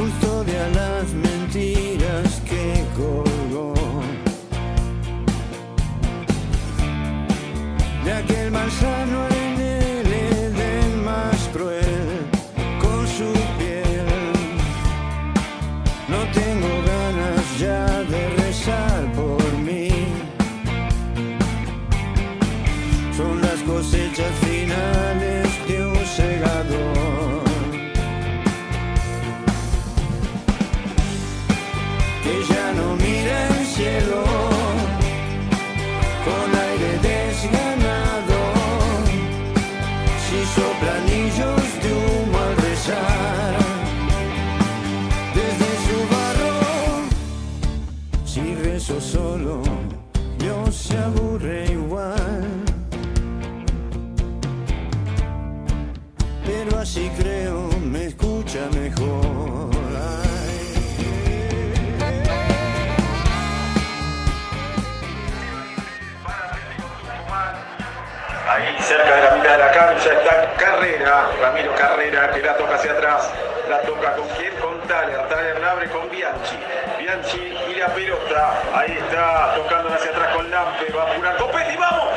custodia 0.00 0.66
las 0.70 1.29
Carrera, 70.80 71.28
Ramiro 71.42 71.74
Carrera, 71.74 72.30
que 72.30 72.40
la 72.40 72.56
toca 72.56 72.76
hacia 72.76 72.92
atrás, 72.92 73.30
la 73.68 73.82
toca 73.82 74.16
con 74.16 74.26
quién, 74.28 74.54
con 74.56 74.80
Taller, 74.88 75.28
Taller 75.28 75.60
la 75.60 75.72
abre 75.72 75.90
con 75.90 76.08
Bianchi, 76.08 76.58
Bianchi 76.98 77.54
y 77.68 77.74
la 77.74 77.88
pelota, 77.88 78.62
ahí 78.74 78.96
está, 78.98 79.56
tocando 79.56 79.92
hacia 79.92 80.10
atrás 80.10 80.34
con 80.34 80.50
Lampe, 80.50 80.90
va 80.90 81.02
a 81.02 81.12
apurar 81.12 81.36
Copetti, 81.36 81.76
vamos. 81.76 82.09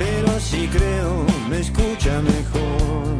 Pero 0.00 0.40
si 0.40 0.66
creo 0.68 1.26
me 1.50 1.58
escucha 1.58 2.22
mejor. 2.22 3.18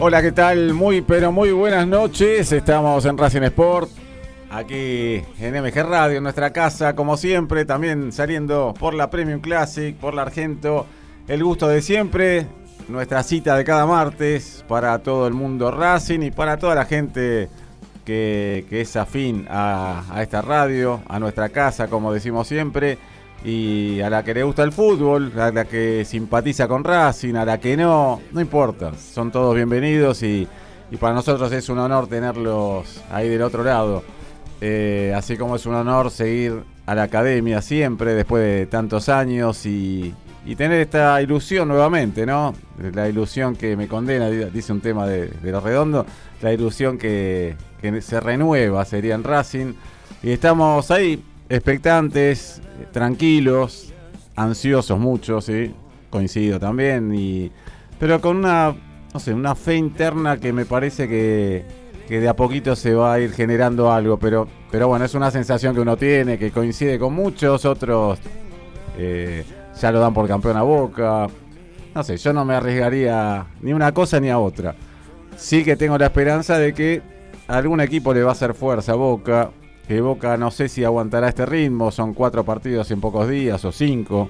Hola, 0.00 0.20
¿qué 0.20 0.32
tal? 0.32 0.74
Muy, 0.74 1.00
pero 1.00 1.30
muy 1.30 1.52
buenas 1.52 1.86
noches. 1.86 2.50
Estamos 2.50 3.04
en 3.04 3.16
Racing 3.16 3.42
Sport, 3.42 3.88
aquí 4.50 5.22
en 5.38 5.62
MG 5.62 5.76
Radio, 5.88 6.16
en 6.16 6.24
nuestra 6.24 6.52
casa, 6.52 6.96
como 6.96 7.16
siempre, 7.16 7.64
también 7.64 8.10
saliendo 8.10 8.74
por 8.80 8.94
la 8.94 9.10
Premium 9.10 9.40
Classic, 9.40 9.94
por 9.94 10.12
la 10.12 10.22
Argento. 10.22 10.86
El 11.28 11.44
gusto 11.44 11.68
de 11.68 11.82
siempre, 11.82 12.48
nuestra 12.88 13.22
cita 13.22 13.56
de 13.56 13.62
cada 13.62 13.86
martes 13.86 14.64
para 14.66 14.98
todo 14.98 15.28
el 15.28 15.34
mundo 15.34 15.70
Racing 15.70 16.20
y 16.22 16.32
para 16.32 16.56
toda 16.56 16.74
la 16.74 16.84
gente 16.84 17.48
que, 18.04 18.66
es 18.72 18.96
afín 18.96 19.46
a, 19.48 20.02
a 20.10 20.20
esta 20.20 20.42
radio, 20.42 21.00
a 21.08 21.20
nuestra 21.20 21.50
casa, 21.50 21.86
como 21.86 22.12
decimos 22.12 22.48
siempre 22.48 22.98
y 23.44 24.00
a 24.00 24.10
la 24.10 24.24
que 24.24 24.34
le 24.34 24.42
gusta 24.42 24.62
el 24.62 24.72
fútbol, 24.72 25.32
a 25.38 25.50
la 25.50 25.64
que 25.64 26.04
simpatiza 26.04 26.66
con 26.66 26.84
Racing, 26.84 27.34
a 27.34 27.44
la 27.44 27.58
que 27.58 27.76
no, 27.76 28.20
no 28.32 28.40
importa, 28.40 28.92
son 28.94 29.30
todos 29.30 29.54
bienvenidos 29.54 30.22
y, 30.22 30.46
y 30.90 30.96
para 30.96 31.14
nosotros 31.14 31.52
es 31.52 31.68
un 31.68 31.78
honor 31.78 32.08
tenerlos 32.08 33.00
ahí 33.10 33.28
del 33.28 33.42
otro 33.42 33.62
lado. 33.62 34.02
Eh, 34.60 35.14
así 35.16 35.36
como 35.36 35.54
es 35.54 35.66
un 35.66 35.74
honor 35.76 36.10
seguir 36.10 36.64
a 36.84 36.94
la 36.94 37.04
academia 37.04 37.62
siempre 37.62 38.14
después 38.14 38.42
de 38.42 38.66
tantos 38.66 39.08
años 39.08 39.64
y, 39.66 40.12
y 40.44 40.56
tener 40.56 40.80
esta 40.80 41.22
ilusión 41.22 41.68
nuevamente, 41.68 42.26
¿no? 42.26 42.54
La 42.92 43.08
ilusión 43.08 43.54
que 43.54 43.76
me 43.76 43.86
condena, 43.86 44.28
dice 44.28 44.72
un 44.72 44.80
tema 44.80 45.06
de, 45.06 45.28
de 45.28 45.52
lo 45.52 45.60
redondo, 45.60 46.04
la 46.42 46.52
ilusión 46.52 46.98
que, 46.98 47.54
que 47.80 48.00
se 48.00 48.18
renueva 48.18 48.84
sería 48.84 49.14
en 49.14 49.22
Racing. 49.22 49.74
Y 50.22 50.32
estamos 50.32 50.90
ahí 50.90 51.22
expectantes, 51.48 52.60
tranquilos, 52.92 53.92
ansiosos 54.36 54.98
muchos, 54.98 55.44
sí, 55.44 55.74
coincido 56.10 56.60
también, 56.60 57.14
y, 57.14 57.50
pero 57.98 58.20
con 58.20 58.36
una, 58.36 58.74
no 59.12 59.20
sé, 59.20 59.32
una 59.32 59.54
fe 59.54 59.76
interna 59.76 60.38
que 60.38 60.52
me 60.52 60.64
parece 60.64 61.08
que, 61.08 61.64
que 62.06 62.20
de 62.20 62.28
a 62.28 62.36
poquito 62.36 62.76
se 62.76 62.94
va 62.94 63.14
a 63.14 63.20
ir 63.20 63.32
generando 63.32 63.92
algo, 63.92 64.18
pero, 64.18 64.46
pero 64.70 64.88
bueno, 64.88 65.04
es 65.04 65.14
una 65.14 65.30
sensación 65.30 65.74
que 65.74 65.80
uno 65.80 65.96
tiene, 65.96 66.38
que 66.38 66.50
coincide 66.50 66.98
con 66.98 67.14
muchos, 67.14 67.64
otros 67.64 68.18
eh, 68.98 69.44
ya 69.80 69.92
lo 69.92 70.00
dan 70.00 70.12
por 70.12 70.28
campeón 70.28 70.56
a 70.56 70.62
Boca, 70.62 71.28
no 71.94 72.02
sé, 72.02 72.16
yo 72.16 72.32
no 72.32 72.44
me 72.44 72.54
arriesgaría 72.54 73.46
ni 73.60 73.72
una 73.72 73.92
cosa 73.92 74.20
ni 74.20 74.30
a 74.30 74.38
otra. 74.38 74.74
Sí 75.36 75.64
que 75.64 75.76
tengo 75.76 75.96
la 75.98 76.06
esperanza 76.06 76.58
de 76.58 76.72
que 76.74 77.02
algún 77.46 77.80
equipo 77.80 78.12
le 78.12 78.22
va 78.22 78.30
a 78.30 78.32
hacer 78.32 78.54
fuerza 78.54 78.92
a 78.92 78.96
Boca, 78.96 79.50
que 79.88 80.02
Boca 80.02 80.36
no 80.36 80.50
sé 80.50 80.68
si 80.68 80.84
aguantará 80.84 81.30
este 81.30 81.46
ritmo, 81.46 81.90
son 81.90 82.12
cuatro 82.12 82.44
partidos 82.44 82.90
en 82.90 83.00
pocos 83.00 83.26
días 83.26 83.64
o 83.64 83.72
cinco. 83.72 84.28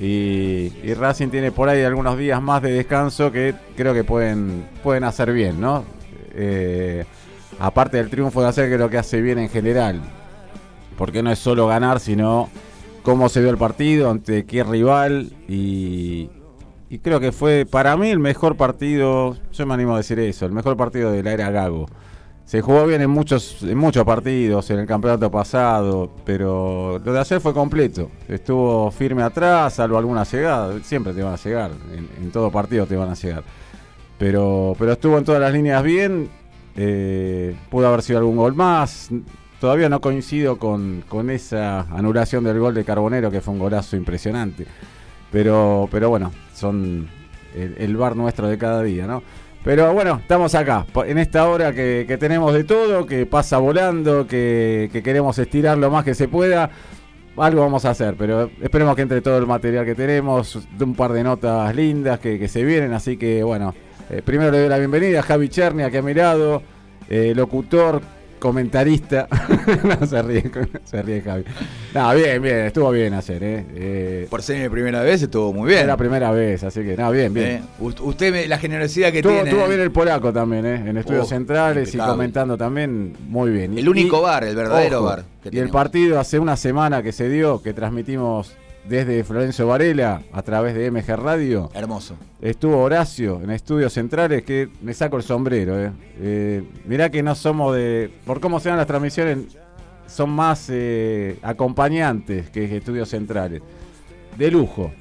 Y, 0.00 0.72
y 0.82 0.94
Racing 0.94 1.28
tiene 1.28 1.50
por 1.50 1.68
ahí 1.68 1.82
algunos 1.82 2.16
días 2.16 2.40
más 2.40 2.62
de 2.62 2.72
descanso 2.72 3.32
que 3.32 3.54
creo 3.76 3.92
que 3.92 4.04
pueden, 4.04 4.68
pueden 4.84 5.02
hacer 5.02 5.32
bien, 5.32 5.60
¿no? 5.60 5.84
Eh, 6.32 7.04
aparte 7.58 7.96
del 7.96 8.08
triunfo 8.08 8.40
de 8.40 8.48
hacer, 8.48 8.72
creo 8.72 8.88
que 8.88 8.98
hace 8.98 9.20
bien 9.20 9.38
en 9.38 9.48
general. 9.48 10.00
Porque 10.96 11.24
no 11.24 11.32
es 11.32 11.40
solo 11.40 11.66
ganar, 11.66 11.98
sino 11.98 12.48
cómo 13.02 13.28
se 13.28 13.40
dio 13.40 13.50
el 13.50 13.58
partido, 13.58 14.10
ante 14.10 14.46
qué 14.46 14.62
rival. 14.62 15.32
Y, 15.48 16.30
y 16.88 16.98
creo 17.00 17.18
que 17.18 17.32
fue 17.32 17.66
para 17.68 17.96
mí 17.96 18.10
el 18.10 18.20
mejor 18.20 18.56
partido, 18.56 19.36
yo 19.52 19.66
me 19.66 19.74
animo 19.74 19.94
a 19.94 19.98
decir 19.98 20.20
eso, 20.20 20.46
el 20.46 20.52
mejor 20.52 20.76
partido 20.76 21.10
de 21.10 21.24
la 21.24 21.32
era 21.32 21.50
Gago. 21.50 21.86
Se 22.44 22.60
jugó 22.60 22.86
bien 22.86 23.00
en 23.00 23.10
muchos, 23.10 23.62
en 23.62 23.76
muchos 23.78 24.04
partidos, 24.04 24.70
en 24.70 24.78
el 24.80 24.86
campeonato 24.86 25.30
pasado, 25.30 26.10
pero 26.26 27.00
lo 27.02 27.12
de 27.12 27.18
ayer 27.18 27.40
fue 27.40 27.54
completo. 27.54 28.10
Estuvo 28.28 28.90
firme 28.90 29.22
atrás, 29.22 29.74
salvo 29.74 29.96
alguna 29.96 30.24
llegada. 30.24 30.78
Siempre 30.82 31.14
te 31.14 31.22
van 31.22 31.32
a 31.34 31.36
llegar, 31.36 31.70
en, 32.20 32.30
todo 32.30 32.50
partido 32.50 32.86
te 32.86 32.96
van 32.96 33.08
a 33.10 33.14
llegar. 33.14 33.42
Pero, 34.18 34.74
pero 34.78 34.92
estuvo 34.92 35.16
en 35.18 35.24
todas 35.24 35.40
las 35.40 35.52
líneas 35.52 35.82
bien. 35.82 36.28
eh, 36.76 37.56
pudo 37.70 37.88
haber 37.88 38.02
sido 38.02 38.18
algún 38.18 38.36
gol 38.36 38.54
más. 38.54 39.08
Todavía 39.58 39.88
no 39.88 40.00
coincido 40.02 40.58
con, 40.58 41.02
con 41.08 41.30
esa 41.30 41.80
anulación 41.80 42.44
del 42.44 42.58
gol 42.60 42.74
de 42.74 42.84
Carbonero, 42.84 43.30
que 43.30 43.40
fue 43.40 43.54
un 43.54 43.60
golazo 43.60 43.96
impresionante. 43.96 44.66
Pero, 45.32 45.88
pero 45.90 46.10
bueno, 46.10 46.30
son 46.54 47.08
el, 47.54 47.74
el 47.78 47.96
bar 47.96 48.14
nuestro 48.16 48.48
de 48.48 48.58
cada 48.58 48.82
día, 48.82 49.06
¿no? 49.06 49.22
Pero 49.64 49.94
bueno, 49.94 50.18
estamos 50.20 50.54
acá, 50.54 50.84
en 51.06 51.16
esta 51.16 51.48
hora 51.48 51.72
que, 51.72 52.04
que 52.06 52.18
tenemos 52.18 52.52
de 52.52 52.64
todo, 52.64 53.06
que 53.06 53.24
pasa 53.24 53.56
volando, 53.56 54.26
que, 54.26 54.90
que 54.92 55.02
queremos 55.02 55.38
estirar 55.38 55.78
lo 55.78 55.90
más 55.90 56.04
que 56.04 56.14
se 56.14 56.28
pueda. 56.28 56.68
Algo 57.38 57.62
vamos 57.62 57.86
a 57.86 57.90
hacer, 57.90 58.14
pero 58.18 58.50
esperemos 58.60 58.94
que 58.94 59.02
entre 59.02 59.22
todo 59.22 59.38
el 59.38 59.46
material 59.46 59.86
que 59.86 59.94
tenemos, 59.94 60.68
un 60.78 60.94
par 60.94 61.14
de 61.14 61.24
notas 61.24 61.74
lindas 61.74 62.20
que, 62.20 62.38
que 62.38 62.46
se 62.46 62.62
vienen. 62.62 62.92
Así 62.92 63.16
que 63.16 63.42
bueno, 63.42 63.74
eh, 64.10 64.20
primero 64.22 64.50
le 64.50 64.60
doy 64.60 64.68
la 64.68 64.76
bienvenida 64.76 65.20
a 65.20 65.22
Javi 65.22 65.48
Cherny, 65.48 65.82
aquí 65.82 65.96
a 65.96 66.02
mi 66.02 66.12
lado, 66.12 66.62
eh, 67.08 67.32
locutor, 67.34 68.02
comentarista. 68.44 69.26
no 70.00 70.06
se 70.06 70.22
ríe, 70.22 70.50
se 70.84 71.02
ríe 71.02 71.22
Javi. 71.22 71.44
No, 71.94 72.14
bien, 72.14 72.42
bien, 72.42 72.56
estuvo 72.66 72.90
bien 72.90 73.14
ayer, 73.14 73.42
¿eh? 73.42 73.64
Eh, 73.74 74.26
Por 74.28 74.42
ser 74.42 74.60
mi 74.62 74.68
primera 74.68 75.00
vez 75.02 75.22
estuvo 75.22 75.50
muy 75.52 75.68
bien. 75.68 75.80
es 75.80 75.86
la 75.86 75.96
primera 75.96 76.30
vez, 76.30 76.62
así 76.62 76.82
que, 76.82 76.94
no, 76.96 77.10
bien, 77.10 77.32
bien. 77.32 77.46
Eh, 77.48 77.62
Usted, 77.80 78.32
me- 78.32 78.46
la 78.46 78.58
generosidad 78.58 79.10
que 79.10 79.18
Estuvo, 79.18 79.32
tiene. 79.32 79.48
estuvo 79.50 79.66
bien 79.66 79.80
el 79.80 79.90
polaco 79.90 80.30
también, 80.32 80.66
¿eh? 80.66 80.74
en 80.90 80.96
estudios 80.98 81.24
Oh, 81.24 81.28
centrales 81.28 81.94
y 81.94 81.98
comentando 81.98 82.58
también 82.58 83.16
muy 83.28 83.50
bien. 83.50 83.78
El 83.78 83.88
único 83.88 84.20
bar, 84.20 84.44
el 84.44 84.54
verdadero 84.54 85.02
bar 85.02 85.24
que 85.42 85.48
y 85.50 85.58
el 85.58 85.70
partido 85.70 86.20
hace 86.20 86.38
una 86.38 86.56
semana 86.56 87.02
que 87.02 87.12
se 87.12 87.28
dio, 87.30 87.62
que 87.62 87.72
transmitimos 87.72 88.52
desde 88.88 89.24
Florencio 89.24 89.66
Varela 89.66 90.22
a 90.32 90.42
través 90.42 90.74
de 90.74 90.90
MG 90.90 91.16
Radio. 91.16 91.70
Hermoso. 91.74 92.16
Estuvo 92.40 92.82
Horacio 92.82 93.40
en 93.42 93.50
estudios 93.50 93.92
centrales, 93.92 94.42
que 94.42 94.68
me 94.82 94.94
saco 94.94 95.16
el 95.16 95.22
sombrero. 95.22 95.80
¿eh? 95.80 95.92
Eh, 96.20 96.64
mirá 96.84 97.10
que 97.10 97.22
no 97.22 97.34
somos 97.34 97.74
de. 97.74 98.10
Por 98.26 98.40
cómo 98.40 98.60
se 98.60 98.68
dan 98.68 98.78
las 98.78 98.86
transmisiones, 98.86 99.56
son 100.06 100.30
más 100.30 100.66
eh, 100.70 101.38
acompañantes 101.42 102.50
que 102.50 102.76
estudios 102.76 103.08
centrales. 103.08 103.62
De 104.36 104.50
lujo. 104.50 104.92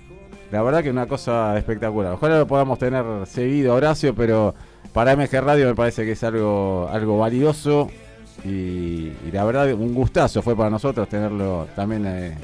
La 0.52 0.62
verdad 0.62 0.84
que 0.84 0.92
una 0.92 1.08
cosa 1.08 1.58
espectacular. 1.58 2.14
Ojalá 2.14 2.38
lo 2.38 2.48
podamos 2.48 2.78
tener 2.78 3.04
seguido, 3.26 3.74
Horacio, 3.74 4.14
pero 4.14 4.54
para 4.94 5.16
MG 5.16 5.42
Radio 5.42 5.66
me 5.66 5.74
parece 5.74 6.06
que 6.06 6.12
es 6.12 6.24
algo, 6.24 6.88
algo 6.92 7.18
valioso. 7.18 7.90
Y, 8.46 9.12
y 9.26 9.32
la 9.32 9.44
verdad, 9.46 9.74
un 9.74 9.94
gustazo 9.94 10.42
fue 10.42 10.56
para 10.56 10.70
nosotros 10.70 11.10
tenerlo 11.10 11.68
también 11.76 12.06
eh, 12.06 12.38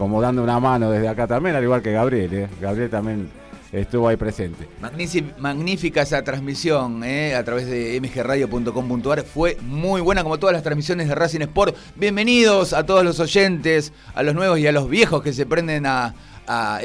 como 0.00 0.18
dando 0.22 0.42
una 0.42 0.58
mano 0.58 0.90
desde 0.90 1.08
acá 1.08 1.26
también, 1.26 1.54
al 1.56 1.62
igual 1.62 1.82
que 1.82 1.92
Gabriel. 1.92 2.32
¿eh? 2.32 2.48
Gabriel 2.58 2.88
también 2.88 3.28
estuvo 3.70 4.08
ahí 4.08 4.16
presente. 4.16 4.66
Magnífic- 4.80 5.36
magnífica 5.36 6.00
esa 6.00 6.24
transmisión 6.24 7.04
eh, 7.04 7.34
a 7.34 7.44
través 7.44 7.66
de 7.66 8.00
mgradio.com.ar. 8.00 9.22
Fue 9.24 9.58
muy 9.60 10.00
buena 10.00 10.22
como 10.22 10.38
todas 10.38 10.54
las 10.54 10.62
transmisiones 10.62 11.06
de 11.06 11.14
Racing 11.14 11.42
Sport. 11.42 11.76
Bienvenidos 11.96 12.72
a 12.72 12.86
todos 12.86 13.04
los 13.04 13.20
oyentes, 13.20 13.92
a 14.14 14.22
los 14.22 14.34
nuevos 14.34 14.58
y 14.58 14.66
a 14.66 14.72
los 14.72 14.88
viejos 14.88 15.22
que 15.22 15.34
se 15.34 15.44
prenden 15.44 15.84
a 15.84 16.14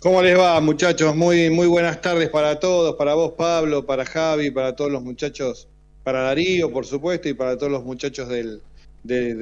¿Cómo 0.00 0.22
les 0.22 0.38
va, 0.38 0.58
muchachos? 0.62 1.14
Muy, 1.14 1.50
muy 1.50 1.66
buenas 1.66 2.00
tardes 2.00 2.30
para 2.30 2.58
todos, 2.58 2.94
para 2.96 3.12
vos, 3.12 3.32
Pablo, 3.36 3.84
para 3.84 4.06
Javi, 4.06 4.50
para 4.50 4.74
todos 4.74 4.90
los 4.90 5.02
muchachos, 5.02 5.68
para 6.04 6.22
Darío, 6.22 6.72
por 6.72 6.86
supuesto, 6.86 7.28
y 7.30 7.34
para 7.34 7.58
todos 7.58 7.72
los 7.72 7.84
muchachos 7.84 8.28
del, 8.30 8.64
de- 9.02 9.34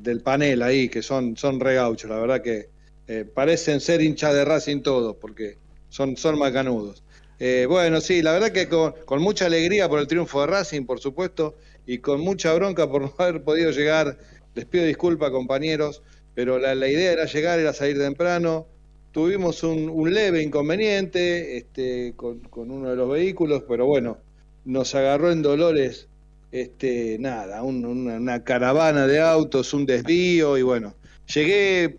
del, 0.00 0.22
panel 0.22 0.62
ahí, 0.62 0.88
que 0.88 1.02
son, 1.02 1.36
son 1.36 1.60
regauchos, 1.60 2.10
la 2.10 2.18
verdad 2.18 2.42
que 2.42 2.70
eh, 3.06 3.24
parecen 3.26 3.80
ser 3.80 4.00
hinchas 4.02 4.34
de 4.34 4.44
Racing 4.46 4.82
todos, 4.82 5.16
porque 5.20 5.58
son, 5.88 6.16
son 6.16 6.38
macanudos. 6.38 7.04
Eh, 7.38 7.66
bueno, 7.68 8.00
sí, 8.00 8.22
la 8.22 8.32
verdad 8.32 8.52
que 8.52 8.68
con, 8.68 8.94
con 9.04 9.20
mucha 9.22 9.46
alegría 9.46 9.88
por 9.88 10.00
el 10.00 10.06
triunfo 10.06 10.40
de 10.42 10.46
Racing, 10.48 10.86
por 10.86 11.00
supuesto, 11.00 11.58
y 11.86 11.98
con 11.98 12.20
mucha 12.22 12.54
bronca 12.54 12.88
por 12.90 13.02
no 13.02 13.14
haber 13.18 13.42
podido 13.44 13.70
llegar. 13.72 14.18
Les 14.54 14.66
pido 14.66 14.84
disculpas, 14.84 15.30
compañeros, 15.30 16.02
pero 16.34 16.58
la, 16.58 16.74
la 16.74 16.88
idea 16.88 17.12
era 17.12 17.24
llegar, 17.26 17.58
era 17.58 17.72
salir 17.72 17.98
temprano. 17.98 18.68
Tuvimos 19.10 19.62
un, 19.62 19.88
un 19.90 20.12
leve 20.12 20.42
inconveniente 20.42 21.56
este, 21.56 22.14
con, 22.16 22.40
con 22.48 22.70
uno 22.70 22.90
de 22.90 22.96
los 22.96 23.08
vehículos, 23.10 23.64
pero 23.68 23.86
bueno, 23.86 24.23
nos 24.64 24.94
agarró 24.94 25.30
en 25.30 25.42
Dolores, 25.42 26.08
este, 26.52 27.16
nada, 27.18 27.62
un- 27.62 27.84
una, 27.84 28.14
una 28.16 28.44
caravana 28.44 29.06
de 29.06 29.20
autos, 29.20 29.74
un 29.74 29.86
desvío, 29.86 30.56
y 30.56 30.62
bueno, 30.62 30.94
llegué 31.32 31.98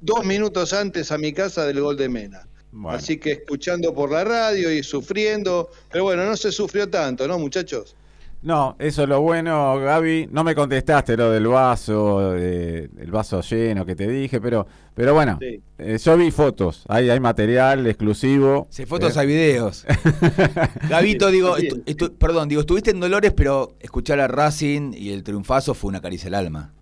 dos 0.00 0.24
minutos 0.24 0.72
antes 0.72 1.10
a 1.10 1.18
mi 1.18 1.32
casa 1.32 1.66
del 1.66 1.80
gol 1.80 1.96
de 1.96 2.08
Mena. 2.08 2.46
Bueno. 2.70 2.96
Así 2.96 3.16
que 3.18 3.32
escuchando 3.32 3.94
por 3.94 4.12
la 4.12 4.24
radio 4.24 4.70
y 4.70 4.82
sufriendo, 4.82 5.70
pero 5.90 6.04
bueno, 6.04 6.24
no 6.26 6.36
se 6.36 6.52
sufrió 6.52 6.88
tanto, 6.88 7.26
¿no, 7.26 7.38
muchachos? 7.38 7.96
No, 8.40 8.76
eso 8.78 9.02
es 9.02 9.08
lo 9.08 9.20
bueno, 9.20 9.78
Gaby. 9.80 10.28
No 10.30 10.44
me 10.44 10.54
contestaste 10.54 11.16
lo 11.16 11.32
del 11.32 11.48
vaso, 11.48 12.36
eh, 12.36 12.88
el 12.98 13.10
vaso 13.10 13.40
lleno 13.40 13.84
que 13.84 13.96
te 13.96 14.06
dije, 14.06 14.40
pero, 14.40 14.64
pero 14.94 15.12
bueno, 15.12 15.38
Sí. 15.40 15.60
eh, 15.78 15.98
yo 16.00 16.16
vi 16.16 16.30
fotos. 16.30 16.84
Hay, 16.86 17.10
hay 17.10 17.18
material 17.18 17.84
exclusivo. 17.88 18.68
Si 18.70 18.82
hay 18.82 18.86
fotos, 18.86 19.16
Eh, 19.16 19.20
hay 19.20 19.26
videos. 19.26 19.84
Gabito, 20.88 21.30
digo, 21.32 21.56
Sí. 21.56 21.68
estu- 21.68 21.84
estu- 21.84 22.12
perdón, 22.16 22.48
digo, 22.48 22.60
estuviste 22.60 22.90
en 22.92 23.00
Dolores, 23.00 23.32
pero 23.32 23.74
escuchar 23.80 24.20
a 24.20 24.28
Racing 24.28 24.92
y 24.94 25.10
el 25.12 25.24
triunfazo 25.24 25.74
fue 25.74 25.88
una 25.88 26.00
caricia 26.00 26.28
al 26.28 26.34
alma. 26.34 26.74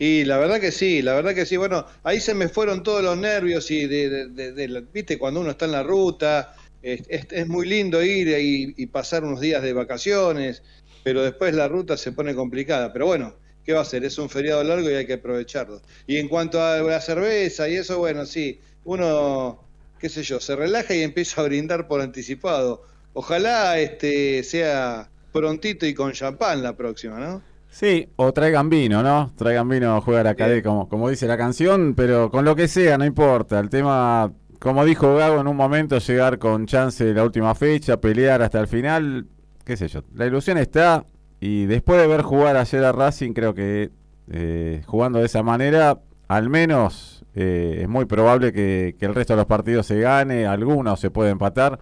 Y 0.00 0.24
la 0.24 0.38
verdad 0.38 0.60
que 0.60 0.72
sí, 0.72 1.02
la 1.02 1.12
verdad 1.14 1.34
que 1.34 1.46
sí. 1.46 1.58
Bueno, 1.58 1.84
ahí 2.02 2.20
se 2.20 2.34
me 2.34 2.48
fueron 2.48 2.82
todos 2.82 3.02
los 3.04 3.16
nervios 3.18 3.70
y 3.70 3.86
de, 3.86 4.08
de- 4.08 4.28
de- 4.28 4.52
de 4.52 4.68
la- 4.68 4.80
viste, 4.80 5.16
cuando 5.18 5.40
uno 5.40 5.50
está 5.50 5.66
en 5.66 5.72
la 5.72 5.82
ruta, 5.82 6.54
es, 6.82 7.02
es- 7.08 7.26
es 7.30 7.48
muy 7.48 7.66
lindo 7.68 8.02
ir 8.02 8.28
y, 8.28 8.74
y 8.76 8.86
pasar 8.86 9.24
unos 9.24 9.40
días 9.40 9.62
de 9.62 9.72
vacaciones, 9.72 10.62
pero 11.02 11.22
después 11.22 11.54
la 11.54 11.68
ruta 11.68 11.96
se 11.96 12.12
pone 12.12 12.34
complicada. 12.34 12.92
Pero 12.92 13.06
bueno, 13.06 13.34
¿qué 13.64 13.72
va 13.72 13.80
a 13.82 13.84
ser? 13.84 14.04
Es 14.04 14.18
un 14.18 14.28
feriado 14.30 14.62
largo 14.64 14.90
y 14.90 14.94
hay 14.94 15.06
que 15.06 15.14
aprovecharlo. 15.14 15.80
Y 16.06 16.16
en 16.18 16.28
cuanto 16.28 16.62
a 16.62 16.78
la 16.82 17.00
cerveza 17.00 17.68
y 17.68 17.76
eso, 17.76 17.98
bueno, 17.98 18.26
sí, 18.26 18.60
uno, 18.84 19.60
qué 19.98 20.08
sé 20.08 20.22
yo, 20.22 20.40
se 20.40 20.56
relaja 20.56 20.94
y 20.94 21.02
empieza 21.02 21.40
a 21.40 21.44
brindar 21.44 21.86
por 21.88 22.00
anticipado. 22.00 22.82
Ojalá 23.12 23.78
este 23.78 24.42
sea 24.44 25.10
prontito 25.32 25.86
y 25.86 25.94
con 25.94 26.12
champán 26.12 26.62
la 26.62 26.76
próxima, 26.76 27.18
¿no? 27.18 27.42
Sí, 27.68 28.08
o 28.16 28.32
traigan 28.32 28.68
vino, 28.68 29.02
¿no? 29.02 29.32
Traigan 29.36 29.68
vino 29.68 29.96
a 29.96 30.00
jugar 30.00 30.26
a 30.26 30.34
cadete, 30.34 30.62
como, 30.62 30.88
como 30.88 31.08
dice 31.08 31.26
la 31.28 31.36
canción, 31.36 31.94
pero 31.94 32.30
con 32.30 32.44
lo 32.44 32.56
que 32.56 32.66
sea, 32.68 32.98
no 32.98 33.04
importa. 33.04 33.60
El 33.60 33.70
tema, 33.70 34.32
como 34.60 34.84
dijo 34.84 35.16
Gago 35.16 35.40
en 35.40 35.48
un 35.48 35.56
momento, 35.56 35.98
llegar 35.98 36.38
con 36.38 36.66
chance 36.66 37.02
de 37.02 37.14
la 37.14 37.24
última 37.24 37.54
fecha, 37.54 37.98
pelear 37.98 38.42
hasta 38.42 38.60
el 38.60 38.68
final, 38.68 39.26
qué 39.64 39.76
sé 39.76 39.88
yo. 39.88 40.04
La 40.14 40.26
ilusión 40.26 40.58
está 40.58 41.06
y 41.40 41.64
después 41.64 41.98
de 41.98 42.06
ver 42.06 42.20
jugar 42.20 42.58
ayer 42.58 42.84
a 42.84 42.92
Racing, 42.92 43.32
creo 43.32 43.54
que 43.54 43.90
eh, 44.30 44.82
jugando 44.86 45.18
de 45.18 45.26
esa 45.26 45.42
manera, 45.42 45.98
al 46.28 46.50
menos 46.50 47.24
eh, 47.34 47.78
es 47.80 47.88
muy 47.88 48.04
probable 48.04 48.52
que, 48.52 48.94
el 49.00 49.14
resto 49.14 49.32
de 49.32 49.38
los 49.38 49.46
partidos 49.46 49.86
se 49.86 49.98
gane, 49.98 50.46
algunos 50.46 51.00
se 51.00 51.10
puede 51.10 51.30
empatar, 51.30 51.78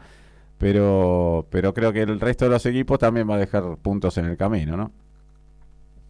pero, 0.56 1.48
pero 1.50 1.74
creo 1.74 1.92
que 1.92 2.02
el 2.02 2.20
resto 2.20 2.44
de 2.44 2.52
los 2.52 2.64
equipos 2.64 3.00
también 3.00 3.28
va 3.28 3.34
a 3.34 3.38
dejar 3.38 3.76
puntos 3.82 4.16
en 4.18 4.26
el 4.26 4.36
camino, 4.36 4.76
¿no? 4.76 4.92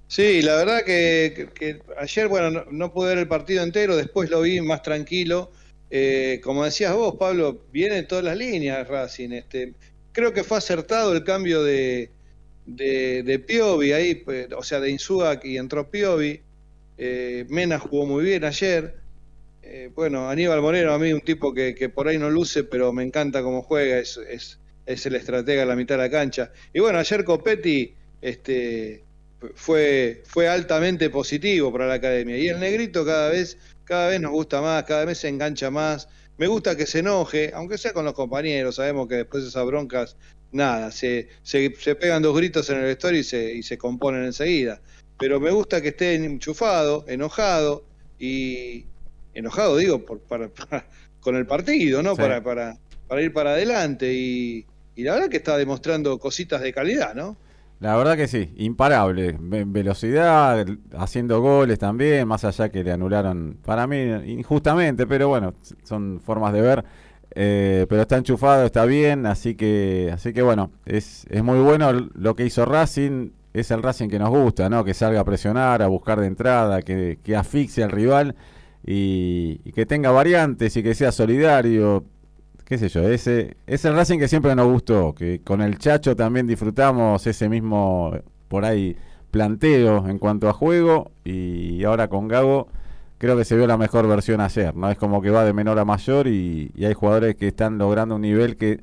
Sí, 0.06 0.42
la 0.42 0.56
verdad 0.56 0.84
que 0.84 1.48
ayer, 1.98 2.28
bueno, 2.28 2.50
no, 2.50 2.64
no 2.70 2.92
pude 2.92 3.08
ver 3.08 3.18
el 3.18 3.28
partido 3.28 3.62
entero, 3.62 3.96
después 3.96 4.28
lo 4.28 4.42
vi 4.42 4.60
más 4.60 4.82
tranquilo. 4.82 5.50
Eh, 5.90 6.40
como 6.42 6.64
decías 6.64 6.94
vos, 6.94 7.16
Pablo, 7.18 7.64
viene 7.72 7.98
en 7.98 8.08
todas 8.08 8.24
las 8.24 8.36
líneas 8.36 8.86
Racing. 8.86 9.30
Este, 9.30 9.74
creo 10.12 10.32
que 10.32 10.44
fue 10.44 10.58
acertado 10.58 11.12
el 11.12 11.24
cambio 11.24 11.62
de, 11.62 12.10
de, 12.66 13.44
Piovi 13.46 13.92
ahí, 13.92 14.16
pues, 14.16 14.48
o 14.56 14.62
sea, 14.62 14.80
de 14.80 14.90
Insúa 14.90 15.40
y 15.42 15.56
entró 15.56 15.90
Piovi. 15.90 16.40
Eh, 16.98 17.46
Mena 17.48 17.78
jugó 17.78 18.06
muy 18.06 18.24
bien 18.24 18.44
ayer. 18.44 18.96
Eh, 19.62 19.90
bueno, 19.94 20.28
Aníbal 20.28 20.60
Moreno, 20.62 20.92
a 20.92 20.98
mí 20.98 21.12
un 21.12 21.20
tipo 21.20 21.52
que, 21.52 21.90
por 21.94 22.08
ahí 22.08 22.18
no 22.18 22.30
luce, 22.30 22.64
pero 22.64 22.92
me 22.92 23.02
encanta 23.02 23.42
cómo 23.42 23.62
juega, 23.62 23.98
es, 23.98 24.18
es, 24.86 25.06
el 25.06 25.14
estratega 25.14 25.62
en 25.62 25.68
la 25.68 25.76
mitad 25.76 25.96
de 25.96 26.04
la 26.04 26.10
cancha. 26.10 26.50
Y 26.72 26.80
bueno, 26.80 26.98
ayer 26.98 27.24
Copetti 27.24 27.94
este, 28.22 29.04
fue, 29.54 30.22
fue 30.26 30.48
altamente 30.48 31.10
positivo 31.10 31.70
para 31.70 31.86
la 31.86 31.94
academia. 31.94 32.36
Y 32.38 32.48
el 32.48 32.58
negrito 32.60 33.04
cada 33.04 33.30
vez, 33.30 33.58
cada 33.88 34.08
vez 34.08 34.20
nos 34.20 34.30
gusta 34.32 34.60
más, 34.60 34.84
cada 34.84 35.04
vez 35.06 35.18
se 35.18 35.28
engancha 35.28 35.70
más. 35.70 36.08
Me 36.36 36.46
gusta 36.46 36.76
que 36.76 36.86
se 36.86 37.00
enoje, 37.00 37.50
aunque 37.54 37.78
sea 37.78 37.92
con 37.92 38.04
los 38.04 38.14
compañeros, 38.14 38.76
sabemos 38.76 39.08
que 39.08 39.16
después 39.16 39.42
de 39.42 39.48
esas 39.48 39.66
broncas, 39.66 40.16
nada, 40.52 40.92
se, 40.92 41.28
se, 41.42 41.74
se 41.80 41.94
pegan 41.96 42.22
dos 42.22 42.36
gritos 42.36 42.68
en 42.70 42.76
el 42.78 42.84
vestuario 42.84 43.20
y 43.20 43.24
se, 43.24 43.52
y 43.54 43.62
se 43.62 43.76
componen 43.76 44.24
enseguida. 44.24 44.80
Pero 45.18 45.40
me 45.40 45.50
gusta 45.50 45.80
que 45.82 45.88
esté 45.88 46.14
enchufado, 46.14 47.04
enojado, 47.08 47.84
y 48.20 48.84
enojado 49.34 49.76
digo, 49.78 50.04
por, 50.04 50.20
para, 50.20 50.48
para- 50.48 50.86
con 51.20 51.34
el 51.34 51.46
partido, 51.46 52.02
¿no? 52.02 52.14
Sí. 52.14 52.20
Para, 52.22 52.42
para, 52.42 52.78
para 53.08 53.22
ir 53.22 53.32
para 53.32 53.50
adelante. 53.52 54.12
Y, 54.14 54.64
y 54.94 55.02
la 55.02 55.14
verdad 55.14 55.28
que 55.28 55.38
está 55.38 55.56
demostrando 55.58 56.18
cositas 56.18 56.60
de 56.60 56.72
calidad, 56.72 57.14
¿no? 57.14 57.36
La 57.80 57.96
verdad 57.96 58.16
que 58.16 58.26
sí, 58.26 58.52
imparable. 58.56 59.36
Ve- 59.40 59.64
Velocidad, 59.66 60.60
el- 60.60 60.80
haciendo 60.96 61.40
goles 61.40 61.78
también, 61.78 62.26
más 62.26 62.44
allá 62.44 62.70
que 62.70 62.82
le 62.82 62.90
anularon, 62.92 63.58
para 63.64 63.86
mí, 63.86 63.96
injustamente, 64.26 65.06
pero 65.06 65.28
bueno, 65.28 65.54
son 65.84 66.20
formas 66.20 66.52
de 66.52 66.60
ver. 66.60 66.84
Eh, 67.34 67.86
pero 67.88 68.02
está 68.02 68.16
enchufado, 68.16 68.64
está 68.64 68.84
bien, 68.84 69.26
así 69.26 69.54
que, 69.54 70.10
así 70.12 70.32
que 70.32 70.42
bueno, 70.42 70.72
es, 70.86 71.24
es 71.30 71.44
muy 71.44 71.60
bueno 71.60 71.92
lo 71.92 72.34
que 72.34 72.46
hizo 72.46 72.64
Racing. 72.64 73.30
Es 73.52 73.70
el 73.70 73.82
Racing 73.82 74.08
que 74.08 74.18
nos 74.18 74.30
gusta, 74.30 74.68
¿no? 74.68 74.84
Que 74.84 74.92
salga 74.94 75.20
a 75.20 75.24
presionar, 75.24 75.82
a 75.82 75.86
buscar 75.86 76.18
de 76.20 76.26
entrada, 76.26 76.82
que, 76.82 77.18
que 77.22 77.36
asfixie 77.36 77.84
al 77.84 77.90
rival 77.90 78.34
y 78.84 79.72
que 79.72 79.86
tenga 79.86 80.10
variantes 80.10 80.76
y 80.76 80.82
que 80.82 80.94
sea 80.94 81.12
solidario 81.12 82.04
qué 82.68 82.76
sé 82.76 82.90
yo, 82.90 83.08
ese 83.08 83.56
es 83.66 83.84
el 83.86 83.94
Racing 83.94 84.18
que 84.18 84.28
siempre 84.28 84.54
nos 84.54 84.70
gustó, 84.70 85.14
que 85.14 85.40
con 85.40 85.62
el 85.62 85.78
Chacho 85.78 86.14
también 86.14 86.46
disfrutamos 86.46 87.26
ese 87.26 87.48
mismo 87.48 88.12
por 88.48 88.66
ahí 88.66 88.94
planteo 89.30 90.06
en 90.06 90.18
cuanto 90.18 90.50
a 90.50 90.52
juego 90.52 91.10
y 91.24 91.82
ahora 91.84 92.08
con 92.08 92.28
Gago 92.28 92.68
creo 93.16 93.38
que 93.38 93.46
se 93.46 93.56
vio 93.56 93.66
la 93.66 93.78
mejor 93.78 94.06
versión 94.06 94.42
ayer, 94.42 94.76
¿no? 94.76 94.90
Es 94.90 94.98
como 94.98 95.22
que 95.22 95.30
va 95.30 95.46
de 95.46 95.54
menor 95.54 95.78
a 95.78 95.86
mayor 95.86 96.26
y, 96.26 96.70
y 96.76 96.84
hay 96.84 96.92
jugadores 96.92 97.36
que 97.36 97.48
están 97.48 97.78
logrando 97.78 98.16
un 98.16 98.20
nivel 98.20 98.58
que 98.58 98.80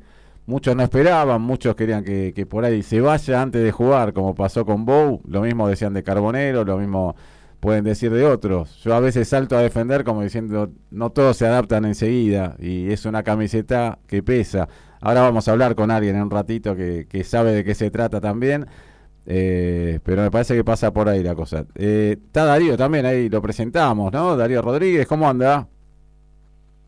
muchos 0.48 0.76
no 0.76 0.82
esperaban, 0.82 1.40
muchos 1.44 1.76
querían 1.76 2.04
que, 2.04 2.34
que 2.36 2.48
por 2.48 2.66
ahí 2.66 2.82
se 2.82 3.02
vaya 3.02 3.40
antes 3.40 3.64
de 3.64 3.72
jugar, 3.72 4.14
como 4.14 4.34
pasó 4.34 4.66
con 4.66 4.86
Bow, 4.86 5.22
lo 5.28 5.42
mismo 5.42 5.68
decían 5.68 5.94
de 5.94 6.02
Carbonero, 6.02 6.64
lo 6.66 6.80
mismo 6.80 7.16
pueden 7.60 7.84
decir 7.84 8.12
de 8.12 8.26
otros. 8.26 8.82
Yo 8.84 8.94
a 8.94 9.00
veces 9.00 9.28
salto 9.28 9.58
a 9.58 9.62
defender 9.62 10.04
como 10.04 10.22
diciendo, 10.22 10.72
no 10.92 11.10
todos 11.12 11.38
se 11.38 11.46
adaptan 11.46 11.86
enseguida 11.86 12.56
y 12.60 12.92
es 12.92 13.06
una 13.06 13.24
camiseta 13.24 14.00
que 14.08 14.24
pesa. 14.24 14.68
Ahora 15.02 15.22
vamos 15.22 15.48
a 15.48 15.52
hablar 15.52 15.76
con 15.76 15.92
alguien 15.92 16.16
en 16.16 16.24
un 16.24 16.32
ratito 16.32 16.76
que, 16.76 17.08
que 17.08 17.24
sabe 17.24 17.52
de 17.52 17.64
qué 17.64 17.76
se 17.76 17.92
trata 17.92 18.20
también, 18.22 18.66
eh, 19.26 20.00
pero 20.04 20.22
me 20.22 20.32
parece 20.32 20.56
que 20.56 20.64
pasa 20.64 20.92
por 20.92 21.10
ahí 21.10 21.24
la 21.24 21.36
cosa. 21.36 21.66
Eh, 21.76 22.18
está 22.26 22.46
Darío 22.46 22.78
también, 22.78 23.06
ahí 23.06 23.30
lo 23.30 23.42
presentamos, 23.42 24.12
¿no? 24.12 24.38
Darío 24.38 24.62
Rodríguez, 24.62 25.08
¿cómo 25.08 25.30
anda? 25.30 25.68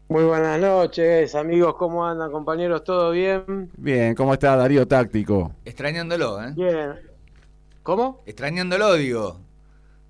Muy 0.09 0.23
buenas 0.23 0.59
noches, 0.59 1.35
amigos, 1.35 1.75
¿cómo 1.75 2.05
andan, 2.05 2.31
compañeros? 2.31 2.83
¿Todo 2.83 3.11
bien? 3.11 3.69
Bien, 3.75 4.15
¿cómo 4.15 4.33
está 4.33 4.55
Darío 4.55 4.87
Táctico? 4.87 5.51
Extrañándolo, 5.65 6.41
¿eh? 6.41 6.53
Bien. 6.55 6.93
¿Cómo? 7.83 8.21
Extrañándolo, 8.25 8.93
digo. 8.93 9.46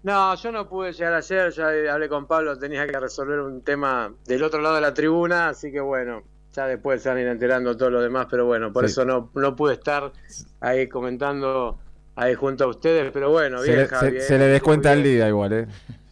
No, 0.08 0.36
yo 0.36 0.54
no 0.54 0.70
pude 0.70 0.94
llegar 0.94 1.14
ayer, 1.16 1.52
ya 1.52 1.68
hablé 1.94 2.08
con 2.08 2.28
Pablo, 2.28 2.58
tenía 2.58 2.88
que 2.88 2.98
resolver 2.98 3.42
un 3.42 3.62
tema 3.62 4.14
del 4.26 4.42
otro 4.42 4.62
lado 4.62 4.76
de 4.76 4.82
la 4.82 4.94
tribuna, 4.94 5.50
así 5.50 5.70
que 5.70 5.82
bueno, 5.82 6.24
ya 6.54 6.66
después 6.66 7.02
se 7.04 7.10
van 7.10 7.18
a 7.18 7.22
ir 7.24 7.28
enterando 7.28 7.76
todo 7.76 7.90
lo 7.90 8.02
demás, 8.02 8.28
pero 8.32 8.46
bueno, 8.46 8.72
por 8.72 8.86
Sí. 8.86 8.92
eso 8.92 9.04
no, 9.04 9.30
no 9.36 9.54
pude 9.54 9.74
estar 9.74 10.14
ahí 10.62 10.88
comentando 10.88 11.78
ahí 12.16 12.36
junto 12.36 12.64
a 12.64 12.68
ustedes, 12.68 13.12
pero 13.12 13.32
bueno, 13.32 13.60
Se, 13.60 13.66
bien, 13.68 13.80
le, 13.82 13.88
Javi, 13.90 14.12
se- 14.12 14.22
se 14.22 14.38
le 14.38 14.46
descuenta 14.46 14.94
el 14.94 15.04
día 15.04 15.28
igual, 15.28 15.52
¿eh? 15.52 15.68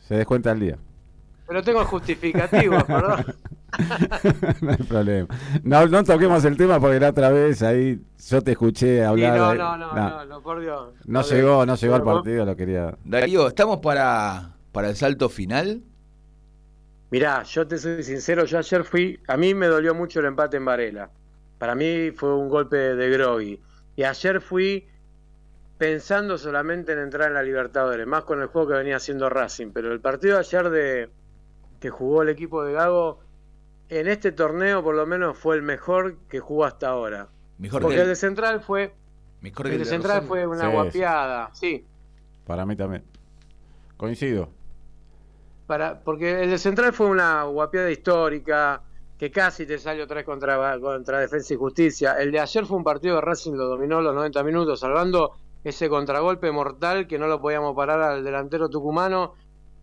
Se 0.09 0.15
descuenta 0.15 0.51
el 0.51 0.59
día. 0.59 0.77
Pero 1.47 1.63
tengo 1.63 1.85
justificativos, 1.85 2.83
perdón. 2.83 3.25
no 4.61 4.71
hay 4.71 4.77
problema. 4.77 5.27
No, 5.63 5.85
no 5.87 6.03
toquemos 6.03 6.43
el 6.45 6.57
tema 6.57 6.79
porque 6.79 6.99
la 6.99 7.09
otra 7.09 7.29
vez 7.29 7.61
ahí 7.63 8.01
yo 8.29 8.41
te 8.41 8.51
escuché 8.51 8.97
Sí, 8.97 9.01
hablar. 9.01 9.37
no, 9.37 9.49
de- 9.51 9.57
no, 9.57 9.77
no, 9.77 9.93
nah, 9.93 10.09
no, 10.09 10.25
no, 10.25 10.41
por 10.41 10.59
Dios. 10.61 10.93
no 11.05 11.21
Por 11.21 11.29
llegó, 11.31 11.47
Dios. 11.55 11.67
no 11.67 11.75
llegó 11.75 11.95
al 11.95 12.03
partido, 12.03 12.45
lo 12.45 12.55
quería. 12.55 12.97
Darío, 13.03 13.47
¿estamos 13.47 13.79
para, 13.79 14.57
para 14.71 14.89
el 14.89 14.95
salto 14.95 15.29
final? 15.29 15.83
Mirá, 17.11 17.43
yo 17.43 17.67
te 17.67 17.77
soy 17.77 18.03
sincero, 18.03 18.45
yo 18.45 18.57
ayer 18.57 18.83
fui, 18.83 19.19
a 19.27 19.37
mí 19.37 19.53
me 19.53 19.67
dolió 19.67 19.93
mucho 19.95 20.19
el 20.19 20.25
empate 20.25 20.57
en 20.57 20.65
Varela. 20.65 21.11
Para 21.57 21.75
mí 21.75 22.11
fue 22.11 22.35
un 22.35 22.49
golpe 22.49 22.75
de 22.77 23.09
Grogui. 23.09 23.61
Y 23.95 24.03
ayer 24.03 24.41
fui 24.41 24.87
pensando 25.77 26.37
solamente 26.37 26.93
en 26.93 26.99
entrar 26.99 27.29
en 27.29 27.35
la 27.35 27.43
Libertadores, 27.43 28.07
más 28.07 28.23
con 28.23 28.41
el 28.41 28.47
juego 28.47 28.69
que 28.69 28.73
venía 28.75 28.97
haciendo 28.97 29.29
Racing. 29.29 29.71
Pero 29.73 29.91
el 29.93 30.01
partido 30.01 30.35
de 30.35 30.39
ayer 30.41 30.69
de 30.69 31.09
que 31.79 31.89
jugó 31.89 32.23
el 32.23 32.29
equipo 32.29 32.63
de 32.63 32.73
Gago, 32.73 33.19
en 33.89 34.07
este 34.07 34.31
torneo 34.31 34.83
por 34.83 34.95
lo 34.95 35.05
menos 35.05 35.37
fue 35.37 35.55
el 35.55 35.61
mejor 35.61 36.17
que 36.29 36.39
jugó 36.39 36.65
hasta 36.65 36.89
ahora. 36.89 37.29
Mejor 37.57 37.81
Porque 37.81 37.95
que 37.97 38.01
el 38.03 38.07
de 38.09 38.15
Central 38.15 38.61
fue, 38.61 38.93
mejor 39.41 39.67
que 39.67 39.73
el 39.73 39.79
de 39.79 39.85
Central 39.85 40.21
Rosario. 40.21 40.27
fue 40.27 40.47
una 40.47 40.65
Sí, 40.65 40.71
guapiada, 40.71 41.49
sí. 41.53 41.85
Para 42.45 42.65
mí 42.65 42.75
también. 42.75 43.03
Coincido. 43.97 44.49
para 45.65 45.99
porque 46.03 46.43
el 46.43 46.49
de 46.51 46.57
Central 46.57 46.93
fue 46.93 47.07
una 47.07 47.43
guapiada 47.43 47.89
histórica 47.91 48.81
que 49.17 49.31
casi 49.31 49.65
te 49.65 49.77
salió 49.77 50.05
vez 50.07 50.25
contra, 50.25 50.79
contra 50.79 51.19
Defensa 51.19 51.53
y 51.53 51.57
Justicia. 51.57 52.13
El 52.19 52.31
de 52.31 52.39
ayer 52.39 52.65
fue 52.65 52.77
un 52.77 52.83
partido 52.83 53.15
de 53.15 53.21
Racing, 53.21 53.53
lo 53.53 53.65
dominó 53.67 54.01
los 54.01 54.13
90 54.13 54.43
minutos, 54.43 54.79
salvando 54.81 55.31
ese 55.63 55.89
contragolpe 55.89 56.51
mortal 56.51 57.07
que 57.07 57.17
no 57.17 57.27
lo 57.27 57.41
podíamos 57.41 57.75
parar 57.75 58.01
al 58.01 58.23
delantero 58.23 58.69
tucumano 58.69 59.33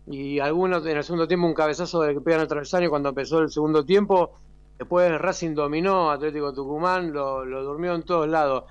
y 0.07 0.39
algunos 0.39 0.85
en 0.85 0.97
el 0.97 1.03
segundo 1.03 1.27
tiempo 1.27 1.47
un 1.47 1.53
cabezazo 1.53 2.01
de 2.01 2.13
que 2.13 2.21
pegan 2.21 2.41
el 2.41 2.47
travesaño 2.47 2.89
cuando 2.89 3.09
empezó 3.09 3.39
el 3.39 3.49
segundo 3.49 3.85
tiempo. 3.85 4.31
Después 4.77 5.19
Racing 5.19 5.53
dominó 5.53 6.11
Atlético 6.11 6.53
Tucumán, 6.53 7.13
lo, 7.13 7.45
lo 7.45 7.63
durmió 7.63 7.95
en 7.95 8.03
todos 8.03 8.27
lados. 8.27 8.65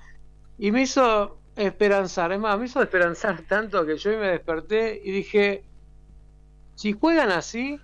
Y 0.59 0.71
me 0.71 0.83
hizo 0.83 1.37
esperanzar, 1.55 2.31
es 2.31 2.39
más, 2.39 2.57
me 2.59 2.65
hizo 2.65 2.81
esperanzar 2.81 3.41
tanto 3.47 3.85
que 3.85 3.97
yo 3.97 4.11
me 4.11 4.27
desperté 4.27 5.01
y 5.03 5.11
dije, 5.11 5.63
si 6.75 6.93
juegan 6.93 7.31
así, 7.31 7.79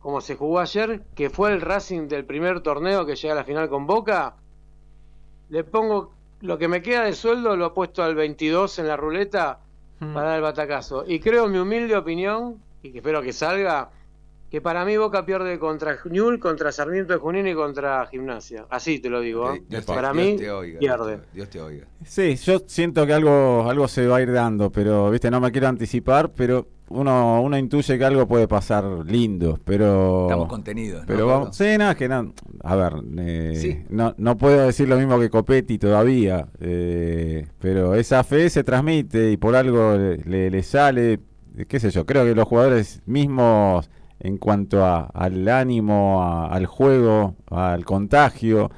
como 0.00 0.20
se 0.20 0.36
jugó 0.36 0.60
ayer, 0.60 1.02
que 1.14 1.30
fue 1.30 1.52
el 1.52 1.60
Racing 1.60 2.08
del 2.08 2.24
primer 2.24 2.60
torneo 2.60 3.06
que 3.06 3.16
llega 3.16 3.34
a 3.34 3.36
la 3.36 3.44
final 3.44 3.68
con 3.68 3.86
Boca, 3.86 4.34
le 5.50 5.64
pongo 5.64 6.12
lo 6.40 6.58
que 6.58 6.68
me 6.68 6.80
queda 6.80 7.04
de 7.04 7.12
sueldo, 7.12 7.56
lo 7.56 7.66
he 7.66 7.70
puesto 7.70 8.02
al 8.02 8.14
22 8.14 8.78
en 8.78 8.88
la 8.88 8.96
ruleta 8.96 9.60
para 9.98 10.28
dar 10.28 10.36
el 10.36 10.42
batacazo. 10.42 11.04
Y 11.06 11.20
creo, 11.20 11.44
en 11.44 11.52
mi 11.52 11.58
humilde 11.58 11.94
opinión, 11.94 12.58
y 12.82 12.92
que 12.92 12.98
espero 12.98 13.22
que 13.22 13.32
salga, 13.32 13.90
que 14.50 14.60
para 14.60 14.84
mí 14.84 14.96
Boca 14.96 15.24
pierde 15.24 15.58
contra 15.60 15.96
Ñul, 16.10 16.40
contra 16.40 16.72
Sarmiento 16.72 17.12
de 17.12 17.18
Junín 17.20 17.46
y 17.46 17.54
contra 17.54 18.04
Gimnasia. 18.06 18.66
Así 18.68 18.98
te 18.98 19.08
lo 19.08 19.20
digo. 19.20 19.52
¿eh? 19.54 19.62
Dios 19.68 19.86
te- 19.86 19.92
para 19.94 20.12
Dios 20.12 20.26
mí, 20.26 20.36
te 20.36 20.50
oiga, 20.50 20.78
pierde. 20.80 21.10
Dios 21.12 21.20
te, 21.28 21.36
Dios 21.36 21.50
te 21.50 21.60
oiga. 21.60 21.86
Sí, 22.04 22.34
yo 22.36 22.58
siento 22.66 23.06
que 23.06 23.12
algo, 23.12 23.68
algo 23.70 23.86
se 23.86 24.06
va 24.08 24.16
a 24.16 24.22
ir 24.22 24.32
dando, 24.32 24.70
pero 24.72 25.10
viste, 25.10 25.30
no 25.30 25.40
me 25.40 25.52
quiero 25.52 25.68
anticipar, 25.68 26.30
pero 26.34 26.66
uno, 26.88 27.40
uno 27.42 27.56
intuye 27.56 27.96
que 27.96 28.04
algo 28.04 28.26
puede 28.26 28.48
pasar 28.48 28.84
lindo, 29.06 29.60
pero. 29.64 30.22
Estamos 30.24 30.48
contenidos, 30.48 31.02
¿no, 31.02 31.06
Pero 31.06 31.26
vamos, 31.28 31.56
sí, 31.56 31.78
nada, 31.78 31.94
que 31.94 32.08
no, 32.08 32.34
a 32.64 32.74
ver, 32.74 32.94
eh, 33.18 33.54
Sí. 33.54 33.84
no, 33.90 34.14
no 34.18 34.36
puedo 34.36 34.66
decir 34.66 34.88
lo 34.88 34.96
mismo 34.96 35.20
que 35.20 35.30
Copetti 35.30 35.78
todavía, 35.78 36.48
eh, 36.58 37.46
pero 37.60 37.94
esa 37.94 38.24
fe 38.24 38.50
se 38.50 38.64
transmite 38.64 39.30
y 39.30 39.36
por 39.36 39.54
algo 39.54 39.94
le, 39.96 40.16
le- 40.24 40.50
le 40.50 40.62
sale, 40.64 41.20
qué 41.68 41.80
sé 41.80 41.90
yo, 41.90 42.06
creo 42.06 42.24
que 42.24 42.34
los 42.34 42.46
jugadores 42.48 43.02
mismos 43.06 43.90
en 44.18 44.36
cuanto 44.36 44.84
a- 44.84 45.06
al 45.06 45.48
ánimo, 45.48 46.22
a- 46.22 46.46
al 46.48 46.66
juego, 46.66 47.36
al 47.50 47.84
contagio, 47.84 48.70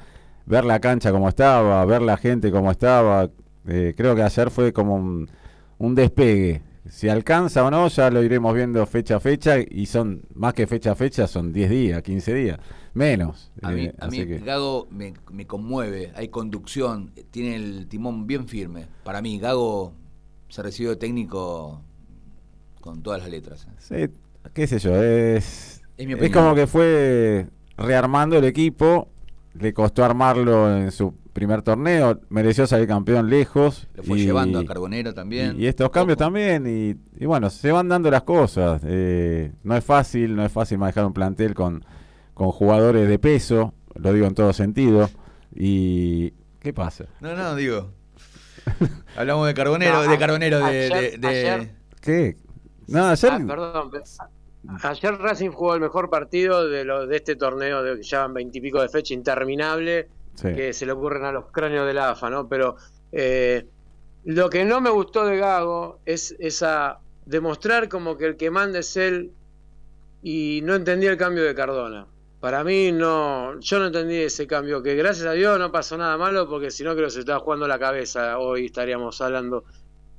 ver 0.45 0.63
la 0.65 0.79
cancha 0.79 1.11
como 1.11 1.27
estaba, 1.29 1.83
ver 1.85 2.01
la 2.01 2.17
gente 2.17 2.51
como 2.51 2.71
estaba, 2.71 3.29
eh, 3.67 3.93
creo 3.95 4.15
que 4.15 4.23
ayer 4.23 4.49
fue 4.51 4.71
como 4.73 4.95
un, 4.95 5.29
un 5.77 5.95
despegue. 5.95 6.61
Si 6.85 7.07
alcanza 7.07 7.63
o 7.63 7.71
no, 7.71 7.87
ya 7.87 8.09
lo 8.09 8.21
iremos 8.23 8.53
viendo 8.53 8.85
fecha 8.85 9.15
a 9.15 9.19
fecha 9.21 9.55
y 9.59 9.85
son 9.85 10.21
más 10.33 10.53
que 10.53 10.67
fecha 10.67 10.91
a 10.91 10.95
fecha, 10.95 11.27
son 11.27 11.53
10 11.53 11.69
días, 11.69 12.01
15 12.03 12.33
días, 12.33 12.59
menos. 12.93 13.51
A 13.61 13.71
mí, 13.71 13.85
Eh, 13.85 13.95
a 13.99 14.07
mí 14.07 14.25
que- 14.25 14.39
Gago 14.39 14.87
me, 14.91 15.13
me 15.31 15.47
conmueve, 15.47 16.11
hay 16.15 16.27
conducción, 16.27 17.11
tiene 17.31 17.55
el 17.55 17.87
timón 17.87 18.27
bien 18.27 18.47
firme. 18.49 18.87
Para 19.05 19.21
mí, 19.21 19.39
Gago 19.39 19.93
se 20.49 20.61
recibió 20.61 20.89
de 20.91 20.97
técnico 20.97 21.81
con 22.83 23.01
todas 23.01 23.21
las 23.21 23.29
letras. 23.29 23.65
¿eh? 23.91 24.09
Sí, 24.09 24.49
qué 24.53 24.67
sé 24.67 24.77
yo, 24.77 25.01
es, 25.01 25.81
Es 25.97 26.05
mi 26.05 26.13
es 26.13 26.31
como 26.31 26.53
que 26.53 26.67
fue 26.67 27.47
rearmando 27.77 28.37
el 28.37 28.43
equipo, 28.43 29.07
le 29.53 29.73
costó 29.73 30.03
armarlo 30.03 30.75
en 30.77 30.91
su 30.91 31.13
primer 31.31 31.61
torneo, 31.61 32.19
mereció 32.27 32.67
salir 32.67 32.85
campeón 32.89 33.29
lejos. 33.29 33.87
Lo 33.95 34.03
fue 34.03 34.19
y- 34.19 34.25
llevando 34.25 34.59
a 34.59 34.65
Carbonero 34.65 35.13
también. 35.13 35.55
Y, 35.57 35.63
y 35.63 35.67
estos 35.67 35.89
cambios 35.91 36.17
Ojo. 36.17 36.25
también, 36.25 36.67
y, 36.67 36.95
y 37.23 37.25
bueno, 37.25 37.49
se 37.49 37.71
van 37.71 37.87
dando 37.87 38.11
las 38.11 38.23
cosas. 38.23 38.81
eh, 38.85 39.53
no 39.63 39.77
es 39.77 39.85
fácil, 39.85 40.35
no 40.35 40.43
es 40.45 40.51
fácil 40.51 40.77
manejar 40.77 41.05
un 41.05 41.13
plantel 41.13 41.53
con, 41.53 41.85
con 42.33 42.51
jugadores 42.51 43.07
de 43.07 43.17
peso, 43.17 43.73
lo 43.95 44.11
digo 44.11 44.27
en 44.27 44.35
todo 44.35 44.51
sentido. 44.51 45.09
Y, 45.55 46.33
¿qué 46.59 46.73
pasa? 46.73 47.05
No, 47.21 47.33
no, 47.33 47.55
digo. 47.55 47.91
Hablamos 49.15 49.47
de 49.47 49.53
Carbonero, 49.53 50.03
No, 50.03 50.11
de 50.11 50.17
Carbonero, 50.17 50.59
de... 50.59 50.65
ayer- 50.65 51.11
de- 51.11 51.17
de- 51.17 51.27
ayer- 51.27 51.71
¿Qué? 52.01 52.35
No, 52.87 53.05
ayer... 53.05 53.31
Ah, 53.31 53.41
perdón. 53.47 53.91
Ayer 54.81 55.17
Racing 55.17 55.49
jugó 55.49 55.73
el 55.75 55.81
mejor 55.81 56.09
partido 56.09 56.67
de, 56.69 56.85
lo, 56.85 57.05
de 57.05 57.17
este 57.17 57.35
torneo 57.35 57.83
de 57.83 57.97
que 57.97 58.03
llevan 58.03 58.33
veintipico 58.33 58.81
de 58.81 58.89
fecha 58.89 59.13
interminable 59.13 60.07
Sí. 60.35 60.51
que 60.55 60.73
se 60.73 60.87
le 60.87 60.93
ocurren 60.93 61.25
a 61.25 61.31
los 61.31 61.45
cráneos 61.51 61.85
de 61.85 61.93
la 61.93 62.09
AFA, 62.09 62.27
¿no? 62.31 62.47
Pero 62.47 62.75
eh, 63.11 63.67
lo 64.25 64.49
que 64.49 64.65
no 64.65 64.81
me 64.81 64.89
gustó 64.89 65.25
de 65.25 65.37
Gago 65.37 65.99
es 66.05 66.35
esa 66.39 66.97
demostrar 67.27 67.87
como 67.87 68.17
que 68.17 68.25
el 68.25 68.35
que 68.35 68.49
manda 68.49 68.79
es 68.79 68.97
él 68.97 69.31
y 70.23 70.61
no 70.63 70.73
entendí 70.73 71.05
el 71.05 71.17
cambio 71.17 71.43
de 71.43 71.53
Cardona. 71.53 72.07
Para 72.39 72.63
mí 72.63 72.91
no, 72.91 73.59
yo 73.59 73.77
no 73.79 73.85
entendí 73.87 74.15
ese 74.15 74.47
cambio, 74.47 74.81
que 74.81 74.95
gracias 74.95 75.27
a 75.27 75.33
Dios 75.33 75.59
no 75.59 75.71
pasó 75.71 75.97
nada 75.97 76.17
malo 76.17 76.49
porque 76.49 76.71
si 76.71 76.83
no 76.83 76.93
creo 76.95 77.05
que 77.05 77.11
se 77.11 77.19
estaba 77.19 77.39
jugando 77.39 77.67
la 77.67 77.77
cabeza, 77.77 78.39
hoy 78.39 78.65
estaríamos 78.65 79.21
hablando. 79.21 79.65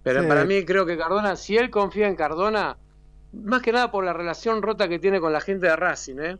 Pero 0.04 0.22
Sí. 0.22 0.28
para 0.28 0.44
mí 0.44 0.64
creo 0.64 0.86
que 0.86 0.96
Cardona, 0.96 1.34
si 1.34 1.56
él 1.56 1.70
confía 1.70 2.06
en 2.06 2.14
Cardona, 2.14 2.76
más 3.32 3.60
que 3.62 3.72
nada 3.72 3.90
por 3.90 4.04
la 4.04 4.12
relación 4.12 4.62
rota 4.62 4.86
que 4.88 5.00
tiene 5.00 5.18
con 5.18 5.32
la 5.32 5.40
gente 5.40 5.66
de 5.66 5.74
Racing, 5.74 6.16
¿eh? 6.20 6.36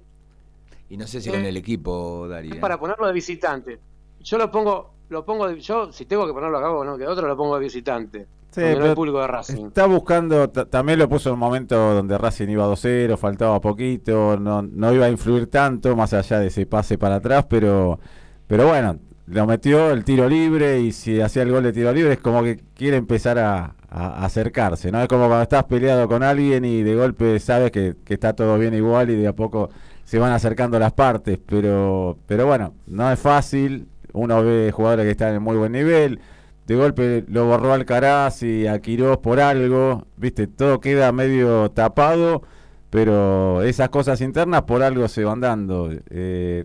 Y 0.90 0.96
no 0.96 1.07
sé 1.09 1.20
si 1.20 1.31
con 1.31 1.44
el 1.44 1.57
equipo, 1.57 2.29
Darío. 2.29 2.55
es 2.55 2.61
para 2.61 2.79
ponerlo 2.79 3.07
de 3.09 3.12
visitante. 3.12 3.81
Yo 4.20 4.38
lo 4.38 4.50
pongo, 4.50 4.92
lo 5.09 5.24
pongo 5.24 5.48
de- 5.48 5.59
yo 5.61 5.90
si 5.92 6.05
tengo 6.05 6.27
que 6.27 6.33
ponerlo 6.33 6.59
a 6.59 6.61
cabo 6.61 6.85
no 6.85 6.96
que 6.96 7.07
otro 7.07 7.27
lo 7.27 7.37
pongo 7.37 7.55
de 7.57 7.64
visitante. 7.64 8.27
Sí, 8.50 8.61
no 8.61 8.85
hay 8.85 8.94
público 8.94 9.20
de 9.20 9.27
Racing. 9.27 9.66
Está 9.66 9.87
buscando, 9.87 10.48
ta- 10.48 10.66
también 10.66 10.98
lo 11.00 11.09
puso 11.09 11.31
en 11.31 11.33
un 11.33 11.40
momento 11.40 11.74
donde 11.94 12.16
Racing 12.16 12.48
iba 12.50 12.64
2-0, 12.66 13.16
faltaba 13.16 13.61
poquito, 13.61 14.38
no, 14.38 14.62
no 14.62 14.92
iba 14.94 15.07
a 15.07 15.11
influir 15.11 15.48
tanto, 15.50 15.96
más 15.96 16.12
allá 16.12 16.38
de 16.38 16.46
ese 16.46 16.64
pase 16.66 16.96
para 16.96 17.16
atrás, 17.16 17.46
pero, 17.48 17.98
pero 18.46 18.68
bueno, 18.68 18.96
lo 19.26 19.46
metió 19.46 19.90
el 19.90 20.04
tiro 20.04 20.28
libre 20.28 20.80
y 20.80 20.92
si 20.92 21.20
hacía 21.20 21.42
el 21.42 21.50
gol 21.50 21.62
de 21.62 21.72
tiro 21.72 21.92
libre 21.92 22.14
es 22.14 22.18
como 22.18 22.42
que 22.42 22.60
quiere 22.74 22.96
empezar 22.96 23.38
a, 23.38 23.74
acercarse, 23.96 24.90
¿no? 24.90 25.00
Es 25.00 25.06
como 25.06 25.26
cuando 25.28 25.44
estás 25.44 25.62
peleado 25.64 26.08
con 26.08 26.24
alguien 26.24 26.64
y 26.64 26.82
de 26.82 26.96
golpe 26.96 27.38
sabes 27.38 27.70
que, 27.70 27.94
que 28.04 28.14
está 28.14 28.32
todo 28.32 28.58
bien 28.58 28.74
igual 28.74 29.08
y 29.10 29.14
de 29.14 29.28
a 29.28 29.34
poco 29.34 29.70
se 30.04 30.18
van 30.18 30.32
acercando 30.32 30.80
las 30.80 30.92
partes, 30.92 31.38
pero, 31.46 32.18
pero 32.26 32.44
bueno, 32.44 32.74
no 32.88 33.10
es 33.12 33.20
fácil, 33.20 33.87
uno 34.12 34.42
ve 34.42 34.72
jugadores 34.72 35.04
que 35.04 35.12
están 35.12 35.37
en 35.37 35.42
muy 35.42 35.56
buen 35.56 35.70
nivel, 35.70 36.18
de 36.66 36.76
golpe 36.76 37.24
lo 37.28 37.46
borró 37.46 37.72
Alcaraz 37.72 38.42
y 38.42 38.66
a 38.66 38.80
Quirós 38.80 39.18
por 39.18 39.38
algo, 39.38 40.06
viste, 40.16 40.46
todo 40.46 40.80
queda 40.80 41.12
medio 41.12 41.70
tapado, 41.70 42.42
pero 42.90 43.62
esas 43.62 43.90
cosas 43.90 44.20
internas 44.20 44.62
por 44.62 44.82
algo 44.82 45.08
se 45.08 45.24
van 45.24 45.40
dando. 45.40 45.90
Eh, 46.10 46.64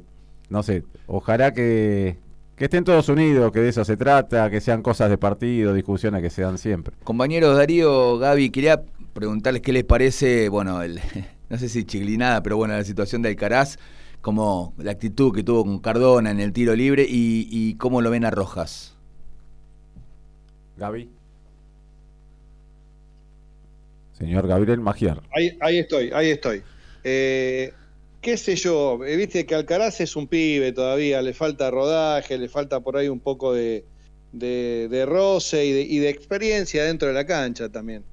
no 0.49 0.63
sé, 0.63 0.83
ojalá 1.07 1.53
que, 1.53 2.17
que 2.59 2.65
estén 2.65 2.83
todos 2.83 3.07
unidos, 3.07 3.53
que 3.53 3.61
de 3.61 3.69
eso 3.69 3.85
se 3.85 3.95
trata, 3.95 4.49
que 4.49 4.59
sean 4.59 4.81
cosas 4.81 5.09
de 5.09 5.17
partido, 5.17 5.73
discusiones 5.73 6.21
que 6.21 6.29
se 6.29 6.41
dan 6.41 6.57
siempre. 6.57 6.93
Compañeros 7.05 7.55
Darío, 7.55 8.17
Gaby, 8.17 8.49
quería 8.49 8.83
preguntarles 9.13 9.61
qué 9.61 9.71
les 9.71 9.85
parece, 9.85 10.49
bueno, 10.49 10.81
el, 10.81 10.99
no 11.49 11.57
sé 11.57 11.69
si 11.69 11.85
chiglinada, 11.85 12.43
pero 12.43 12.57
bueno, 12.57 12.75
la 12.75 12.83
situación 12.83 13.21
de 13.21 13.29
Alcaraz, 13.29 13.77
como 14.19 14.73
la 14.77 14.91
actitud 14.91 15.33
que 15.33 15.41
tuvo 15.41 15.63
con 15.63 15.79
Cardona 15.79 16.31
en 16.31 16.41
el 16.41 16.51
tiro 16.51 16.75
libre 16.75 17.05
y, 17.07 17.47
y 17.49 17.75
cómo 17.75 18.01
lo 18.01 18.09
ven 18.09 18.25
a 18.25 18.29
Rojas. 18.29 18.97
Gaby. 20.75 21.09
Señor 24.11 24.47
Gabriel 24.47 24.81
Magiar. 24.81 25.21
Ahí, 25.33 25.57
ahí 25.61 25.79
estoy, 25.79 26.11
ahí 26.13 26.31
estoy. 26.31 26.61
Eh, 27.05 27.71
qué 28.21 28.37
sé 28.37 28.55
yo, 28.55 29.03
eh, 29.05 29.15
viste 29.15 29.45
que 29.45 29.55
Alcaraz 29.55 30.01
es 30.01 30.15
un 30.15 30.27
pibe 30.27 30.71
todavía, 30.73 31.21
le 31.21 31.33
falta 31.33 31.71
rodaje, 31.71 32.37
le 32.37 32.49
falta 32.49 32.79
por 32.81 32.97
ahí 32.97 33.07
un 33.07 33.19
poco 33.19 33.53
de, 33.53 33.85
de, 34.33 35.05
roce 35.05 35.65
y 35.65 35.71
de, 35.71 35.81
y 35.81 35.99
de 35.99 36.09
experiencia 36.09 36.83
dentro 36.83 37.07
de 37.07 37.13
la 37.13 37.25
cancha 37.25 37.69
también. 37.69 38.03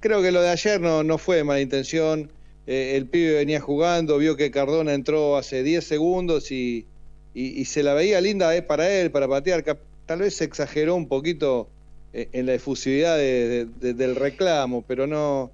Creo 0.00 0.20
que 0.22 0.32
lo 0.32 0.42
de 0.42 0.48
ayer 0.48 0.80
no, 0.80 1.02
no 1.04 1.18
fue 1.18 1.44
mala 1.44 1.60
intención. 1.60 2.30
Eh, 2.66 2.94
el 2.96 3.06
pibe 3.06 3.34
venía 3.34 3.60
jugando, 3.60 4.18
vio 4.18 4.36
que 4.36 4.50
Cardona 4.50 4.94
entró 4.94 5.36
hace 5.36 5.62
10 5.62 5.84
segundos 5.84 6.50
y, 6.50 6.86
y, 7.34 7.64
se 7.66 7.82
la 7.82 7.94
veía 7.94 8.20
linda 8.20 8.54
eh, 8.56 8.62
para 8.62 8.90
él, 8.90 9.10
para 9.10 9.28
patear. 9.28 9.62
Tal 10.06 10.18
vez 10.20 10.34
se 10.34 10.44
exageró 10.44 10.96
un 10.96 11.06
poquito 11.06 11.68
eh, 12.12 12.28
en 12.32 12.46
la 12.46 12.54
efusividad 12.54 13.16
de- 13.16 13.48
de- 13.48 13.64
de- 13.80 13.94
del 13.94 14.16
reclamo, 14.16 14.82
pero 14.86 15.06
no, 15.06 15.52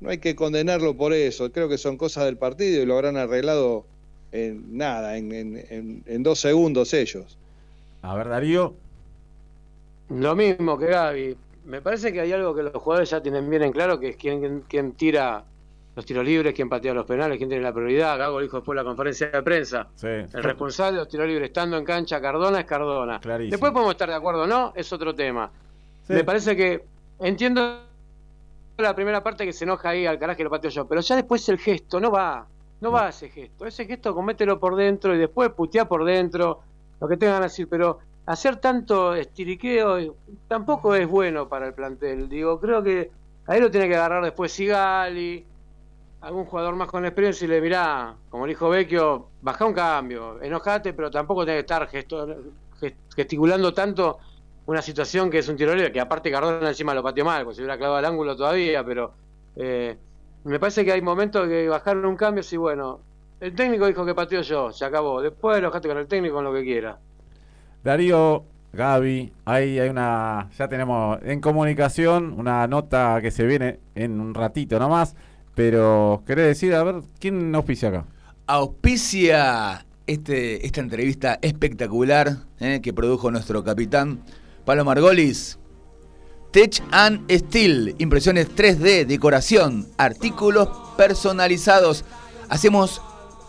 no 0.00 0.10
hay 0.10 0.18
que 0.18 0.34
condenarlo 0.36 0.94
por 0.96 1.12
eso. 1.12 1.50
Creo 1.52 1.68
que 1.68 1.78
son 1.78 1.96
cosas 1.96 2.24
del 2.26 2.36
partido 2.36 2.82
y 2.82 2.86
lo 2.86 2.94
habrán 2.94 3.16
arreglado 3.16 3.84
en 4.32 4.76
nada, 4.76 5.16
en, 5.16 5.32
en- 5.32 5.64
en- 5.70 6.02
en 6.06 6.22
dos 6.22 6.40
segundos 6.40 6.92
ellos. 6.94 7.36
A 8.02 8.14
ver, 8.14 8.28
Darío. 8.28 8.74
Lo 10.10 10.36
mismo 10.36 10.78
que 10.78 10.86
Gaby. 10.86 11.36
Me 11.64 11.80
parece 11.80 12.12
que 12.12 12.20
hay 12.20 12.32
algo 12.32 12.54
que 12.54 12.62
los 12.62 12.72
jugadores 12.74 13.10
ya 13.10 13.20
tienen 13.20 13.50
bien 13.50 13.62
en 13.64 13.72
claro, 13.72 13.98
que 13.98 14.10
es 14.10 14.16
quién, 14.16 14.62
quién, 14.68 14.92
tira 14.92 15.42
los 15.96 16.06
tiros 16.06 16.24
libres, 16.24 16.54
quién 16.54 16.68
patea 16.68 16.94
los 16.94 17.06
penales, 17.06 17.38
quién 17.38 17.48
tiene 17.48 17.64
la 17.64 17.72
prioridad. 17.72 18.16
Gago 18.18 18.36
lo 18.38 18.42
dijo 18.44 18.58
después 18.58 18.74
en 18.74 18.84
la 18.84 18.88
conferencia 18.88 19.28
de 19.30 19.42
prensa. 19.42 19.88
Sí. 19.96 20.06
El 20.06 20.42
responsable 20.44 20.92
de 20.92 20.98
los 20.98 21.08
tiros 21.08 21.26
libres 21.26 21.48
estando 21.48 21.76
en 21.76 21.84
cancha 21.84 22.20
Cardona 22.20 22.60
es 22.60 22.66
Cardona. 22.66 23.18
Clarísimo. 23.18 23.50
Después 23.50 23.72
podemos 23.72 23.94
estar 23.94 24.08
de 24.08 24.14
acuerdo 24.14 24.42
o 24.42 24.46
no, 24.46 24.72
es 24.76 24.92
otro 24.92 25.12
tema. 25.14 25.50
Sí. 26.06 26.12
Me 26.12 26.22
parece 26.22 26.54
que 26.54 26.84
entiendo 27.18 27.80
la 28.78 28.94
primera 28.94 29.22
parte 29.22 29.44
que 29.46 29.52
se 29.52 29.64
enoja 29.64 29.90
ahí 29.90 30.06
al 30.06 30.18
carajo 30.18 30.36
que 30.36 30.44
lo 30.44 30.50
pateo 30.50 30.70
yo, 30.70 30.86
pero 30.86 31.00
ya 31.00 31.16
después 31.16 31.48
el 31.48 31.58
gesto, 31.58 31.98
no 32.00 32.10
va, 32.10 32.46
no 32.80 32.90
va 32.92 33.08
ese 33.08 33.28
gesto. 33.30 33.66
Ese 33.66 33.86
gesto 33.86 34.14
comételo 34.14 34.58
por 34.60 34.76
dentro 34.76 35.14
y 35.14 35.18
después 35.18 35.50
putea 35.50 35.86
por 35.86 36.04
dentro, 36.04 36.60
lo 37.00 37.08
que 37.08 37.16
tengan 37.16 37.38
que 37.38 37.44
decir, 37.44 37.68
pero 37.68 37.98
hacer 38.26 38.56
tanto 38.56 39.14
estiriqueo 39.14 40.14
tampoco 40.48 40.94
es 40.94 41.08
bueno 41.08 41.48
para 41.48 41.66
el 41.66 41.74
plantel. 41.74 42.28
Digo, 42.28 42.60
creo 42.60 42.82
que 42.82 43.10
ahí 43.46 43.60
lo 43.60 43.70
tiene 43.70 43.88
que 43.88 43.96
agarrar 43.96 44.22
después 44.24 44.52
Sigali, 44.52 45.44
algún 46.20 46.44
jugador 46.44 46.74
más 46.74 46.88
con 46.88 47.04
experiencia 47.04 47.44
y 47.44 47.48
le 47.48 47.60
mirá, 47.60 48.14
como 48.30 48.46
dijo 48.46 48.68
Vecchio, 48.68 49.28
baja 49.42 49.64
un 49.64 49.72
cambio, 49.74 50.42
enojate, 50.42 50.92
pero 50.92 51.10
tampoco 51.10 51.44
tiene 51.44 51.58
que 51.58 51.60
estar 51.60 51.88
gesto- 51.88 52.36
gest- 52.80 52.96
gesticulando 53.14 53.72
tanto 53.72 54.18
una 54.66 54.82
situación 54.82 55.30
que 55.30 55.38
es 55.38 55.48
un 55.48 55.56
tiro 55.56 55.74
libre, 55.74 55.92
que 55.92 56.00
aparte 56.00 56.30
Cardona 56.30 56.68
encima 56.68 56.92
lo 56.92 57.02
pateó 57.02 57.24
mal, 57.24 57.44
pues 57.44 57.56
se 57.56 57.62
hubiera 57.62 57.78
clavado 57.78 57.98
al 57.98 58.04
ángulo 58.04 58.36
todavía, 58.36 58.84
pero 58.84 59.12
eh, 59.54 59.96
me 60.44 60.58
parece 60.58 60.84
que 60.84 60.92
hay 60.92 61.00
momentos 61.00 61.48
que 61.48 61.68
bajaron 61.68 62.04
un 62.04 62.16
cambio, 62.16 62.42
sí, 62.42 62.56
bueno, 62.56 63.00
el 63.40 63.54
técnico 63.54 63.86
dijo 63.86 64.04
que 64.04 64.14
pateó 64.14 64.42
yo, 64.42 64.72
se 64.72 64.84
acabó, 64.84 65.22
después 65.22 65.58
enojate 65.58 65.88
con 65.88 65.98
el 65.98 66.06
técnico 66.06 66.36
con 66.36 66.44
lo 66.44 66.52
que 66.52 66.64
quiera. 66.64 66.98
Darío, 67.84 68.44
Gaby, 68.72 69.32
ahí 69.44 69.78
hay 69.78 69.88
una, 69.88 70.50
ya 70.58 70.68
tenemos 70.68 71.18
en 71.22 71.40
comunicación 71.40 72.34
una 72.36 72.66
nota 72.66 73.20
que 73.22 73.30
se 73.30 73.46
viene 73.46 73.78
en 73.94 74.20
un 74.20 74.34
ratito 74.34 74.78
nomás, 74.80 75.14
pero 75.54 76.22
querés 76.26 76.46
decir, 76.46 76.74
a 76.74 76.82
ver, 76.82 76.96
¿quién 77.20 77.54
auspicia 77.54 77.88
acá? 77.88 78.04
Auspicia 78.48 79.86
este, 80.06 80.66
esta 80.66 80.80
entrevista 80.80 81.38
espectacular 81.40 82.36
eh, 82.60 82.80
que 82.82 82.92
produjo 82.92 83.30
nuestro 83.30 83.64
capitán 83.64 84.20
Pablo 84.66 84.84
Margolis. 84.84 85.58
Tech 86.50 86.82
and 86.90 87.30
Steel, 87.30 87.94
impresiones 87.98 88.48
3D, 88.48 89.06
decoración, 89.06 89.86
artículos 89.96 90.68
personalizados. 90.96 92.04
Hacemos 92.48 93.00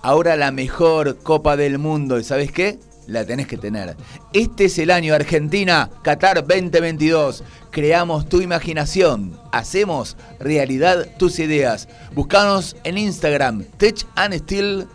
ahora 0.03 0.35
la 0.35 0.51
mejor 0.51 1.17
Copa 1.17 1.57
del 1.57 1.79
Mundo 1.79 2.19
y 2.19 2.23
¿sabes 2.23 2.51
qué? 2.51 2.79
La 3.07 3.25
tenés 3.25 3.47
que 3.47 3.57
tener. 3.57 3.95
Este 4.31 4.65
es 4.65 4.77
el 4.77 4.91
año 4.91 5.15
Argentina, 5.15 5.89
Qatar 6.03 6.45
2022. 6.45 7.43
Creamos 7.71 8.29
tu 8.29 8.41
imaginación, 8.41 9.39
hacemos 9.51 10.17
realidad 10.39 11.07
tus 11.17 11.39
ideas. 11.39 11.87
Buscanos 12.13 12.75
en 12.83 12.99
Instagram, 12.99 13.63
Tech 13.77 14.05
and 14.15 14.35
Steel, 14.35 14.87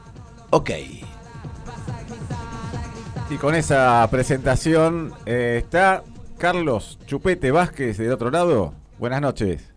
ok. 0.51 0.71
Y 3.31 3.37
con 3.39 3.55
esa 3.55 4.07
presentación 4.11 5.15
eh, 5.25 5.63
está 5.65 6.05
Carlos 6.43 6.99
Chupete 7.07 7.53
Vázquez 7.53 7.99
del 7.99 8.11
otro 8.11 8.29
lado. 8.29 8.75
Buenas 8.99 9.21
noches. 9.21 9.73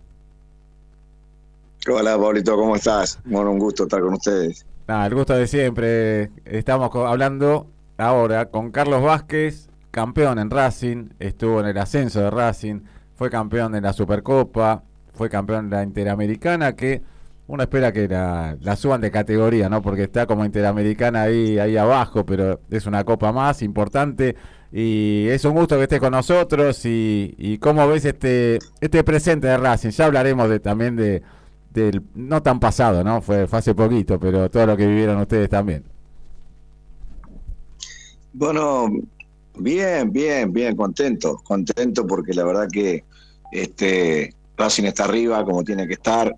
Hola, 1.88 2.18
Pablito, 2.18 2.56
¿cómo 2.56 2.76
estás? 2.76 3.20
Bueno, 3.24 3.52
un 3.52 3.60
gusto 3.60 3.84
estar 3.84 4.02
con 4.02 4.16
ustedes. 4.16 4.66
Nada, 4.88 5.06
el 5.06 5.14
gusto 5.14 5.36
de 5.36 5.46
siempre. 5.46 6.32
Estamos 6.44 6.90
hablando 6.96 7.68
ahora 8.00 8.50
con 8.50 8.72
Carlos 8.72 9.04
Vázquez, 9.04 9.70
campeón 9.92 10.40
en 10.40 10.50
Racing, 10.50 11.10
estuvo 11.20 11.60
en 11.60 11.68
el 11.68 11.78
ascenso 11.78 12.22
de 12.22 12.32
Racing, 12.32 12.80
fue 13.14 13.30
campeón 13.30 13.72
de 13.74 13.82
la 13.82 13.94
Supercopa, 13.94 14.82
fue 15.14 15.30
campeón 15.30 15.70
de 15.70 15.76
la 15.76 15.84
Interamericana, 15.84 16.76
que 16.76 17.04
uno 17.46 17.62
espera 17.62 17.92
que 17.94 18.08
la, 18.08 18.58
la 18.60 18.76
suban 18.76 19.02
de 19.02 19.12
categoría, 19.12 19.70
¿no? 19.70 19.84
Porque 19.84 20.06
está 20.06 20.26
como 20.26 20.44
Interamericana 20.44 21.22
ahí, 21.22 21.60
ahí 21.60 21.78
abajo, 21.78 22.26
pero 22.26 22.60
es 22.72 22.88
una 22.88 23.04
copa 23.04 23.32
más 23.32 23.62
importante. 23.62 24.36
Y 24.78 25.30
es 25.30 25.46
un 25.46 25.54
gusto 25.54 25.78
que 25.78 25.84
estés 25.84 26.02
con 26.02 26.12
nosotros 26.12 26.86
y, 26.86 27.34
y 27.38 27.60
cómo 27.60 27.88
ves 27.88 28.04
este, 28.04 28.60
este 28.82 29.06
presente 29.06 29.48
de 29.48 29.56
Racing. 29.56 29.92
Ya 29.92 30.04
hablaremos 30.04 30.50
de, 30.50 30.60
también 30.60 30.98
de, 30.98 31.24
del 31.70 32.02
no 32.14 32.44
tan 32.44 32.60
pasado, 32.60 33.02
¿no? 33.02 33.22
Fue, 33.22 33.48
hace 33.50 33.74
poquito, 33.74 34.20
pero 34.20 34.52
todo 34.52 34.66
lo 34.66 34.76
que 34.76 34.86
vivieron 34.86 35.18
ustedes 35.22 35.50
también. 35.50 35.86
Bueno, 38.34 38.90
bien, 39.58 40.12
bien, 40.12 40.52
bien, 40.52 40.76
contento, 40.76 41.38
contento 41.46 42.06
porque 42.06 42.34
la 42.34 42.44
verdad 42.44 42.68
que 42.70 43.06
este 43.54 44.36
Racing 44.58 44.84
está 44.84 45.06
arriba 45.06 45.46
como 45.46 45.64
tiene 45.64 45.88
que 45.88 45.94
estar. 45.94 46.36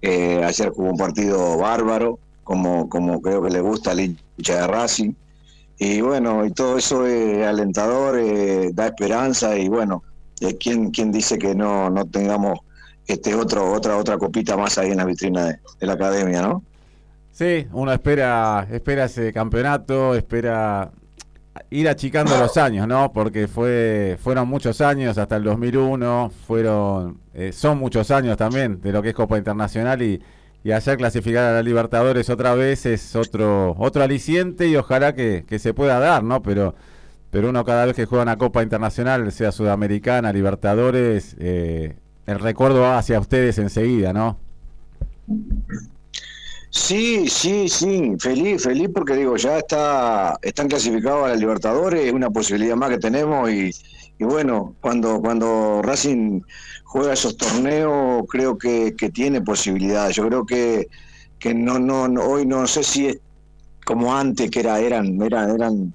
Eh, 0.00 0.40
ayer 0.44 0.70
jugó 0.70 0.90
un 0.90 0.96
partido 0.96 1.58
bárbaro, 1.58 2.20
como, 2.44 2.88
como 2.88 3.20
creo 3.20 3.42
que 3.42 3.50
le 3.50 3.60
gusta 3.60 3.90
al 3.90 3.98
hincha 3.98 4.60
de 4.60 4.66
Racing. 4.68 5.14
Y 5.84 6.00
bueno, 6.00 6.46
y 6.46 6.52
todo 6.52 6.78
eso 6.78 7.04
es 7.08 7.44
alentador, 7.44 8.16
eh, 8.16 8.70
da 8.72 8.86
esperanza 8.86 9.58
y 9.58 9.68
bueno, 9.68 10.04
eh, 10.40 10.56
¿quién, 10.56 10.92
quién 10.92 11.10
dice 11.10 11.36
que 11.36 11.56
no, 11.56 11.90
no 11.90 12.04
tengamos 12.04 12.60
este 13.04 13.34
otro, 13.34 13.72
otra, 13.72 13.96
otra 13.96 14.16
copita 14.16 14.56
más 14.56 14.78
ahí 14.78 14.92
en 14.92 14.98
la 14.98 15.04
vitrina 15.04 15.46
de, 15.46 15.58
la 15.80 15.94
academia, 15.94 16.40
¿no? 16.40 16.62
Sí, 17.32 17.66
uno 17.72 17.92
espera, 17.92 18.64
espera 18.70 19.06
ese 19.06 19.32
campeonato, 19.32 20.14
espera 20.14 20.92
ir 21.70 21.88
achicando 21.88 22.38
los 22.38 22.56
años, 22.58 22.86
¿no? 22.86 23.12
Porque 23.12 23.48
fue, 23.48 24.16
fueron 24.22 24.46
muchos 24.46 24.80
años 24.80 25.18
hasta 25.18 25.34
el 25.34 25.42
2001, 25.42 26.30
fueron, 26.46 27.18
eh, 27.34 27.50
son 27.52 27.78
muchos 27.78 28.12
años 28.12 28.36
también 28.36 28.80
de 28.80 28.92
lo 28.92 29.02
que 29.02 29.08
es 29.08 29.14
Copa 29.16 29.36
Internacional 29.36 30.00
y, 30.00 30.22
y 30.64 30.72
ayer 30.72 30.96
clasificar 30.96 31.44
a 31.44 31.52
la 31.52 31.62
Libertadores 31.62 32.30
otra 32.30 32.54
vez 32.54 32.86
es 32.86 33.16
otro, 33.16 33.74
otro 33.78 34.02
aliciente 34.02 34.68
y 34.68 34.76
ojalá 34.76 35.14
que, 35.14 35.44
que 35.46 35.58
se 35.58 35.74
pueda 35.74 35.98
dar, 35.98 36.22
¿no? 36.22 36.42
Pero, 36.42 36.74
pero 37.30 37.50
uno 37.50 37.64
cada 37.64 37.86
vez 37.86 37.96
que 37.96 38.06
juega 38.06 38.22
una 38.22 38.38
Copa 38.38 38.62
Internacional, 38.62 39.30
sea 39.32 39.50
Sudamericana, 39.50 40.32
Libertadores, 40.32 41.36
eh, 41.40 41.96
el 42.26 42.38
recuerdo 42.38 42.82
va 42.82 42.98
hacia 42.98 43.18
ustedes 43.18 43.58
enseguida, 43.58 44.12
¿no? 44.12 44.38
Sí, 46.70 47.28
sí, 47.28 47.68
sí, 47.68 48.14
feliz, 48.18 48.62
feliz 48.62 48.88
porque 48.94 49.14
digo, 49.14 49.36
ya 49.36 49.58
está, 49.58 50.38
están 50.42 50.68
clasificados 50.68 51.26
a 51.26 51.28
la 51.28 51.36
Libertadores, 51.36 52.06
es 52.06 52.12
una 52.12 52.30
posibilidad 52.30 52.76
más 52.76 52.90
que 52.90 52.98
tenemos 52.98 53.50
y, 53.50 53.70
y 54.18 54.24
bueno, 54.24 54.74
cuando, 54.80 55.20
cuando 55.20 55.82
Racing 55.82 56.40
juega 56.92 57.14
esos 57.14 57.38
torneos 57.38 58.24
creo 58.28 58.58
que, 58.58 58.92
tiene 59.14 59.40
posibilidades. 59.40 60.14
Yo 60.14 60.28
creo 60.28 60.44
que, 60.44 60.88
que 61.38 61.54
no, 61.54 61.78
no, 61.78 62.04
hoy 62.22 62.44
no 62.44 62.66
sé 62.66 62.84
si 62.84 63.06
es 63.06 63.18
como 63.86 64.14
antes 64.14 64.50
que 64.50 64.60
era, 64.60 64.78
eran, 64.78 65.20
eran, 65.22 65.50
eran 65.54 65.94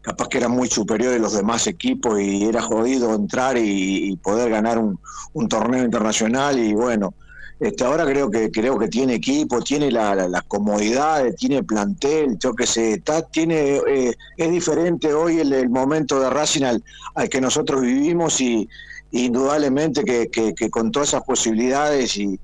capaz 0.00 0.28
que 0.28 0.38
eran 0.38 0.52
muy 0.52 0.68
superiores 0.68 1.20
los 1.20 1.34
demás 1.34 1.66
equipos 1.66 2.18
y 2.18 2.46
era 2.46 2.62
jodido 2.62 3.14
entrar 3.14 3.58
y, 3.58 4.16
poder 4.22 4.48
ganar 4.48 4.78
un, 4.78 4.98
un 5.34 5.46
torneo 5.46 5.84
internacional 5.84 6.58
y 6.58 6.72
bueno. 6.72 7.12
Este, 7.60 7.84
ahora 7.84 8.06
creo 8.06 8.30
que 8.30 8.50
creo 8.50 8.78
que 8.78 8.88
tiene 8.88 9.16
equipo, 9.16 9.60
tiene 9.60 9.90
la, 9.90 10.14
la, 10.14 10.26
las 10.26 10.44
comodidades, 10.44 11.36
tiene 11.36 11.62
plantel, 11.62 12.38
yo 12.38 12.54
que 12.54 12.66
sé, 12.66 12.94
está, 12.94 13.20
tiene 13.20 13.82
eh, 13.86 14.14
es 14.38 14.50
diferente 14.50 15.12
hoy 15.12 15.40
el, 15.40 15.52
el 15.52 15.68
momento 15.68 16.18
de 16.18 16.30
Racing 16.30 16.62
al, 16.62 16.82
al 17.14 17.28
que 17.28 17.42
nosotros 17.42 17.82
vivimos 17.82 18.40
y 18.40 18.66
indudablemente 19.12 20.04
que, 20.04 20.28
que- 20.30 20.70
con 20.70 20.90
todas 20.90 21.08
esas 21.08 21.22
posibilidades 21.24 22.16
y, 22.16 22.38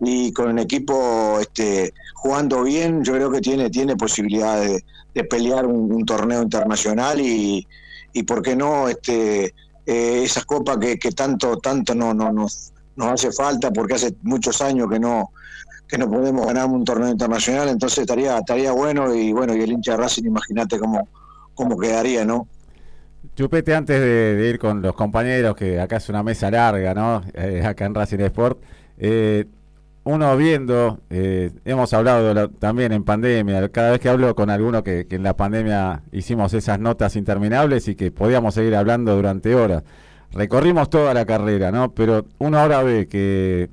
y 0.00 0.32
con 0.32 0.50
el 0.50 0.64
equipo 0.64 1.38
este, 1.40 1.92
jugando 2.14 2.62
bien, 2.62 3.02
yo 3.04 3.14
creo 3.14 3.30
que 3.30 3.40
tiene 3.40 3.70
tiene 3.70 3.96
posibilidades 3.96 4.82
de, 5.14 5.24
pelear 5.24 5.66
un, 5.66 5.92
un 5.92 6.04
torneo 6.04 6.42
internacional 6.42 7.20
y, 7.20 7.66
y 8.12 8.22
por 8.22 8.42
qué 8.42 8.56
no 8.56 8.88
este 8.88 9.54
eh, 9.86 10.22
esas 10.24 10.44
copas 10.44 10.78
que, 10.78 10.98
que 10.98 11.10
tanto 11.12 11.58
tanto 11.58 11.94
no 11.94 12.14
no 12.14 12.32
nos 12.32 12.72
nos 12.96 13.08
hace 13.08 13.32
falta 13.32 13.70
porque 13.72 13.94
hace 13.94 14.14
muchos 14.22 14.60
años 14.62 14.88
que 14.90 14.98
no 15.00 15.30
que 15.88 15.98
no 15.98 16.08
podemos 16.10 16.46
ganar 16.46 16.66
un 16.66 16.84
torneo 16.84 17.10
internacional, 17.10 17.68
entonces 17.68 17.98
estaría 17.98 18.38
estaría 18.38 18.72
bueno 18.72 19.14
y 19.14 19.32
bueno, 19.32 19.54
y 19.54 19.60
el 19.60 19.72
hincha 19.72 19.92
de 19.92 19.98
Racing, 19.98 20.24
imagínate 20.24 20.78
cómo, 20.78 21.06
cómo 21.54 21.76
quedaría, 21.76 22.24
¿no? 22.24 22.46
Chupete, 23.34 23.74
antes 23.74 23.98
de, 23.98 24.46
ir 24.50 24.58
con 24.58 24.82
los 24.82 24.94
compañeros, 24.94 25.56
que 25.56 25.80
acá 25.80 25.96
es 25.96 26.08
una 26.10 26.22
mesa 26.22 26.50
larga, 26.50 26.92
¿no? 26.92 27.22
Eh, 27.32 27.62
acá 27.64 27.86
en 27.86 27.94
Racing 27.94 28.18
Sport, 28.18 28.62
eh, 28.98 29.46
uno 30.04 30.36
viendo, 30.36 31.00
eh, 31.08 31.50
hemos 31.64 31.94
hablado 31.94 32.50
también 32.50 32.92
en 32.92 33.04
pandemia, 33.04 33.70
cada 33.70 33.92
vez 33.92 34.00
que 34.00 34.10
hablo 34.10 34.34
con 34.34 34.50
alguno 34.50 34.82
que, 34.82 35.06
en 35.08 35.22
la 35.22 35.34
pandemia 35.34 36.02
hicimos 36.12 36.52
esas 36.52 36.78
notas 36.78 37.16
interminables 37.16 37.88
y 37.88 37.94
que 37.94 38.10
podíamos 38.10 38.54
seguir 38.54 38.76
hablando 38.76 39.16
durante 39.16 39.54
horas. 39.54 39.82
Recorrimos 40.32 40.90
toda 40.90 41.14
la 41.14 41.24
carrera, 41.24 41.72
¿no? 41.72 41.94
Pero 41.94 42.26
uno 42.38 42.58
ahora 42.58 42.82
ve 42.82 43.06
que 43.08 43.70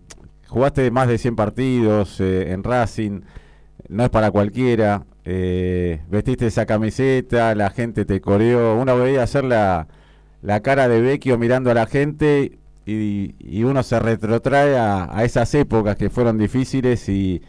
jugaste 0.48 0.90
más 0.90 1.10
de 1.10 1.18
100 1.18 1.36
partidos 1.36 2.22
en 2.22 2.64
Racing, 2.64 3.22
no 3.90 4.04
es 4.06 4.10
para 4.10 4.32
cualquiera. 4.32 5.04
eh, 5.26 6.02
vestiste 6.10 6.48
esa 6.48 6.66
camiseta, 6.66 7.54
la 7.56 7.70
gente 7.70 8.06
te 8.06 8.22
coreó. 8.22 8.76
Uno 8.78 8.98
veía 8.98 9.24
hacer 9.24 9.44
la, 9.44 9.88
la 10.42 10.62
cara 10.62 10.88
de 10.88 11.02
Vecchio 11.02 11.38
mirando 11.38 11.70
a 11.72 11.74
la 11.76 11.86
gente 11.86 12.58
y, 12.86 13.36
y 13.40 13.64
uno 13.64 13.84
se 13.84 14.00
retrotrae 14.00 14.78
a, 14.78 15.24
esas 15.24 15.54
épocas 15.56 15.96
que 15.98 16.10
fueron 16.10 16.38
difíciles 16.40 17.08
y, 17.10 17.42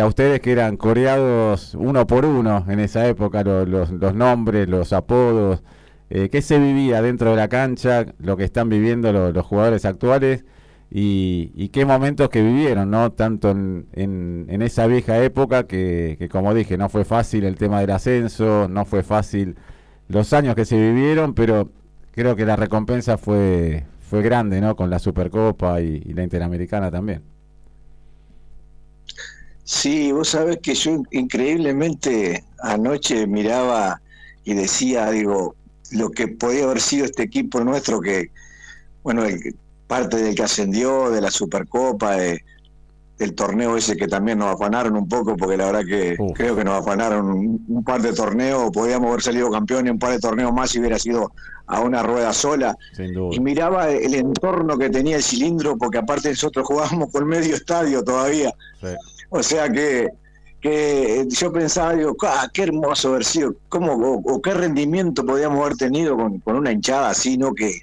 a 0.00 0.06
ustedes 0.06 0.40
que 0.40 0.52
eran 0.52 0.76
coreados 0.76 1.74
uno 1.74 2.06
por 2.06 2.24
uno 2.26 2.64
en 2.68 2.80
esa 2.80 3.06
época, 3.08 3.42
lo- 3.42 3.64
los, 3.66 3.90
los 3.90 4.14
nombres, 4.14 4.68
los 4.68 4.92
apodos. 4.92 5.62
Eh, 6.10 6.28
¿Qué 6.30 6.40
se 6.42 6.58
vivía 6.58 7.02
dentro 7.02 7.30
de 7.30 7.36
la 7.36 7.48
cancha? 7.48 8.06
Lo 8.18 8.36
que 8.36 8.44
están 8.44 8.68
viviendo 8.68 9.12
lo- 9.12 9.32
los 9.32 9.44
jugadores 9.46 9.84
actuales 9.84 10.44
y, 10.90 11.52
y 11.54 11.68
qué 11.70 11.84
momentos 11.84 12.28
que 12.30 12.42
vivieron, 12.42 12.90
¿no? 12.90 13.12
Tanto 13.12 13.50
en, 13.50 13.86
en, 13.92 14.46
en 14.48 14.62
esa 14.62 14.86
vieja 14.86 15.22
época 15.24 15.66
que, 15.66 16.28
como 16.30 16.54
dije, 16.54 16.78
no 16.78 16.88
fue 16.88 17.04
fácil 17.04 17.44
el 17.44 17.56
tema 17.56 17.80
del 17.80 17.90
ascenso, 17.90 18.68
no 18.68 18.84
fue 18.84 19.02
fácil 19.02 19.56
los 20.08 20.32
años 20.32 20.54
que 20.54 20.64
se 20.64 20.76
vivieron, 20.80 21.34
pero 21.34 21.70
creo 22.12 22.36
que 22.36 22.46
la 22.46 22.56
recompensa 22.56 23.18
fue, 23.18 23.84
fue 24.00 24.22
grande, 24.22 24.60
¿no? 24.60 24.76
Con 24.76 24.90
la 24.90 24.98
Supercopa 25.00 25.80
y, 25.80 26.02
y 26.06 26.12
la 26.14 26.22
Interamericana 26.24 26.90
también. 26.90 27.22
Sí, 29.64 30.12
vos 30.12 30.28
sabés 30.28 30.58
que 30.62 30.74
yo 30.74 31.02
increíblemente 31.10 32.44
anoche 32.60 33.26
miraba 33.26 34.00
y 34.44 34.54
decía, 34.54 35.10
digo, 35.10 35.56
lo 35.90 36.10
que 36.10 36.28
podía 36.28 36.64
haber 36.64 36.80
sido 36.80 37.04
este 37.06 37.24
equipo 37.24 37.60
nuestro 37.60 38.00
que, 38.00 38.30
bueno, 39.02 39.24
el- 39.24 39.56
parte 39.86 40.16
del 40.16 40.34
que 40.34 40.42
ascendió, 40.42 41.10
de 41.10 41.20
la 41.20 41.30
Supercopa, 41.30 42.16
de- 42.16 42.42
del 43.18 43.34
torneo 43.34 43.78
ese 43.78 43.96
que 43.96 44.08
también 44.08 44.38
nos 44.38 44.54
afanaron 44.54 44.94
un 44.94 45.08
poco, 45.08 45.36
porque 45.38 45.56
la 45.56 45.66
verdad 45.66 45.86
que 45.88 46.16
creo 46.34 46.54
que 46.54 46.64
nos 46.64 46.74
afanaron 46.82 47.26
un, 47.30 47.64
un 47.66 47.82
par 47.82 48.02
de 48.02 48.12
torneos, 48.12 48.70
podíamos 48.72 49.08
haber 49.08 49.22
salido 49.22 49.50
campeones 49.50 49.90
un 49.92 49.98
par 49.98 50.12
de 50.12 50.18
torneos 50.18 50.52
más 50.52 50.68
si 50.70 50.80
hubiera 50.80 50.98
sido 50.98 51.32
a 51.66 51.80
una 51.80 52.02
rueda 52.02 52.34
sola. 52.34 52.76
Y 53.32 53.40
miraba 53.40 53.88
el 53.88 54.14
entorno 54.14 54.76
que 54.76 54.90
tenía 54.90 55.16
el 55.16 55.22
cilindro, 55.22 55.78
porque 55.78 55.96
aparte 55.98 56.28
nosotros 56.28 56.66
jugábamos 56.68 57.10
con 57.10 57.26
medio 57.26 57.54
estadio 57.54 58.04
todavía. 58.04 58.52
Sí. 58.82 58.88
O 59.30 59.42
sea 59.42 59.70
que, 59.70 60.08
que 60.60 61.26
yo 61.30 61.52
pensaba, 61.52 61.94
digo, 61.94 62.14
"Ah, 62.22 62.48
qué 62.52 62.64
hermoso 62.64 63.08
haber 63.10 63.24
sido, 63.24 63.54
cómo, 63.70 63.92
o, 63.94 64.34
o 64.34 64.42
qué 64.42 64.52
rendimiento 64.52 65.24
podíamos 65.24 65.60
haber 65.64 65.76
tenido 65.78 66.16
con, 66.16 66.38
con 66.40 66.56
una 66.56 66.70
hinchada 66.70 67.08
así, 67.10 67.38
¿no? 67.38 67.54
Que, 67.54 67.80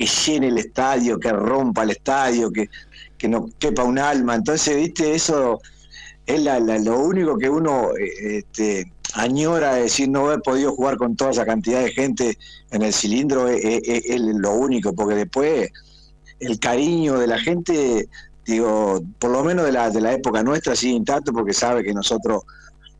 que 0.00 0.06
llene 0.06 0.48
el 0.48 0.56
estadio, 0.56 1.18
que 1.20 1.30
rompa 1.30 1.82
el 1.82 1.90
estadio, 1.90 2.50
que, 2.50 2.70
que 3.18 3.28
no 3.28 3.50
quepa 3.58 3.84
un 3.84 3.98
alma. 3.98 4.34
Entonces, 4.34 4.74
viste, 4.74 5.14
eso 5.14 5.60
es 6.24 6.40
la- 6.42 6.58
lo 6.58 6.98
único 7.00 7.36
que 7.36 7.50
uno 7.50 7.90
eh, 7.98 8.38
este, 8.38 8.90
añora, 9.12 9.76
es 9.76 9.84
decir, 9.84 10.08
no 10.08 10.26
haber 10.26 10.40
podido 10.40 10.72
jugar 10.72 10.96
con 10.96 11.16
toda 11.16 11.32
esa 11.32 11.44
cantidad 11.44 11.82
de 11.82 11.90
gente 11.92 12.38
en 12.70 12.80
el 12.80 12.94
cilindro 12.94 13.46
es, 13.48 13.62
es- 13.62 13.82
es- 13.84 14.04
es 14.06 14.20
lo 14.22 14.54
único, 14.54 14.94
porque 14.94 15.16
después 15.16 15.68
el 16.38 16.58
cariño 16.58 17.18
de 17.18 17.26
la 17.26 17.38
gente, 17.38 18.08
digo, 18.46 19.02
por 19.18 19.30
lo 19.30 19.44
menos 19.44 19.66
de 19.66 19.72
la, 19.72 19.90
de 19.90 20.00
la 20.00 20.12
época 20.14 20.42
nuestra, 20.42 20.74
sigue 20.76 20.94
intacto, 20.94 21.30
porque 21.30 21.52
sabe 21.52 21.84
que 21.84 21.92
nosotros 21.92 22.44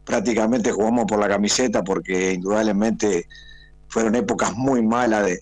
prácticamente 0.04 0.70
jugamos 0.70 1.06
por 1.06 1.18
la 1.18 1.28
camiseta, 1.28 1.82
porque 1.82 2.32
indudablemente 2.34 3.26
fueron 3.88 4.16
épocas 4.16 4.54
muy 4.54 4.82
malas 4.82 5.24
de, 5.24 5.40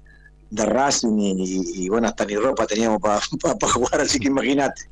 de 0.50 0.64
Racing 0.64 1.18
y, 1.18 1.30
y- 1.32 1.84
y, 1.84 1.88
bueno, 1.88 2.08
hasta 2.08 2.24
ni 2.24 2.36
ropa 2.36 2.66
teníamos 2.66 3.00
para 3.00 3.20
jugar, 3.72 4.00
así 4.00 4.18
que 4.18 4.28
imagínate. 4.28 4.82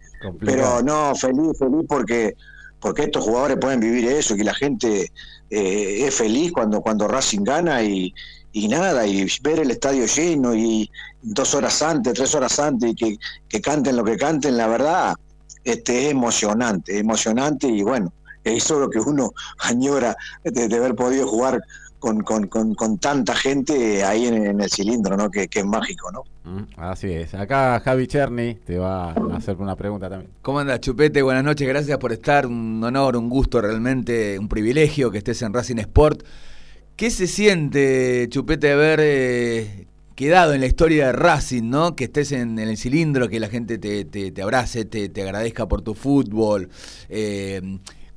Pero 0.46 0.82
no, 0.82 1.14
feliz, 1.14 1.58
feliz 1.58 1.84
porque 1.88 2.34
porque 2.78 3.04
estos 3.04 3.24
jugadores 3.24 3.56
pueden 3.58 3.80
vivir 3.80 4.06
eso, 4.06 4.36
que 4.36 4.44
la 4.44 4.54
gente 4.54 5.10
eh, 5.50 6.04
es 6.06 6.14
feliz 6.14 6.52
cuando 6.52 6.80
cuando 6.82 7.08
Racing 7.08 7.42
gana 7.42 7.82
y, 7.82 8.12
y 8.52 8.68
nada, 8.68 9.06
y 9.06 9.26
ver 9.42 9.60
el 9.60 9.70
estadio 9.70 10.04
lleno 10.06 10.54
y 10.54 10.88
dos 11.22 11.54
horas 11.54 11.80
antes, 11.82 12.12
tres 12.12 12.34
horas 12.34 12.58
antes 12.60 12.90
y 12.90 12.94
que, 12.94 13.16
que 13.48 13.60
canten 13.60 13.96
lo 13.96 14.04
que 14.04 14.16
canten, 14.16 14.56
la 14.56 14.66
verdad, 14.68 15.14
este 15.64 16.04
es 16.06 16.10
emocionante, 16.12 16.98
emocionante 16.98 17.66
y 17.66 17.82
bueno, 17.82 18.12
eso 18.44 18.74
es 18.74 18.80
lo 18.80 18.90
que 18.90 19.00
uno 19.00 19.32
añora 19.60 20.14
de, 20.44 20.68
de 20.68 20.76
haber 20.76 20.94
podido 20.94 21.26
jugar 21.26 21.60
con, 22.06 22.22
con, 22.22 22.46
con, 22.46 22.74
con 22.74 22.98
tanta 22.98 23.34
gente 23.34 24.04
ahí 24.04 24.26
en, 24.26 24.34
en 24.46 24.60
el 24.60 24.70
cilindro, 24.70 25.16
¿no? 25.16 25.28
Que, 25.28 25.48
que 25.48 25.58
es 25.60 25.64
mágico, 25.66 26.10
¿no? 26.12 26.22
Mm, 26.44 26.64
Así 26.76 27.10
es. 27.10 27.34
Acá 27.34 27.80
Javi 27.80 28.06
Cherny 28.06 28.54
te 28.64 28.78
va 28.78 29.10
a 29.10 29.36
hacer 29.36 29.56
una 29.56 29.74
pregunta 29.74 30.08
también. 30.08 30.30
¿Cómo 30.40 30.60
andas, 30.60 30.80
Chupete? 30.80 31.20
Buenas 31.22 31.42
noches, 31.42 31.66
gracias 31.66 31.98
por 31.98 32.12
estar. 32.12 32.46
Un 32.46 32.82
honor, 32.84 33.16
un 33.16 33.28
gusto, 33.28 33.60
realmente 33.60 34.38
un 34.38 34.48
privilegio 34.48 35.10
que 35.10 35.18
estés 35.18 35.42
en 35.42 35.52
Racing 35.52 35.78
Sport. 35.78 36.22
¿Qué 36.94 37.10
se 37.10 37.26
siente, 37.26 38.26
Chupete, 38.30 38.70
haber 38.72 39.00
eh, 39.02 39.86
quedado 40.14 40.54
en 40.54 40.60
la 40.60 40.66
historia 40.66 41.06
de 41.08 41.12
Racing, 41.12 41.68
¿no? 41.68 41.94
Que 41.96 42.04
estés 42.04 42.32
en, 42.32 42.58
en 42.58 42.68
el 42.68 42.78
cilindro, 42.78 43.28
que 43.28 43.38
la 43.40 43.48
gente 43.48 43.76
te, 43.78 44.04
te- 44.04 44.30
te 44.30 44.42
abrace, 44.42 44.84
te, 44.84 45.08
te 45.08 45.22
agradezca 45.22 45.66
por 45.66 45.82
tu 45.82 45.94
fútbol. 45.94 46.70
eh, 47.08 47.60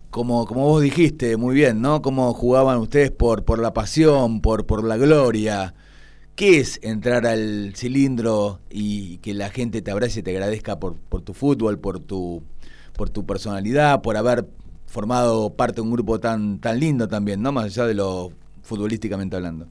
como, 0.10 0.46
como 0.46 0.66
vos 0.66 0.82
dijiste 0.82 1.38
muy 1.38 1.56
bien, 1.56 1.82
¿no? 1.82 2.02
Cómo 2.02 2.34
jugaban 2.34 2.78
ustedes 2.80 3.12
por, 3.12 3.44
por 3.44 3.60
la 3.60 3.74
pasión, 3.74 4.42
por, 4.42 4.66
por 4.66 4.84
la 4.84 4.98
gloria. 4.98 5.74
¿Qué 6.36 6.60
es 6.60 6.80
entrar 6.84 7.28
al 7.28 7.74
cilindro 7.76 8.60
y 8.70 9.18
que 9.18 9.34
la 9.34 9.50
gente 9.50 9.82
te 9.82 9.92
abrace 9.92 10.22
y 10.22 10.24
te 10.24 10.32
agradezca 10.32 10.80
por, 10.80 10.96
por 10.96 11.22
tu 11.22 11.34
fútbol, 11.34 11.80
por 11.80 12.00
tu, 12.00 12.44
por 12.94 13.10
tu 13.10 13.26
personalidad, 13.26 14.02
por 14.02 14.18
haber 14.18 14.48
formado 14.86 15.52
parte 15.52 15.76
de 15.76 15.82
un 15.82 15.92
grupo 15.92 16.20
tan, 16.20 16.60
tan 16.60 16.80
lindo 16.80 17.08
también, 17.08 17.42
¿no? 17.42 17.52
Más 17.52 17.66
allá 17.66 17.86
de 17.86 17.94
lo 17.94 18.32
futbolísticamente 18.64 19.36
hablando. 19.36 19.68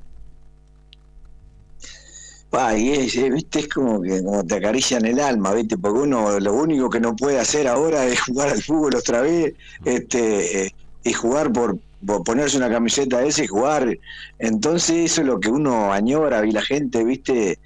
Y 2.79 2.93
es, 2.93 3.31
viste, 3.31 3.59
es 3.61 3.69
como 3.69 4.01
que 4.01 4.23
como 4.25 4.43
te 4.45 4.55
acarician 4.57 5.05
el 5.05 5.21
alma, 5.21 5.53
viste, 5.53 5.77
porque 5.77 6.01
uno 6.01 6.41
lo 6.41 6.55
único 6.55 6.89
que 6.89 6.99
no 7.01 7.15
puede 7.15 7.39
hacer 7.39 7.69
ahora 7.69 8.07
es 8.07 8.21
jugar 8.23 8.49
al 8.51 8.63
fútbol 8.63 8.95
otra 8.97 9.21
vez, 9.21 9.55
este, 9.85 10.67
eh, 10.67 10.75
y 11.05 11.13
jugar 11.13 11.53
por, 11.53 11.79
por 12.07 12.25
ponerse 12.25 12.57
una 12.57 12.71
camiseta 12.71 13.23
esa 13.23 13.45
y 13.45 13.49
jugar. 13.49 13.99
Entonces 14.39 15.11
eso 15.13 15.21
es 15.21 15.27
lo 15.27 15.41
que 15.41 15.51
uno 15.51 15.93
añora 15.93 16.47
y 16.47 16.53
la 16.53 16.63
gente, 16.63 17.05
viste, 17.05 17.59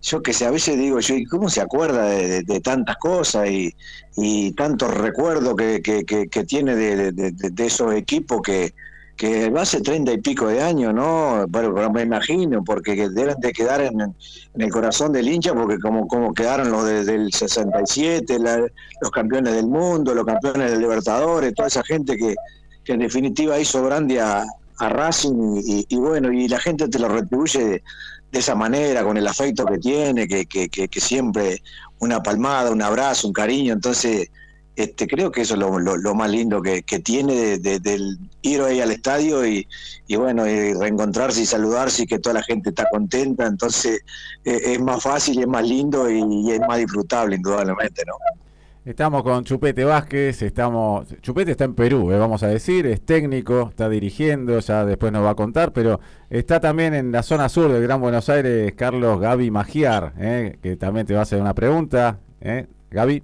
yo 0.00 0.22
que 0.22 0.32
sé, 0.32 0.46
a 0.46 0.50
veces 0.50 0.78
digo 0.78 0.98
yo, 1.00 1.14
¿y 1.14 1.24
cómo 1.26 1.48
se 1.50 1.60
acuerda 1.60 2.06
de, 2.06 2.26
de- 2.28 2.42
de 2.42 2.60
tantas 2.60 2.96
cosas 2.96 3.48
y, 3.50 3.74
y 4.16 4.52
tantos 4.52 4.92
recuerdos 4.94 5.54
que, 5.56 5.80
que, 5.82 6.04
que- 6.04 6.26
que 6.28 6.44
tiene 6.44 6.74
de, 6.74 7.12
de- 7.12 7.30
de- 7.32 7.50
de 7.50 7.66
esos 7.66 7.94
equipos 7.94 8.40
que, 8.42 8.72
que 9.16 9.52
hace 9.56 9.80
treinta 9.80 10.12
y 10.12 10.18
pico 10.18 10.48
de 10.48 10.62
años, 10.62 10.92
¿no? 10.94 11.46
Bueno, 11.48 11.90
me 11.90 12.02
imagino, 12.02 12.64
porque 12.64 12.96
que 12.96 13.08
deben 13.08 13.36
de 13.40 13.52
quedar 13.52 13.80
en, 13.80 14.14
el 14.58 14.70
corazón 14.70 15.12
del 15.12 15.28
hincha, 15.28 15.54
porque 15.54 15.78
como, 15.78 16.06
como 16.08 16.32
quedaron 16.34 16.70
los 16.70 16.84
de- 16.84 17.04
del 17.04 17.32
67, 17.32 18.38
la- 18.38 18.66
los 19.00 19.10
campeones 19.10 19.54
del 19.54 19.66
mundo, 19.66 20.14
los 20.14 20.24
campeones 20.24 20.70
del 20.70 20.80
Libertadores, 20.80 21.54
toda 21.54 21.68
esa 21.68 21.84
gente 21.84 22.16
que, 22.16 22.34
que 22.84 22.92
en 22.94 23.00
definitiva 23.00 23.58
hizo 23.58 23.84
grande 23.84 24.20
a, 24.20 24.44
Racing 24.80 25.62
y, 25.64 25.96
bueno, 25.96 26.32
y 26.32 26.48
la 26.48 26.58
gente 26.58 26.88
te 26.88 26.98
lo 26.98 27.06
retribuye 27.06 27.64
de, 27.64 27.82
esa 28.32 28.56
manera, 28.56 29.04
con 29.04 29.16
el 29.16 29.28
afecto 29.28 29.64
que 29.64 29.78
tiene, 29.78 30.26
que, 30.26 30.44
que 30.46 31.00
siempre 31.00 31.62
una 32.00 32.20
palmada, 32.20 32.72
un 32.72 32.82
abrazo, 32.82 33.28
un 33.28 33.32
cariño, 33.32 33.74
entonces 33.74 34.28
este 34.76 35.06
creo 35.06 35.30
que 35.30 35.42
eso 35.42 35.54
es 35.54 35.60
lo, 35.60 36.14
más 36.14 36.30
lindo 36.30 36.62
que, 36.62 36.82
tiene 36.82 37.34
de, 37.34 37.58
de- 37.58 37.80
del 37.80 38.18
ir 38.42 38.60
ahí 38.62 38.80
al 38.80 38.90
estadio 38.90 39.46
y, 39.46 39.66
bueno, 40.16 40.44
reencontrarse 40.44 41.42
y 41.42 41.46
saludarse 41.46 42.04
y 42.04 42.06
que 42.06 42.18
toda 42.18 42.34
la 42.34 42.42
gente 42.42 42.70
está 42.70 42.86
contenta, 42.90 43.46
entonces 43.46 44.00
eh, 44.44 44.60
es 44.64 44.80
más 44.80 45.02
fácil 45.02 45.40
es 45.40 45.46
más 45.46 45.66
lindo 45.66 46.10
y, 46.10 46.20
y 46.20 46.52
es 46.52 46.60
más 46.60 46.78
disfrutable 46.78 47.36
indudablemente, 47.36 48.02
¿no? 48.06 48.14
Estamos 48.84 49.22
con 49.22 49.44
Chupete 49.44 49.84
Vázquez, 49.84 50.42
estamos 50.42 51.06
Chupete 51.20 51.52
está 51.52 51.62
en 51.64 51.74
Perú, 51.74 52.10
eh, 52.10 52.18
vamos 52.18 52.42
a 52.42 52.48
decir, 52.48 52.84
es 52.86 53.00
técnico, 53.00 53.68
está 53.70 53.88
dirigiendo, 53.88 54.58
ya 54.58 54.84
después 54.84 55.12
nos 55.12 55.24
va 55.24 55.30
a 55.30 55.34
contar, 55.36 55.72
pero 55.72 56.00
está 56.28 56.58
también 56.58 56.92
en 56.92 57.12
la 57.12 57.22
zona 57.22 57.48
sur 57.48 57.70
del 57.70 57.80
Gran 57.82 58.00
Buenos 58.00 58.28
Aires 58.28 58.72
Carlos 58.76 59.20
Gaby 59.20 59.52
Magiar, 59.52 60.14
eh, 60.18 60.58
que 60.60 60.74
también 60.76 61.06
te 61.06 61.14
va 61.14 61.20
a 61.20 61.22
hacer 61.22 61.40
una 61.40 61.54
pregunta. 61.54 62.18
Eh. 62.40 62.66
Gaby, 62.90 63.22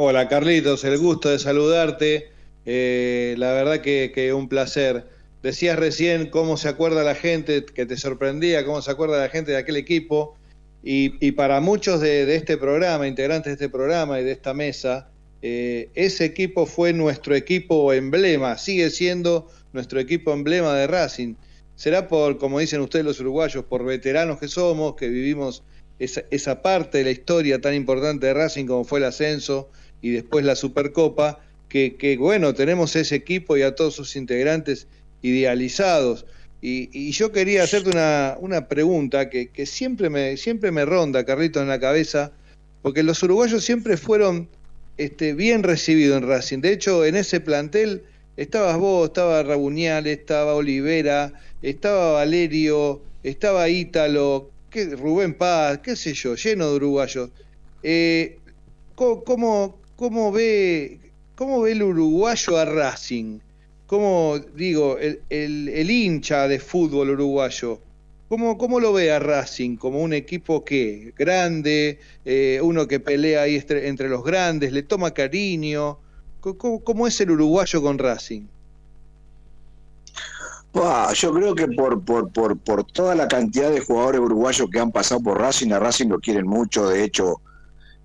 Hola 0.00 0.28
Carlitos, 0.28 0.84
el 0.84 0.96
gusto 0.96 1.28
de 1.28 1.40
saludarte. 1.40 2.30
Eh, 2.64 3.34
la 3.36 3.52
verdad 3.52 3.80
que, 3.80 4.32
un 4.32 4.48
placer. 4.48 5.08
Decías 5.42 5.76
recién 5.76 6.30
cómo 6.30 6.56
se 6.56 6.68
acuerda 6.68 7.02
la 7.02 7.16
gente, 7.16 7.64
que 7.64 7.84
te 7.84 7.96
sorprendía, 7.96 8.64
cómo 8.64 8.80
se 8.80 8.92
acuerda 8.92 9.18
la 9.18 9.28
gente 9.28 9.50
de 9.50 9.56
aquel 9.56 9.74
equipo. 9.74 10.36
Y, 10.84 11.14
y 11.18 11.32
para 11.32 11.60
muchos 11.60 12.00
de, 12.00 12.26
de 12.26 12.36
este 12.36 12.56
programa, 12.56 13.08
integrantes 13.08 13.46
de 13.46 13.64
este 13.64 13.68
programa 13.68 14.20
y 14.20 14.24
de 14.24 14.30
esta 14.30 14.54
mesa, 14.54 15.10
eh, 15.42 15.88
ese 15.96 16.26
equipo 16.26 16.66
fue 16.66 16.92
nuestro 16.92 17.34
equipo 17.34 17.92
emblema, 17.92 18.56
sigue 18.56 18.90
siendo 18.90 19.50
nuestro 19.72 19.98
equipo 19.98 20.32
emblema 20.32 20.76
de 20.76 20.86
Racing. 20.86 21.34
Será 21.74 22.06
por, 22.06 22.38
como 22.38 22.60
dicen 22.60 22.82
ustedes 22.82 23.04
los 23.04 23.18
uruguayos, 23.18 23.64
por 23.64 23.84
veteranos 23.84 24.38
que 24.38 24.46
somos, 24.46 24.94
que 24.94 25.08
vivimos 25.08 25.64
esa, 25.98 26.22
esa 26.30 26.62
parte 26.62 26.98
de 26.98 27.04
la 27.04 27.10
historia 27.10 27.60
tan 27.60 27.74
importante 27.74 28.28
de 28.28 28.34
Racing 28.34 28.66
como 28.66 28.84
fue 28.84 29.00
el 29.00 29.06
ascenso 29.06 29.70
y 30.00 30.10
después 30.10 30.44
la 30.44 30.56
Supercopa, 30.56 31.40
que, 31.68 32.16
bueno, 32.18 32.54
tenemos 32.54 32.96
ese 32.96 33.14
equipo 33.14 33.56
y 33.56 33.62
a 33.62 33.74
todos 33.74 33.94
sus 33.94 34.16
integrantes 34.16 34.86
idealizados. 35.22 36.24
Y, 36.60 37.10
yo 37.12 37.30
quería 37.30 37.62
hacerte 37.62 37.90
una, 37.90 38.36
una 38.40 38.68
pregunta 38.68 39.28
que, 39.28 39.66
siempre, 39.66 40.10
me, 40.10 40.36
siempre 40.36 40.70
me 40.70 40.84
ronda, 40.84 41.24
Carlitos, 41.24 41.62
en 41.62 41.68
la 41.68 41.80
cabeza, 41.80 42.32
porque 42.82 43.02
los 43.02 43.22
uruguayos 43.22 43.64
siempre 43.64 43.96
fueron 43.96 44.48
este, 44.96 45.34
bien 45.34 45.62
recibidos 45.62 46.18
en 46.22 46.28
Racing. 46.28 46.58
De 46.60 46.72
hecho, 46.72 47.04
en 47.04 47.16
ese 47.16 47.40
plantel 47.40 48.02
estabas 48.36 48.78
vos, 48.78 49.08
estaba 49.08 49.42
Rabuñal, 49.42 50.06
estaba 50.06 50.54
Olivera, 50.54 51.32
estaba 51.62 52.12
Valerio, 52.12 53.02
estaba 53.22 53.68
Ítalo, 53.68 54.50
Rubén 54.72 55.34
Paz, 55.34 55.78
qué 55.78 55.96
sé 55.96 56.14
yo, 56.14 56.34
lleno 56.34 56.70
de 56.70 56.76
uruguayos. 56.76 57.30
Eh, 57.82 58.38
¿cómo, 58.94 59.78
cómo, 59.98 60.32
ve, 60.32 61.00
¿Cómo 61.36 61.60
ve 61.62 61.72
el 61.72 61.82
uruguayo 61.82 62.56
a 62.58 62.64
Racing? 62.64 63.40
¿Cómo, 63.86 64.38
digo, 64.54 64.98
el, 64.98 65.22
el- 65.30 65.90
hincha 65.90 66.48
de 66.48 66.60
fútbol 66.60 67.10
uruguayo? 67.10 67.80
¿Cómo, 68.28 68.58
¿Cómo 68.58 68.80
lo 68.80 68.92
ve 68.92 69.10
a 69.12 69.18
Racing? 69.18 69.76
¿Como 69.76 70.00
un 70.02 70.12
equipo 70.12 70.64
que 70.64 71.12
grande, 71.16 71.98
eh, 72.24 72.60
uno 72.62 72.86
que 72.86 73.00
pelea 73.00 73.42
ahí 73.42 73.56
entre, 73.56 74.08
los 74.08 74.22
grandes, 74.24 74.72
le 74.72 74.82
toma 74.82 75.12
cariño? 75.12 75.98
¿Cómo- 76.40 76.80
¿Cómo, 76.84 77.06
es 77.06 77.20
el 77.20 77.30
uruguayo 77.32 77.82
con 77.82 77.98
Racing? 77.98 78.42
Yo 81.14 81.32
creo 81.34 81.54
que 81.54 81.66
por, 81.68 82.04
por, 82.04 82.30
por, 82.32 82.56
por 82.58 82.84
toda 82.84 83.14
la 83.14 83.26
cantidad 83.26 83.70
de 83.70 83.80
jugadores 83.80 84.20
uruguayos 84.20 84.68
que 84.70 84.78
han 84.78 84.92
pasado 84.92 85.20
por 85.22 85.40
Racing, 85.40 85.72
a 85.72 85.78
Racing 85.80 86.08
lo 86.08 86.20
quieren 86.20 86.46
mucho, 86.46 86.88
de 86.88 87.02
hecho 87.04 87.40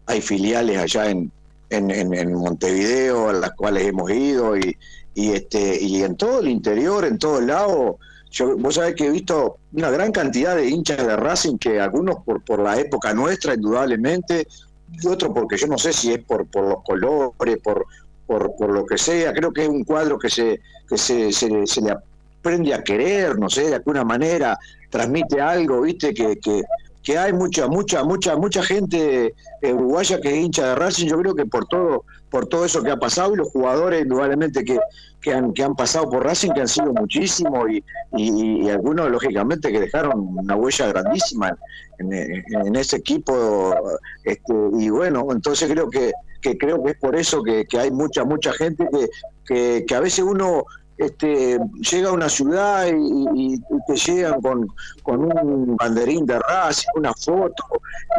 hay 0.08 0.22
filiales 0.22 0.78
allá 0.80 1.10
en, 1.12 1.32
en, 1.74 1.92
en- 1.92 2.14
en 2.14 2.34
Montevideo 2.34 3.30
a 3.30 3.34
las 3.34 3.52
cuales 3.54 3.86
hemos 3.88 4.10
ido 4.12 4.58
y, 4.58 4.78
y 5.16 5.32
este 5.34 5.82
y 5.82 6.04
en 6.04 6.16
todo 6.16 6.40
el 6.40 6.48
interior, 6.50 7.06
en 7.06 7.18
todo 7.18 7.40
el 7.40 7.48
lado, 7.48 7.98
yo, 8.32 8.58
vos 8.58 8.76
sabés 8.76 8.96
que 8.96 9.06
he 9.08 9.10
visto 9.12 9.58
una 9.74 9.90
gran 9.92 10.12
cantidad 10.12 10.56
de 10.56 10.68
hinchas 10.70 10.98
de 11.06 11.16
Racing 11.16 11.58
que 11.58 11.80
algunos 11.80 12.18
por, 12.24 12.42
por 12.44 12.60
la 12.60 12.80
época 12.80 13.14
nuestra, 13.14 13.54
indudablemente, 13.54 14.48
y 14.92 15.08
otros 15.08 15.32
porque 15.34 15.58
yo 15.58 15.68
no 15.68 15.78
sé 15.78 15.94
si 15.94 16.14
es 16.14 16.20
por, 16.24 16.46
por 16.48 16.64
los 16.68 16.84
colores, 16.84 17.58
por, 17.64 17.86
por, 18.26 18.56
por 18.56 18.72
lo 18.72 18.86
que 18.86 18.98
sea, 18.98 19.34
creo 19.34 19.52
que 19.52 19.64
es 19.64 19.70
un 19.70 19.84
cuadro 19.84 20.18
que 20.18 20.30
se, 20.30 20.60
que 20.90 20.98
se, 20.98 21.32
se, 21.32 21.66
se 21.68 21.82
le 21.82 21.92
aprende 21.92 22.74
a 22.74 22.84
querer, 22.84 23.38
no 23.40 23.50
sé, 23.50 23.68
de 23.70 23.76
alguna 23.76 24.04
manera, 24.04 24.58
transmite 24.90 25.40
algo, 25.42 25.82
viste, 25.82 26.14
que, 26.14 26.38
que, 26.38 26.62
que 27.04 27.18
hay 27.18 27.34
mucha, 27.34 27.68
mucha, 27.68 28.04
mucha, 28.04 28.36
mucha 28.38 28.64
gente 28.64 29.34
eh, 29.62 29.74
uruguaya 29.74 30.20
que 30.22 30.30
es 30.30 30.36
hincha 30.46 30.70
de 30.70 30.76
Racing, 30.76 31.08
yo 31.08 31.18
creo 31.20 31.36
que 31.36 31.46
por 31.46 31.66
todo, 31.68 32.06
por 32.30 32.48
todo 32.48 32.64
eso 32.66 32.82
que 32.82 32.92
ha 32.92 32.98
pasado 32.98 33.34
y 33.34 33.38
los 33.38 33.50
jugadores 33.50 34.04
indudablemente 34.04 34.64
que, 34.64 34.80
que 35.22 35.34
han, 35.34 35.54
que 35.54 35.64
han 35.64 35.76
pasado 35.76 36.10
por 36.10 36.24
Racing, 36.24 36.52
que 36.52 36.62
han 36.62 36.68
sido 36.68 36.94
muchísimos 36.94 37.70
y, 37.70 37.84
y, 38.16 38.70
algunos 38.70 39.10
lógicamente 39.12 39.72
que 39.72 39.80
dejaron 39.82 40.14
una 40.38 40.56
huella 40.56 40.88
grandísima 40.88 41.56
en, 42.00 42.14
en- 42.14 42.44
en 42.68 42.76
ese 42.76 42.96
equipo, 42.98 43.76
este, 44.24 44.54
y 44.80 44.90
bueno, 44.90 45.28
entonces 45.32 45.70
creo 45.70 45.90
que, 45.90 46.12
que 46.42 46.58
creo 46.58 46.82
que 46.84 46.92
es 46.92 46.98
por 46.98 47.16
eso 47.16 47.44
que, 47.44 47.66
que 47.66 47.80
hay 47.80 47.92
mucha, 47.92 48.24
mucha 48.24 48.52
gente 48.54 48.88
que, 48.92 49.10
que, 49.46 49.86
que 49.86 49.96
a 49.96 50.00
veces 50.00 50.24
uno 50.26 50.64
este, 50.98 51.60
llega 51.92 52.10
a 52.10 52.14
una 52.14 52.30
ciudad 52.30 52.88
y, 52.88 53.60
te 53.88 53.96
llegan 53.96 54.42
con, 54.42 54.68
con 55.02 55.24
un 55.24 55.76
banderín 55.76 56.26
de 56.26 56.40
Racing, 56.40 56.88
una 56.96 57.14
foto, 57.14 57.64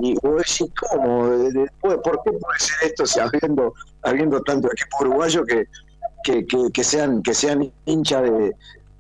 y 0.00 0.14
vos 0.14 0.36
decís, 0.38 0.72
¿cómo? 0.78 1.28
De- 1.28 1.70
¿Por 1.80 2.20
qué 2.24 2.32
puede 2.32 2.58
ser 2.58 2.76
esto 2.90 3.06
si 3.06 3.20
habiendo, 3.20 3.74
habiendo 4.02 4.40
tanto 4.42 4.68
equipo 4.70 4.98
uruguayo 5.00 5.44
que, 5.44 5.66
que, 6.24 6.70
que, 6.72 6.84
sean 6.84 7.22
que 7.22 7.34
sean 7.34 7.70
hinchas 7.86 8.22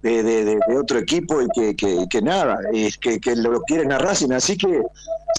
de, 0.02 0.22
de, 0.22 0.58
otro 0.78 0.98
equipo 0.98 1.42
y 1.42 1.48
que, 1.54 1.74
que, 1.74 2.06
que 2.08 2.22
nada, 2.22 2.58
y 2.72 2.92
que, 2.92 3.18
que 3.18 3.34
lo 3.36 3.60
quieren 3.62 3.92
a 3.92 3.98
Racing? 3.98 4.32
Así 4.32 4.56
que, 4.56 4.82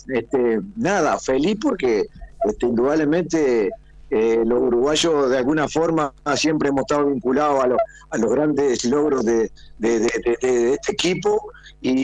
este, 0.09 0.59
nada, 0.75 1.17
feliz 1.19 1.57
porque 1.61 2.05
este, 2.43 2.65
indudablemente 2.65 3.71
eh, 4.11 4.43
los 4.45 4.61
uruguayos 4.61 5.29
de 5.29 5.37
alguna 5.37 5.67
forma 5.67 6.13
siempre 6.35 6.69
hemos 6.69 6.81
estado 6.81 7.07
vinculados 7.07 7.63
a, 7.63 7.67
los 7.67 7.79
a 8.11 8.17
los 8.17 8.31
grandes 8.31 8.85
logros 8.85 9.25
de, 9.25 9.51
este 9.79 10.91
equipo 10.91 11.51
y, 11.81 12.03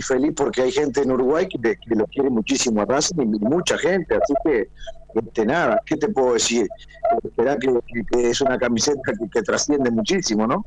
feliz 0.00 0.32
porque 0.36 0.62
hay 0.62 0.72
gente 0.72 1.02
en 1.02 1.12
Uruguay 1.12 1.48
que, 1.48 1.58
que 1.58 1.94
lo 1.94 2.06
quiere 2.06 2.30
muchísimo 2.30 2.82
a 2.82 2.84
Racing 2.84 3.20
y 3.20 3.26
mucha 3.26 3.78
gente, 3.78 4.14
así 4.14 4.34
que 4.44 4.68
este, 5.14 5.46
nada, 5.46 5.80
¿qué 5.86 5.96
te 5.96 6.08
puedo 6.08 6.34
decir? 6.34 6.68
Esperá 7.24 7.56
que, 7.58 7.72
es 8.28 8.40
una 8.40 8.58
camiseta 8.58 9.00
que, 9.18 9.28
que 9.30 9.42
trasciende 9.42 9.90
muchísimo, 9.90 10.46
¿no? 10.46 10.64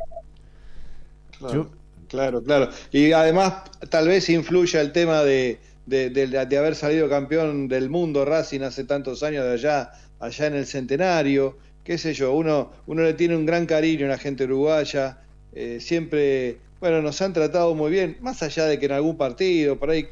Claro, 2.07 2.41
claro. 2.41 2.69
Y 2.91 3.11
además, 3.11 3.53
tal 3.89 4.07
vez 4.07 4.29
influya 4.29 4.81
el 4.81 4.91
tema 4.91 5.21
de- 5.23 5.59
de 5.85 6.57
haber 6.57 6.75
salido 6.75 7.09
campeón 7.09 7.67
del 7.67 7.89
mundo 7.89 8.23
Racing 8.25 8.61
hace 8.61 8.83
tantos 8.83 9.23
años 9.23 9.43
de 9.45 9.53
allá, 9.53 9.91
allá 10.19 10.47
en 10.47 10.55
el 10.55 10.65
centenario. 10.65 11.57
Qué 11.83 11.97
sé 11.97 12.13
yo, 12.13 12.33
uno, 12.33 12.71
uno 12.87 13.03
le 13.03 13.13
tiene 13.13 13.35
un 13.35 13.45
gran 13.45 13.65
cariño 13.65 14.05
a 14.05 14.09
la 14.09 14.17
gente 14.17 14.43
uruguaya. 14.45 15.19
eh, 15.53 15.79
siempre, 15.79 16.57
bueno, 16.79 17.01
nos 17.01 17.21
han 17.21 17.33
tratado 17.33 17.73
muy 17.75 17.91
bien, 17.91 18.17
más 18.21 18.43
allá 18.43 18.65
de 18.65 18.77
que 18.79 18.85
en 18.85 18.91
algún 18.93 19.17
partido, 19.17 19.77
por 19.79 19.89
ahí, 19.89 20.07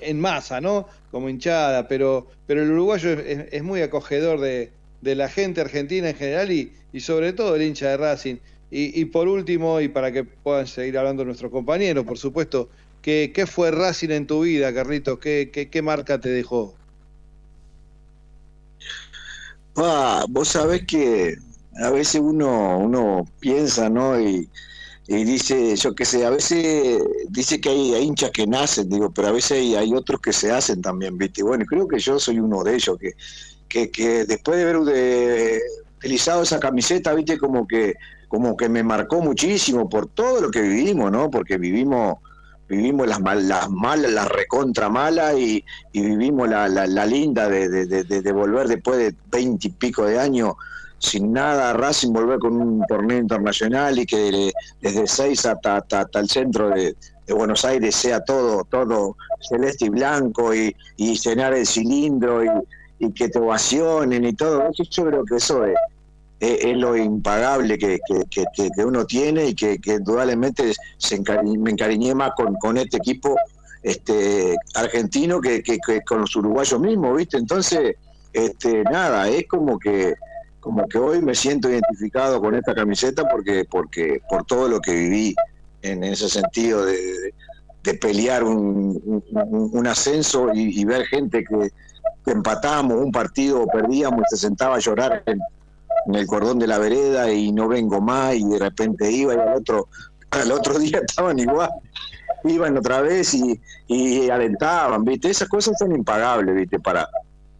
en 0.00 0.20
masa, 0.20 0.60
¿no? 0.60 0.86
Como 1.10 1.28
hinchada, 1.28 1.88
pero, 1.88 2.26
pero 2.46 2.62
el 2.62 2.70
uruguayo 2.70 3.10
es 3.10 3.62
muy 3.62 3.82
acogedor 3.82 4.40
de, 4.40 4.70
de 5.00 5.14
la 5.14 5.28
gente 5.28 5.60
argentina 5.60 6.10
en 6.10 6.16
general 6.16 6.52
y, 6.52 6.72
y 6.92 7.00
sobre 7.00 7.32
todo 7.32 7.56
el 7.56 7.62
hincha 7.62 7.88
de 7.90 7.96
Racing. 7.96 8.36
Y, 8.70 9.00
y 9.00 9.04
por 9.06 9.26
último, 9.28 9.80
y 9.80 9.88
para 9.88 10.12
que 10.12 10.24
puedan 10.24 10.66
seguir 10.66 10.96
hablando 10.98 11.24
nuestros 11.24 11.50
compañeros, 11.50 12.04
por 12.04 12.18
supuesto, 12.18 12.70
¿qué, 13.02 13.32
qué 13.34 13.46
fue 13.46 13.70
Racing 13.72 14.10
en 14.10 14.26
tu 14.26 14.42
vida, 14.42 14.72
Carlitos? 14.72 15.18
¿Qué, 15.18 15.50
qué, 15.52 15.68
qué 15.68 15.82
marca 15.82 16.20
te 16.20 16.28
dejó? 16.28 16.79
Vos 20.28 20.48
sabés 20.48 20.84
que 20.86 21.36
a 21.82 21.90
veces 21.90 22.20
uno, 22.22 22.78
uno 22.78 23.24
piensa, 23.40 23.88
¿no? 23.88 24.20
Y, 24.20 24.48
y 25.08 25.24
dice, 25.24 25.74
yo 25.76 25.94
qué 25.94 26.04
sé, 26.04 26.24
a 26.24 26.30
veces 26.30 27.02
dice 27.30 27.60
que 27.60 27.70
hay, 27.70 27.94
hay 27.94 28.04
hinchas 28.04 28.30
que 28.30 28.46
nacen, 28.46 28.88
digo, 28.88 29.10
pero 29.12 29.28
a 29.28 29.32
veces 29.32 29.52
hay, 29.52 29.74
hay 29.74 29.94
otros 29.94 30.20
que 30.20 30.32
se 30.32 30.50
hacen 30.52 30.82
también, 30.82 31.16
¿viste? 31.18 31.42
Bueno, 31.42 31.64
creo 31.66 31.88
que 31.88 31.98
yo 31.98 32.18
soy 32.18 32.38
uno 32.38 32.62
de 32.62 32.74
ellos, 32.76 32.96
que, 32.98 33.14
que, 33.68 33.90
que 33.90 34.24
después 34.24 34.58
de 34.58 34.62
haber 34.64 34.80
de- 34.82 35.60
utilizado 35.98 36.42
esa 36.42 36.60
camiseta, 36.60 37.12
¿viste? 37.14 37.38
Como 37.38 37.66
que, 37.66 37.94
como 38.28 38.56
que 38.56 38.68
me 38.68 38.82
marcó 38.82 39.20
muchísimo 39.20 39.88
por 39.88 40.06
todo 40.08 40.40
lo 40.42 40.50
que 40.50 40.62
vivimos, 40.62 41.10
¿no? 41.10 41.30
Porque 41.30 41.58
vivimos 41.58 42.18
vivimos 42.70 43.06
las, 43.08 43.20
las 43.42 43.68
malas, 43.68 44.12
las 44.12 44.28
recontra 44.28 44.88
malas 44.88 45.36
y, 45.36 45.62
y 45.92 46.00
vivimos 46.02 46.48
la, 46.48 46.68
la, 46.68 46.86
la 46.86 47.04
linda 47.04 47.48
de, 47.48 47.68
de, 47.68 48.04
de- 48.04 48.32
volver 48.32 48.68
después 48.68 48.96
de 48.96 49.14
veinte 49.30 49.68
y 49.68 49.70
pico 49.72 50.06
de 50.06 50.18
años 50.18 50.54
sin 50.98 51.32
nada 51.32 51.72
Racing, 51.72 52.12
volver 52.12 52.38
con 52.38 52.56
un 52.56 52.86
torneo 52.86 53.18
internacional 53.18 53.98
y 53.98 54.06
que 54.06 54.52
desde 54.80 55.06
seis 55.06 55.44
hasta, 55.46 55.78
hasta, 55.78 56.00
hasta 56.02 56.20
el 56.20 56.28
centro 56.28 56.70
de, 56.70 56.94
Buenos 57.28 57.64
Aires 57.64 57.94
sea 57.94 58.24
todo 58.24 58.64
todo 58.64 59.16
celeste 59.40 59.84
y 59.86 59.88
blanco 59.88 60.52
y, 60.52 60.74
y 60.96 61.16
llenar 61.16 61.54
el 61.54 61.64
cilindro 61.64 62.44
y, 62.44 62.48
y 62.98 63.12
que 63.12 63.28
te 63.28 63.38
ovacionen 63.38 64.24
y 64.24 64.32
todo. 64.32 64.64
Yo 64.72 65.04
creo 65.04 65.24
que 65.24 65.36
eso 65.36 65.64
es, 65.64 65.76
es, 66.40 66.76
lo 66.76 66.96
impagable 66.96 67.76
que, 67.78 68.00
que, 68.08 68.24
que- 68.30 68.70
uno 68.84 69.04
tiene 69.04 69.46
y 69.48 69.54
que, 69.54 69.78
indudablemente 69.84 70.72
se 70.98 71.18
encari- 71.22 71.58
me 71.58 71.70
encariñé 71.70 72.14
más 72.14 72.32
con, 72.36 72.54
con 72.56 72.78
este 72.78 72.96
equipo 72.96 73.36
este 73.82 74.56
argentino 74.74 75.40
que, 75.40 75.62
que- 75.62 75.78
con 76.02 76.20
los 76.22 76.34
uruguayos 76.36 76.80
mismos, 76.80 77.16
¿viste? 77.16 77.36
Entonces, 77.36 77.96
este 78.32 78.82
nada, 78.84 79.28
es 79.28 79.46
como 79.48 79.78
que 79.78 80.14
como 80.60 80.86
que 80.86 80.98
hoy 80.98 81.22
me 81.22 81.34
siento 81.34 81.70
identificado 81.70 82.38
con 82.40 82.54
esta 82.54 82.74
camiseta 82.74 83.26
porque 83.28 83.64
porque 83.70 84.20
por 84.28 84.44
todo 84.44 84.68
lo 84.68 84.80
que 84.80 84.92
viví 84.92 85.34
en 85.82 86.04
ese 86.04 86.28
sentido 86.28 86.84
de, 86.84 86.92
de- 86.92 87.34
de 87.82 87.94
pelear 87.94 88.44
un, 88.44 89.00
un- 89.32 89.70
un 89.72 89.86
ascenso 89.86 90.50
y, 90.52 90.78
y 90.78 90.84
ver 90.84 91.06
gente 91.06 91.42
que, 91.44 91.70
empatamos 92.30 92.98
un 92.98 93.10
partido 93.10 93.62
o 93.62 93.66
perdíamos 93.66 94.20
y 94.20 94.36
se 94.36 94.36
sentaba 94.36 94.76
a 94.76 94.78
llorar 94.80 95.22
en, 95.24 95.40
en 96.06 96.14
el 96.14 96.26
cordón 96.26 96.58
de 96.58 96.66
la 96.66 96.78
vereda 96.78 97.30
y 97.32 97.52
no 97.52 97.68
vengo 97.68 98.00
más 98.00 98.34
y 98.34 98.44
de 98.44 98.58
repente 98.58 99.10
iba 99.10 99.34
y 99.34 99.38
al 99.38 99.56
otro, 99.56 99.88
al 100.30 100.52
otro 100.52 100.78
día 100.78 101.00
estaban 101.06 101.38
igual. 101.38 101.70
Iban 102.44 102.78
otra 102.78 103.02
vez 103.02 103.34
y, 103.34 103.60
y 103.86 104.30
alentaban, 104.30 105.04
¿viste? 105.04 105.28
Esas 105.28 105.48
cosas 105.48 105.76
son 105.78 105.94
impagables, 105.94 106.54
¿viste? 106.54 106.80
Para, 106.80 107.08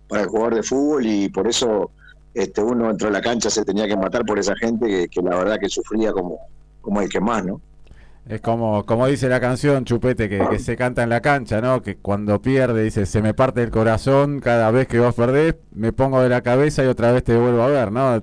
para 0.08 0.22
el 0.22 0.28
jugador 0.28 0.54
de 0.54 0.62
fútbol 0.62 1.06
y 1.06 1.28
por 1.28 1.46
eso 1.46 1.90
este, 2.32 2.62
uno 2.62 2.88
dentro 2.88 3.08
de 3.08 3.12
la 3.12 3.20
cancha 3.20 3.50
se 3.50 3.64
tenía 3.64 3.86
que 3.86 3.96
matar 3.96 4.24
por 4.24 4.38
esa 4.38 4.56
gente 4.56 4.86
que, 4.86 5.08
que 5.08 5.20
la 5.20 5.36
verdad 5.36 5.58
que 5.60 5.68
sufría 5.68 6.12
como, 6.12 6.38
como 6.80 7.00
el 7.00 7.08
que 7.08 7.20
más, 7.20 7.44
¿no? 7.44 7.60
Es 8.30 8.40
como, 8.40 8.86
como 8.86 9.08
dice 9.08 9.28
la 9.28 9.40
canción, 9.40 9.84
Chupete, 9.84 10.28
que, 10.28 10.38
que 10.48 10.60
se 10.60 10.76
canta 10.76 11.02
en 11.02 11.08
la 11.08 11.20
cancha, 11.20 11.60
¿no? 11.60 11.82
Que 11.82 11.96
cuando 11.96 12.40
pierde, 12.40 12.84
dice, 12.84 13.04
se 13.04 13.20
me 13.22 13.34
parte 13.34 13.60
el 13.60 13.72
corazón 13.72 14.38
cada 14.38 14.70
vez 14.70 14.86
que 14.86 15.00
vos 15.00 15.16
perdés, 15.16 15.56
me 15.72 15.92
pongo 15.92 16.22
de 16.22 16.28
la 16.28 16.40
cabeza 16.40 16.84
y 16.84 16.86
otra 16.86 17.10
vez 17.10 17.24
te 17.24 17.36
vuelvo 17.36 17.60
a 17.60 17.66
ver, 17.66 17.90
¿no? 17.90 18.22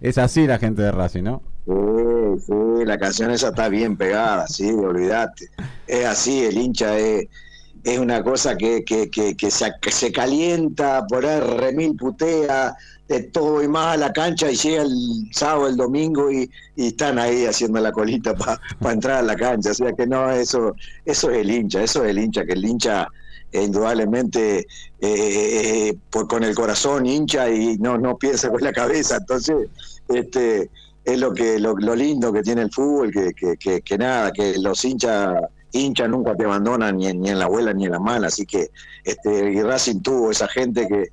Es 0.00 0.18
así 0.18 0.48
la 0.48 0.58
gente 0.58 0.82
de 0.82 0.90
Racing, 0.90 1.22
¿no? 1.22 1.42
Sí, 1.64 2.44
sí, 2.44 2.84
la 2.84 2.98
canción 2.98 3.30
esa 3.30 3.50
está 3.50 3.68
bien 3.68 3.96
pegada, 3.96 4.48
sí, 4.48 4.68
olvídate. 4.68 5.46
Es 5.86 6.06
así, 6.06 6.44
el 6.44 6.58
hincha 6.58 6.98
es, 6.98 7.28
es 7.84 7.98
una 8.00 8.24
cosa 8.24 8.56
que, 8.56 8.84
que, 8.84 9.08
que, 9.10 9.36
que 9.36 9.50
se, 9.52 9.72
se 9.92 10.10
calienta, 10.10 11.06
por 11.06 11.24
ahí 11.24 11.38
remil 11.38 11.94
putea, 11.94 12.74
de 13.08 13.22
todo 13.22 13.62
y 13.62 13.68
más 13.68 13.94
a 13.94 13.96
la 13.96 14.12
cancha 14.12 14.50
y 14.50 14.56
llega 14.56 14.82
el 14.82 15.28
sábado, 15.32 15.68
el 15.68 15.76
domingo 15.76 16.30
y, 16.30 16.50
y 16.74 16.88
están 16.88 17.18
ahí 17.18 17.46
haciendo 17.46 17.80
la 17.80 17.92
colita 17.92 18.34
para 18.34 18.60
entrar 18.92 19.18
a 19.18 19.22
la 19.22 19.36
cancha. 19.36 19.70
O 19.70 19.74
sea 19.74 19.92
que 19.92 20.06
no, 20.06 20.30
eso, 20.30 20.74
eso 21.04 21.30
es 21.30 21.38
el 21.38 21.50
hincha, 21.50 21.82
eso 21.82 22.04
es 22.04 22.10
el 22.10 22.18
hincha, 22.18 22.44
que 22.44 22.54
el 22.54 22.64
hincha 22.64 23.08
eh, 23.52 23.62
indudablemente 23.62 24.66
eh, 25.00 25.94
por, 26.10 26.26
con 26.26 26.42
el 26.42 26.54
corazón 26.54 27.06
hincha 27.06 27.48
y 27.48 27.78
no, 27.78 27.96
no 27.96 28.16
piensa 28.18 28.50
con 28.50 28.62
la 28.62 28.72
cabeza. 28.72 29.18
Entonces, 29.18 29.68
este 30.08 30.70
es 31.04 31.18
lo 31.20 31.32
que 31.32 31.60
lo, 31.60 31.76
lo 31.76 31.94
lindo 31.94 32.32
que 32.32 32.42
tiene 32.42 32.62
el 32.62 32.72
fútbol, 32.72 33.12
que, 33.12 33.32
que, 33.32 33.56
que, 33.56 33.80
que 33.82 33.98
nada, 33.98 34.32
que 34.32 34.58
los 34.58 34.84
hinchas 34.84 35.34
hinchas 35.72 36.08
nunca 36.08 36.34
te 36.34 36.44
abandonan 36.44 36.96
ni 36.96 37.12
ni 37.12 37.28
en 37.28 37.38
la 37.38 37.46
buena 37.48 37.72
ni 37.72 37.84
en 37.84 37.92
la 37.92 37.98
mala, 37.98 38.28
así 38.28 38.46
que 38.46 38.70
este 39.04 39.52
y 39.52 39.62
Racing 39.62 40.00
tuvo 40.00 40.30
esa 40.30 40.48
gente 40.48 40.86
que 40.88 41.10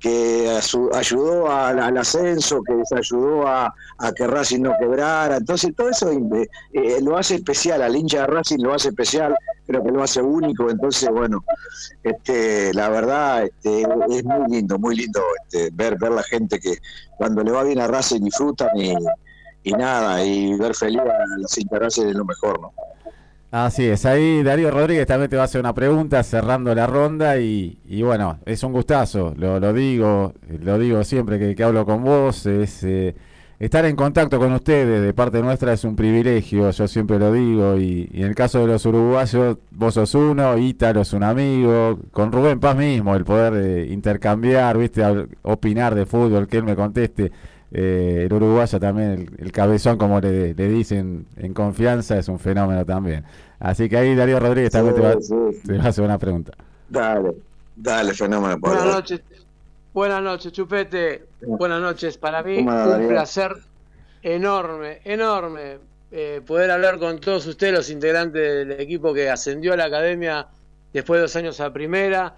que 0.00 0.60
ayudó 0.94 1.50
al, 1.50 1.96
ascenso, 1.96 2.62
que 2.62 2.74
les 2.74 2.92
ayudó 2.92 3.46
a, 3.46 3.74
que 4.16 4.26
Racing 4.26 4.62
no 4.62 4.72
quebrara. 4.78 5.36
Entonces, 5.36 5.74
todo 5.74 5.90
eso 5.90 6.10
eh, 6.12 6.48
eh, 6.72 6.98
lo 7.02 7.16
hace 7.16 7.36
especial, 7.36 7.82
al 7.82 7.96
hincha 7.96 8.20
de 8.20 8.26
Racing 8.28 8.58
lo 8.60 8.74
hace 8.74 8.88
especial, 8.88 9.34
creo 9.66 9.82
que 9.82 9.90
lo 9.90 10.02
hace 10.02 10.22
único. 10.22 10.70
Entonces, 10.70 11.08
bueno, 11.10 11.44
este, 12.02 12.72
la 12.74 12.88
verdad 12.88 13.44
este, 13.44 13.82
es 13.82 14.24
muy 14.24 14.48
lindo, 14.48 14.78
muy 14.78 14.96
lindo 14.96 15.20
este, 15.42 15.70
ver, 15.72 15.98
ver 15.98 16.12
la 16.12 16.22
gente 16.22 16.60
que 16.60 16.78
cuando 17.16 17.42
le 17.42 17.50
va 17.50 17.64
bien 17.64 17.80
a 17.80 17.88
Racing 17.88 18.20
disfrutan 18.20 18.70
y, 18.76 18.94
y 19.64 19.72
nada, 19.72 20.24
y 20.24 20.56
ver 20.56 20.74
feliz 20.74 21.00
a 21.00 21.38
los 21.38 21.58
hinchas 21.58 21.78
Racing 21.78 22.06
es 22.06 22.14
lo 22.14 22.24
mejor, 22.24 22.60
¿no? 22.60 22.72
Así 23.50 23.86
es, 23.86 24.04
ahí 24.04 24.42
Darío 24.42 24.70
Rodríguez 24.70 25.06
también 25.06 25.30
te 25.30 25.36
va 25.36 25.42
a 25.42 25.44
hacer 25.46 25.62
una 25.62 25.72
pregunta 25.72 26.22
cerrando 26.22 26.74
la 26.74 26.86
ronda 26.86 27.38
y, 27.38 27.78
y 27.86 28.02
bueno, 28.02 28.38
es 28.44 28.62
un 28.62 28.72
gustazo, 28.72 29.32
lo, 29.38 29.58
lo 29.58 29.72
digo, 29.72 30.34
lo 30.60 30.78
digo 30.78 31.02
siempre 31.02 31.38
que, 31.38 31.54
que 31.54 31.64
hablo 31.64 31.86
con 31.86 32.04
vos, 32.04 32.44
es 32.44 32.84
eh, 32.84 33.14
estar 33.58 33.86
en 33.86 33.96
contacto 33.96 34.38
con 34.38 34.52
ustedes 34.52 35.00
de 35.00 35.14
parte 35.14 35.40
nuestra 35.40 35.72
es 35.72 35.82
un 35.84 35.96
privilegio, 35.96 36.70
yo 36.70 36.86
siempre 36.88 37.18
lo 37.18 37.32
digo 37.32 37.78
y, 37.78 38.10
y 38.12 38.20
en 38.20 38.28
el 38.28 38.34
caso 38.34 38.60
de 38.60 38.66
los 38.66 38.84
uruguayos 38.84 39.56
vos 39.70 39.94
sos 39.94 40.14
uno, 40.14 40.58
Ítalo 40.58 41.00
es 41.00 41.14
un 41.14 41.22
amigo, 41.22 42.00
con 42.10 42.30
Rubén 42.30 42.60
Paz 42.60 42.76
mismo 42.76 43.14
el 43.16 43.24
poder 43.24 43.54
eh, 43.64 43.86
intercambiar, 43.90 44.76
viste, 44.76 45.02
opinar 45.40 45.94
de 45.94 46.04
fútbol, 46.04 46.48
que 46.48 46.58
él 46.58 46.64
me 46.64 46.76
conteste. 46.76 47.32
Eh, 47.70 48.24
el 48.26 48.32
uruguayo 48.32 48.80
también, 48.80 49.10
el, 49.38 49.44
el 49.46 49.52
cabezón, 49.52 49.98
como 49.98 50.20
le, 50.20 50.54
le 50.54 50.68
dicen 50.68 51.26
en 51.36 51.52
confianza, 51.54 52.18
es 52.18 52.28
un 52.28 52.38
fenómeno 52.38 52.84
también. 52.86 53.24
Así 53.58 53.88
que 53.88 53.96
ahí 53.98 54.14
Darío 54.14 54.40
Rodríguez 54.40 54.70
también 54.72 54.94
te, 54.94 55.00
va, 55.02 55.16
Sí, 55.20 55.34
sí, 55.52 55.66
te 55.66 55.78
va 55.78 55.84
a 55.84 55.88
hacer 55.88 56.04
una 56.04 56.18
pregunta. 56.18 56.52
Dale, 56.88 57.34
dale, 57.76 58.14
fenómeno. 58.14 58.58
Buenas 58.58 58.84
Pablo. 58.84 58.92
noches. 58.94 59.20
Buenas 59.92 60.22
noches, 60.22 60.52
Chupete. 60.52 61.26
Buenas 61.40 61.80
noches. 61.80 62.16
Para 62.18 62.42
mí, 62.42 62.64
¿Cómo 62.64 62.70
anda, 62.70 62.98
un 62.98 63.06
Darío? 63.06 63.08
placer 63.08 63.52
enorme, 64.22 65.00
enorme 65.04 65.78
eh, 66.10 66.40
poder 66.46 66.70
hablar 66.70 66.98
con 66.98 67.18
todos 67.20 67.46
ustedes, 67.46 67.72
los 67.74 67.90
integrantes 67.90 68.42
del 68.66 68.80
equipo 68.80 69.12
que 69.12 69.28
ascendió 69.30 69.74
a 69.74 69.76
la 69.76 69.84
academia 69.86 70.46
después 70.92 71.18
de 71.18 71.22
dos 71.22 71.36
años 71.36 71.60
a 71.60 71.72
primera, 71.72 72.36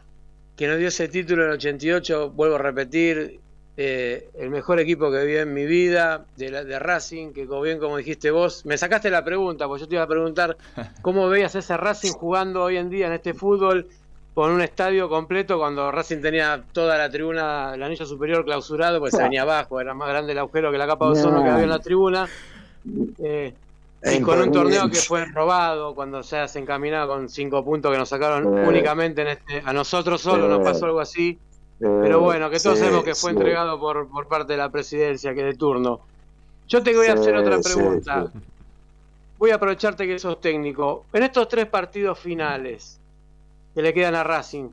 que 0.57 0.67
nos 0.67 0.79
dio 0.79 0.89
ese 0.89 1.09
título 1.09 1.43
en 1.45 1.49
el 1.51 1.55
88, 1.55 2.31
vuelvo 2.33 2.57
a 2.57 2.59
repetir, 2.59 3.41
eh, 3.83 4.29
el 4.39 4.51
mejor 4.51 4.79
equipo 4.79 5.11
que 5.11 5.25
vi 5.25 5.37
en 5.37 5.55
mi 5.55 5.65
vida, 5.65 6.27
de, 6.37 6.51
la- 6.51 6.65
de 6.65 6.79
Racing, 6.79 7.33
que 7.33 7.47
como 7.47 7.63
bien 7.63 7.79
como 7.79 7.97
dijiste 7.97 8.31
vos, 8.31 8.67
me 8.67 8.77
sacaste 8.77 9.09
la 9.11 9.25
pregunta, 9.25 9.67
porque 9.67 9.81
yo 9.85 9.89
te 9.89 9.95
iba 9.95 10.05
a 10.05 10.07
preguntar 10.07 10.55
cómo 11.03 11.29
veías 11.31 11.55
ese 11.55 11.77
Racing 11.79 12.13
jugando 12.13 12.63
hoy 12.63 12.77
en 12.77 12.91
día 12.91 13.07
en 13.07 13.15
este 13.15 13.33
fútbol 13.33 13.87
con 14.35 14.51
un 14.53 14.61
estadio 14.61 15.09
completo 15.09 15.59
cuando 15.59 15.91
Racing 15.91 16.21
tenía 16.21 16.63
toda 16.73 16.99
la 16.99 17.09
tribuna, 17.11 17.73
el 17.75 17.83
anillo 17.83 18.05
superior 18.05 18.45
clausurado, 18.45 18.99
pues 19.01 19.15
se 19.15 19.23
venía 19.23 19.43
abajo, 19.43 19.81
era 19.81 19.95
más 19.95 20.09
grande 20.11 20.33
el 20.33 20.39
agujero 20.39 20.71
que 20.71 20.77
la 20.79 20.87
capa 20.87 21.07
de 21.07 21.13
ozono 21.13 21.43
que 21.43 21.49
había 21.49 21.65
en 21.65 21.71
la 21.71 21.79
tribuna. 21.79 22.29
Eh, 23.23 23.55
y 24.03 24.21
con 24.21 24.41
un 24.41 24.51
torneo 24.53 24.89
que 24.89 24.97
fue 24.97 25.27
robado 25.27 25.95
cuando 25.95 26.23
ya 26.23 26.49
se 26.49 26.59
encaminaba 26.59 27.07
con 27.15 27.29
cinco 27.29 27.63
puntos 27.65 27.93
que 27.93 27.99
nos 27.99 28.09
sacaron 28.09 28.59
Eh. 28.59 28.69
únicamente 28.69 29.21
en 29.23 29.29
este, 29.29 29.63
a 29.65 29.73
nosotros 29.73 30.21
solo 30.23 30.49
nos 30.49 30.61
Eh. 30.61 30.65
pasó 30.65 30.87
algo 30.87 31.01
así 31.01 31.31
Eh, 31.31 31.39
pero 31.81 32.21
bueno 32.21 32.51
que 32.51 32.61
todos 32.61 32.77
sí, 32.79 32.85
sabemos 32.85 33.05
que 33.05 33.15
fue 33.15 33.31
sí. 33.33 33.37
entregado 33.39 33.81
por, 33.81 34.09
por 34.09 34.29
parte 34.29 34.53
de 34.53 34.59
la 34.59 34.69
presidencia 34.71 35.35
que 35.35 35.43
de 35.43 35.55
turno 35.55 36.01
yo 36.69 36.83
te 36.83 36.95
voy 36.95 37.07
a 37.09 37.15
Sí, 37.15 37.21
hacer 37.21 37.37
otra 37.37 37.57
sí, 37.63 37.75
pregunta 37.75 38.27
sí. 38.33 38.39
voy 39.39 39.51
a 39.51 39.55
aprovecharte 39.57 40.07
que 40.07 40.19
sos 40.19 40.41
técnico 40.41 41.07
en 41.13 41.23
estos 41.23 41.49
tres 41.49 41.67
partidos 41.67 42.19
finales 42.19 43.01
que 43.75 43.83
le 43.83 43.95
quedan 43.95 44.15
a 44.15 44.23
Racing 44.25 44.69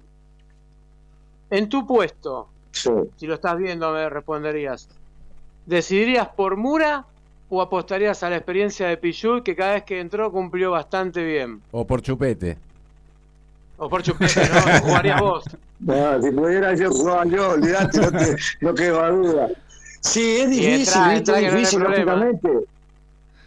en 1.49 1.70
tu 1.70 1.86
puesto 1.88 2.49
Sí. 2.72 2.91
si 3.16 3.26
lo 3.26 3.36
estás 3.36 3.58
viendo 3.58 3.91
me 3.93 4.08
responderías 4.10 4.88
¿decidirías 5.66 6.28
por 6.28 6.58
Mura 6.58 7.05
o 7.49 7.62
apostarías 7.62 8.22
a 8.24 8.30
la 8.30 8.36
experiencia 8.36 8.88
de 8.89 8.97
Pichul 8.97 9.41
que 9.41 9.55
cada 9.55 9.74
vez 9.76 9.84
que 9.84 9.99
entró 10.01 10.30
cumplió 10.34 10.72
bastante 10.72 11.24
bien? 11.24 11.62
O 11.72 11.88
por 11.88 12.01
Chupete. 12.01 12.58
O 13.78 13.88
por 13.89 14.03
Chupete, 14.03 14.41
¿no? 14.49 14.80
Jugarías 14.82 15.22
vos. 15.22 15.45
No, 15.80 16.21
si 16.21 16.32
pudiera 16.32 16.73
yo 16.75 16.89
jugaba 16.91 17.25
yo, 17.25 17.49
olvidate, 17.51 17.99
no, 18.01 18.11
te, 18.11 18.36
no 18.61 18.73
queda 18.73 19.09
duda. 19.09 19.47
Sí, 20.01 20.38
es 20.41 20.49
difícil, 20.49 21.01
entra- 21.11 21.39
es 21.39 21.51
no 21.51 21.57
difícil, 21.57 21.80
problema. 21.80 22.15
lógicamente. 22.15 22.49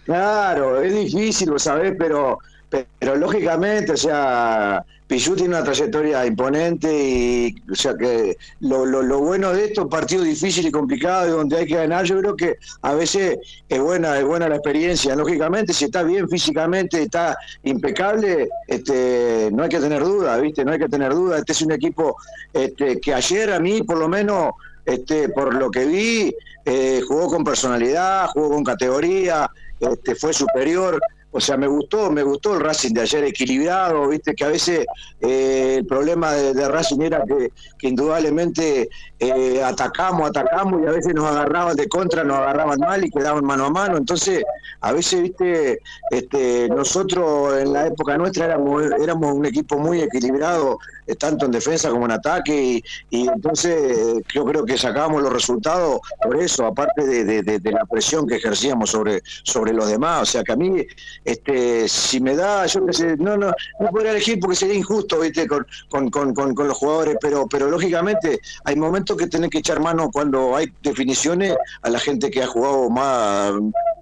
Claro, 0.04 0.80
es 0.80 0.94
difícil, 0.94 1.50
lo 1.50 1.58
sabés, 1.58 1.94
pero, 1.98 2.38
pero 2.70 3.16
lógicamente, 3.16 3.92
o 3.92 3.96
sea, 3.96 4.84
Pichu 5.10 5.34
tiene 5.34 5.56
una 5.56 5.64
trayectoria 5.64 6.24
imponente 6.24 6.88
y, 6.88 7.54
o 7.68 7.74
sea, 7.74 7.96
que 7.96 8.36
lo, 8.60 8.86
lo, 8.86 9.18
bueno 9.18 9.52
de 9.52 9.64
esto, 9.64 9.88
partido 9.88 10.22
difícil 10.22 10.68
y 10.68 10.70
complicado 10.70 11.26
y 11.26 11.30
donde 11.32 11.56
hay 11.56 11.66
que 11.66 11.74
ganar, 11.74 12.04
yo 12.04 12.20
creo 12.20 12.36
que 12.36 12.58
a 12.82 12.94
veces 12.94 13.38
es 13.68 13.80
buena, 13.80 14.16
es 14.16 14.24
buena 14.24 14.48
la 14.48 14.54
experiencia. 14.54 15.16
Lógicamente, 15.16 15.72
si 15.72 15.86
está 15.86 16.04
bien 16.04 16.28
físicamente, 16.28 17.02
está 17.02 17.36
impecable, 17.64 18.48
este, 18.68 19.50
no 19.52 19.64
hay 19.64 19.68
que 19.68 19.80
tener 19.80 20.04
duda, 20.04 20.38
¿viste? 20.38 20.64
No 20.64 20.70
hay 20.70 20.78
que 20.78 20.88
tener 20.88 21.12
duda. 21.12 21.38
Este 21.38 21.50
es 21.50 21.62
un 21.62 21.72
equipo 21.72 22.16
este, 22.52 23.00
que 23.00 23.12
ayer 23.12 23.52
a 23.52 23.58
mí, 23.58 23.82
por 23.82 23.98
lo 23.98 24.08
menos, 24.08 24.52
este, 24.86 25.28
por 25.30 25.52
lo 25.52 25.72
que 25.72 25.86
vi, 25.86 26.32
eh, 26.64 27.00
jugó 27.08 27.26
con 27.26 27.42
personalidad, 27.42 28.28
jugó 28.28 28.50
con 28.50 28.62
categoría, 28.62 29.50
este, 29.80 30.14
fue 30.14 30.32
superior. 30.32 31.00
O 31.32 31.40
sea, 31.40 31.56
me 31.56 31.68
gustó, 31.68 32.10
me 32.10 32.22
gustó 32.22 32.54
el 32.54 32.60
Racing 32.60 32.92
de 32.92 33.02
ayer 33.02 33.24
equilibrado, 33.24 34.08
viste 34.08 34.34
que 34.34 34.44
a 34.44 34.48
veces 34.48 34.84
eh, 35.20 35.76
el 35.78 35.86
problema 35.86 36.32
de, 36.32 36.68
Racing 36.68 37.00
era 37.02 37.22
que, 37.24 37.52
indudablemente 37.86 38.88
eh, 39.18 39.62
atacamos, 39.62 40.28
atacamos 40.30 40.82
y 40.82 40.86
a 40.86 40.90
veces 40.90 41.14
nos 41.14 41.26
agarraban 41.26 41.76
de 41.76 41.88
contra, 41.88 42.24
nos 42.24 42.38
agarraban 42.38 42.80
mal 42.80 43.04
y 43.04 43.10
quedaban 43.10 43.44
mano 43.44 43.66
a 43.66 43.70
mano. 43.70 43.96
Entonces, 43.96 44.42
a 44.80 44.92
veces, 44.92 45.22
viste, 45.22 45.78
este, 46.10 46.68
nosotros 46.68 47.58
en 47.58 47.72
la 47.72 47.86
época 47.86 48.16
nuestra 48.18 48.46
éramos, 48.46 48.82
éramos 49.00 49.32
un 49.32 49.46
equipo 49.46 49.78
muy 49.78 50.00
equilibrado, 50.00 50.78
eh, 51.06 51.14
tanto 51.14 51.46
en 51.46 51.52
defensa 51.52 51.90
como 51.90 52.06
en 52.06 52.12
ataque, 52.12 52.82
y, 53.10 53.28
entonces 53.28 54.18
yo 54.34 54.44
creo 54.44 54.64
que 54.64 54.76
sacábamos 54.76 55.22
los 55.22 55.32
resultados 55.32 56.00
por 56.22 56.36
eso, 56.36 56.66
aparte 56.66 57.06
de- 57.06 57.42
de 57.42 57.72
la 57.72 57.84
presión 57.84 58.26
que 58.26 58.36
ejercíamos 58.36 58.90
sobre, 58.90 59.22
sobre 59.44 59.72
los 59.72 59.88
demás. 59.88 60.22
O 60.22 60.26
sea 60.26 60.42
que 60.42 60.52
a 60.52 60.56
mí, 60.56 60.86
este, 61.24 61.88
si 61.88 62.20
me 62.20 62.34
da, 62.34 62.66
yo 62.66 62.86
qué 62.86 63.16
no, 63.18 63.36
no, 63.36 63.52
no 63.78 63.90
podría 63.90 64.12
elegir 64.12 64.40
porque 64.40 64.56
sería 64.56 64.74
injusto, 64.74 65.20
viste, 65.20 65.46
con, 65.46 65.66
con, 65.88 66.10
con, 66.10 66.54
con, 66.54 66.68
los 66.68 66.76
jugadores, 66.76 67.16
pero, 67.20 67.46
pero 67.46 67.68
lógicamente 67.68 68.40
hay 68.64 68.76
momentos 68.76 69.16
que 69.16 69.26
tenés 69.26 69.50
que 69.50 69.58
echar 69.58 69.80
mano 69.80 70.10
cuando 70.10 70.56
hay 70.56 70.72
definiciones 70.82 71.54
a 71.82 71.90
la 71.90 71.98
gente 71.98 72.30
que 72.30 72.42
ha 72.42 72.46
jugado 72.46 72.88
más 72.88 73.52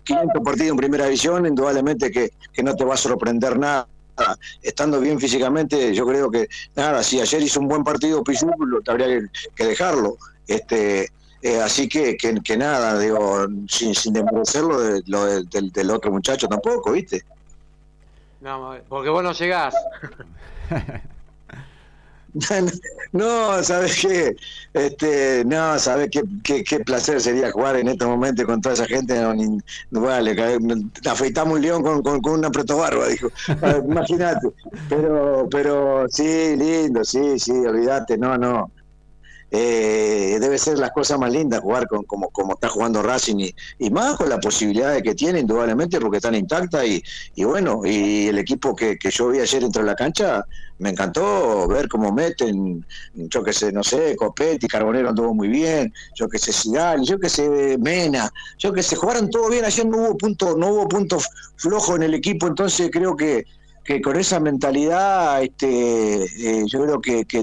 500 0.04 0.42
partidos 0.42 0.70
en 0.70 0.76
primera 0.76 1.04
división, 1.06 1.46
indudablemente 1.46 2.10
que, 2.10 2.30
que 2.52 2.62
no 2.62 2.74
te 2.76 2.84
va 2.84 2.94
a 2.94 2.98
sorprender 2.98 3.58
nada 3.58 3.88
estando 4.62 5.00
bien 5.00 5.20
físicamente, 5.20 5.94
yo 5.94 6.06
creo 6.06 6.30
que, 6.30 6.48
nada, 6.74 7.02
si 7.02 7.20
ayer 7.20 7.42
hizo 7.42 7.60
un 7.60 7.68
buen 7.68 7.84
partido 7.84 8.24
Pichu, 8.24 8.50
habría 8.86 9.20
que 9.54 9.64
dejarlo. 9.64 10.16
Este, 10.46 11.10
eh, 11.42 11.60
así 11.60 11.88
que, 11.88 12.16
que, 12.16 12.34
que 12.42 12.56
nada, 12.56 12.98
digo, 12.98 13.46
sin, 13.68 13.94
sin 13.94 14.12
desmerecerlo 14.12 14.80
de, 14.80 15.02
lo 15.06 15.24
de- 15.24 15.44
del, 15.44 15.70
del 15.70 15.90
otro 15.90 16.10
muchacho 16.10 16.48
tampoco, 16.48 16.92
¿viste? 16.92 17.22
No, 18.40 18.76
porque 18.88 19.10
vos 19.10 19.22
no 19.22 19.32
llegás. 19.32 19.74
No, 23.12 23.62
¿sabes 23.64 24.00
qué? 24.00 24.36
Este, 24.74 25.44
no, 25.46 25.78
¿sabes 25.78 26.08
qué, 26.10 26.22
qué, 26.44 26.62
qué 26.62 26.80
placer 26.80 27.20
sería 27.20 27.50
jugar 27.50 27.76
en 27.76 27.88
este 27.88 28.04
momento 28.04 28.44
con 28.44 28.60
toda 28.60 28.74
esa 28.74 28.84
gente? 28.86 29.20
No, 29.20 29.34
ni- 29.34 29.58
vale, 29.90 30.36
afeitamos 31.10 31.54
un 31.54 31.62
león 31.62 31.82
con, 31.82 32.02
con, 32.02 32.20
con 32.20 32.32
una 32.34 32.50
barba, 32.50 33.08
dijo. 33.08 33.28
Imagínate. 33.88 34.48
Pero, 34.88 35.48
pero 35.50 36.06
sí, 36.08 36.54
lindo, 36.56 37.02
sí, 37.04 37.38
sí, 37.38 37.52
olvídate, 37.52 38.18
no, 38.18 38.36
no. 38.36 38.70
Eh, 39.50 40.36
debe 40.40 40.58
ser 40.58 40.78
las 40.78 40.90
cosas 40.90 41.18
más 41.18 41.32
lindas 41.32 41.60
jugar 41.60 41.86
con 41.86 42.04
como, 42.04 42.28
como 42.28 42.52
está 42.52 42.68
jugando 42.68 43.02
Racing 43.02 43.50
y, 43.78 43.90
más 43.90 44.16
con 44.16 44.28
las 44.28 44.40
posibilidades 44.40 45.02
que 45.02 45.14
tiene 45.14 45.40
indudablemente 45.40 45.98
porque 45.98 46.18
están 46.18 46.34
intactas 46.34 46.84
y, 46.84 47.02
y 47.34 47.44
bueno 47.44 47.80
y 47.82 48.28
el 48.28 48.36
equipo 48.36 48.76
que, 48.76 48.98
que 48.98 49.10
yo 49.10 49.28
vi 49.28 49.40
ayer 49.40 49.62
dentro 49.62 49.80
de 49.80 49.86
la 49.86 49.94
cancha 49.94 50.44
me 50.78 50.90
encantó 50.90 51.66
ver 51.66 51.88
cómo 51.88 52.12
meten 52.12 52.84
yo 53.14 53.42
que 53.42 53.54
sé 53.54 53.72
no 53.72 53.82
sé 53.82 54.16
Copetti 54.16 54.68
Carbonero 54.68 55.08
anduvo 55.08 55.32
muy 55.32 55.48
bien 55.48 55.94
yo 56.14 56.28
que 56.28 56.38
sé 56.38 56.52
Sigali 56.52 57.06
yo 57.06 57.18
que 57.18 57.30
sé 57.30 57.78
Mena 57.78 58.30
yo 58.58 58.70
que 58.74 58.82
sé 58.82 58.96
jugaron 58.96 59.30
todo 59.30 59.48
bien 59.48 59.64
ayer 59.64 59.86
no 59.86 59.96
hubo 59.96 60.18
punto 60.18 60.58
no 60.58 60.68
hubo 60.68 60.88
punto 60.88 61.18
flojo 61.56 61.96
en 61.96 62.02
el 62.02 62.12
equipo 62.12 62.46
entonces 62.46 62.90
creo 62.92 63.16
que 63.16 63.46
que 63.88 64.02
con 64.02 64.16
esa 64.16 64.38
mentalidad 64.38 65.42
este 65.42 66.24
eh, 66.24 66.62
yo 66.66 66.82
creo 66.82 67.00
que, 67.00 67.24
que 67.24 67.38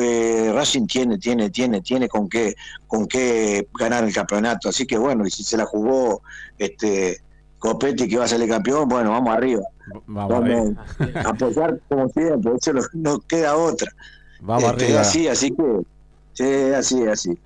eh, 0.00 0.52
Racing 0.54 0.86
tiene 0.86 1.18
tiene 1.18 1.50
tiene 1.50 1.80
tiene 1.80 2.08
con 2.08 2.28
qué 2.28 2.54
con 2.86 3.08
qué 3.08 3.66
ganar 3.76 4.04
el 4.04 4.14
campeonato. 4.14 4.68
Así 4.68 4.86
que 4.86 4.96
bueno 4.96 5.26
y 5.26 5.30
si 5.32 5.42
se 5.42 5.56
la 5.56 5.64
jugó 5.66 6.22
este 6.56 7.20
Copetti 7.58 8.08
que 8.08 8.16
va 8.16 8.26
a 8.26 8.28
salir 8.28 8.48
campeón 8.48 8.88
bueno 8.88 9.10
vamos 9.10 9.34
arriba. 9.34 9.62
Vamos 10.06 10.76
a 11.16 11.28
apoyar 11.30 11.80
como 11.88 12.08
siempre 12.10 12.52
eso 12.60 12.72
no, 12.74 12.82
no 12.92 13.18
queda 13.18 13.56
otra. 13.56 13.90
Vamos 14.40 14.62
Este, 14.70 14.84
arriba. 14.84 15.00
así 15.00 15.26
así 15.26 15.50
que 15.50 15.80
sí 16.34 16.44
así 16.76 17.06
así 17.08 17.38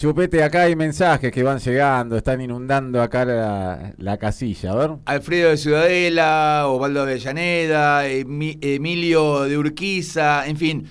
Chupete, 0.00 0.42
acá 0.42 0.62
hay 0.62 0.74
mensajes 0.76 1.30
que 1.30 1.42
van 1.42 1.58
llegando, 1.58 2.16
están 2.16 2.40
inundando 2.40 3.02
acá 3.02 3.26
la, 3.26 3.92
la 3.98 4.16
casilla. 4.16 4.72
A 4.72 4.74
ver. 4.76 4.90
Alfredo 5.04 5.50
de 5.50 5.58
Ciudadela, 5.58 6.64
Osvaldo 6.68 7.02
Avellaneda, 7.02 8.08
Emi- 8.08 8.56
Emilio 8.62 9.42
de 9.42 9.58
Urquiza, 9.58 10.46
en 10.46 10.56
fin, 10.56 10.86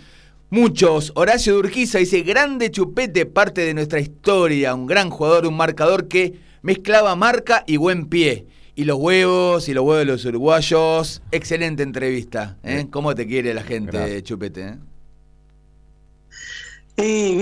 muchos. 0.52 1.12
Horacio 1.16 1.54
de 1.54 1.60
Urquiza 1.62 1.98
dice, 1.98 2.22
grande 2.22 2.70
chupete, 2.70 3.26
parte 3.26 3.62
de 3.62 3.74
nuestra 3.74 4.00
historia, 4.00 4.76
un 4.76 4.86
gran 4.86 5.10
jugador, 5.10 5.48
un 5.48 5.58
marcador 5.58 6.08
que 6.08 6.36
mezclaba 6.62 7.16
marca 7.16 7.64
y 7.66 7.78
buen 7.78 8.06
pie. 8.10 8.46
Y 8.76 8.84
los 8.84 9.00
huevos, 9.00 9.68
y 9.70 9.74
los 9.74 9.86
huevos 9.86 9.98
de 9.98 10.06
los 10.06 10.24
uruguayos. 10.26 11.24
Excelente 11.32 11.82
entrevista. 11.82 12.60
¿eh? 12.64 12.86
¿Cómo 12.92 13.16
te 13.16 13.26
quiere 13.26 13.56
la 13.56 13.64
gente, 13.64 13.98
Gracias. 13.98 14.22
chupete? 14.22 14.68
eh? 14.68 14.78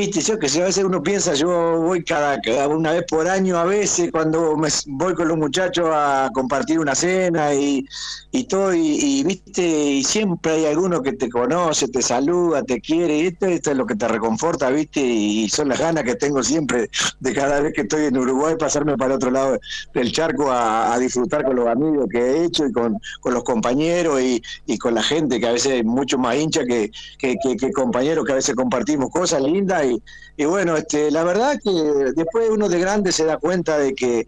Viste, 0.07 0.21
yo 0.21 0.39
que 0.39 0.47
sé, 0.47 0.61
a 0.61 0.65
veces 0.65 0.85
uno 0.85 1.03
piensa, 1.03 1.33
yo 1.33 1.81
voy 1.81 2.01
cada, 2.01 2.39
una 2.69 2.93
vez 2.93 3.03
por 3.09 3.27
año, 3.27 3.57
a 3.57 3.65
veces 3.65 4.09
cuando 4.09 4.55
me 4.55 4.69
voy 4.85 5.13
con 5.15 5.27
los 5.27 5.35
muchachos 5.37 5.89
a 5.91 6.29
compartir 6.33 6.79
una 6.79 6.95
cena 6.95 7.53
y, 7.53 7.83
y 8.31 8.45
todo, 8.45 8.73
y, 8.73 9.23
viste, 9.25 9.61
y 9.67 10.03
siempre 10.05 10.53
hay 10.53 10.65
alguno 10.67 11.01
que 11.01 11.11
te 11.11 11.27
conoce, 11.29 11.89
te 11.89 12.01
saluda, 12.01 12.63
te 12.63 12.79
quiere, 12.79 13.17
y 13.17 13.27
esto, 13.27 13.47
esto 13.47 13.71
es 13.71 13.77
lo 13.77 13.85
que 13.85 13.95
te 13.95 14.07
reconforta, 14.07 14.69
viste, 14.69 15.01
y 15.01 15.49
son 15.49 15.67
las 15.67 15.79
ganas 15.79 16.05
que 16.05 16.15
tengo 16.15 16.41
siempre 16.41 16.89
de 17.19 17.33
cada 17.33 17.59
vez 17.59 17.73
que 17.73 17.81
estoy 17.81 18.05
en 18.05 18.17
Uruguay 18.17 18.55
pasarme 18.57 18.95
para 18.95 19.15
otro 19.15 19.29
lado 19.29 19.59
del 19.93 20.11
charco 20.13 20.49
a, 20.51 20.93
a 20.93 20.99
disfrutar 20.99 21.43
con 21.43 21.55
los 21.57 21.67
amigos 21.67 22.07
que 22.09 22.19
he 22.19 22.43
hecho 22.45 22.65
y 22.65 22.71
con, 22.71 22.97
con 23.19 23.33
los 23.33 23.43
compañeros 23.43 24.21
y, 24.21 24.41
y 24.65 24.77
con 24.77 24.93
la 24.95 25.03
gente 25.03 25.39
que 25.39 25.47
a 25.47 25.51
veces 25.51 25.73
es 25.73 25.83
mucho 25.85 26.17
más 26.17 26.35
hincha 26.37 26.63
que, 26.65 26.91
que, 27.17 27.35
que- 27.43 27.57
que 27.57 27.71
compañeros 27.71 28.25
que 28.25 28.31
a 28.33 28.35
veces 28.35 28.55
compartimos 28.55 29.09
cosas 29.11 29.41
lindas 29.41 29.85
y, 29.85 29.96
y 30.35 30.45
bueno, 30.45 30.75
este, 30.77 31.11
la 31.11 31.23
verdad 31.23 31.57
que 31.63 31.71
después 32.15 32.49
uno 32.49 32.69
de 32.69 32.79
grande 32.79 33.11
se 33.11 33.25
da 33.25 33.37
cuenta 33.37 33.77
de 33.77 33.93
que 33.93 34.27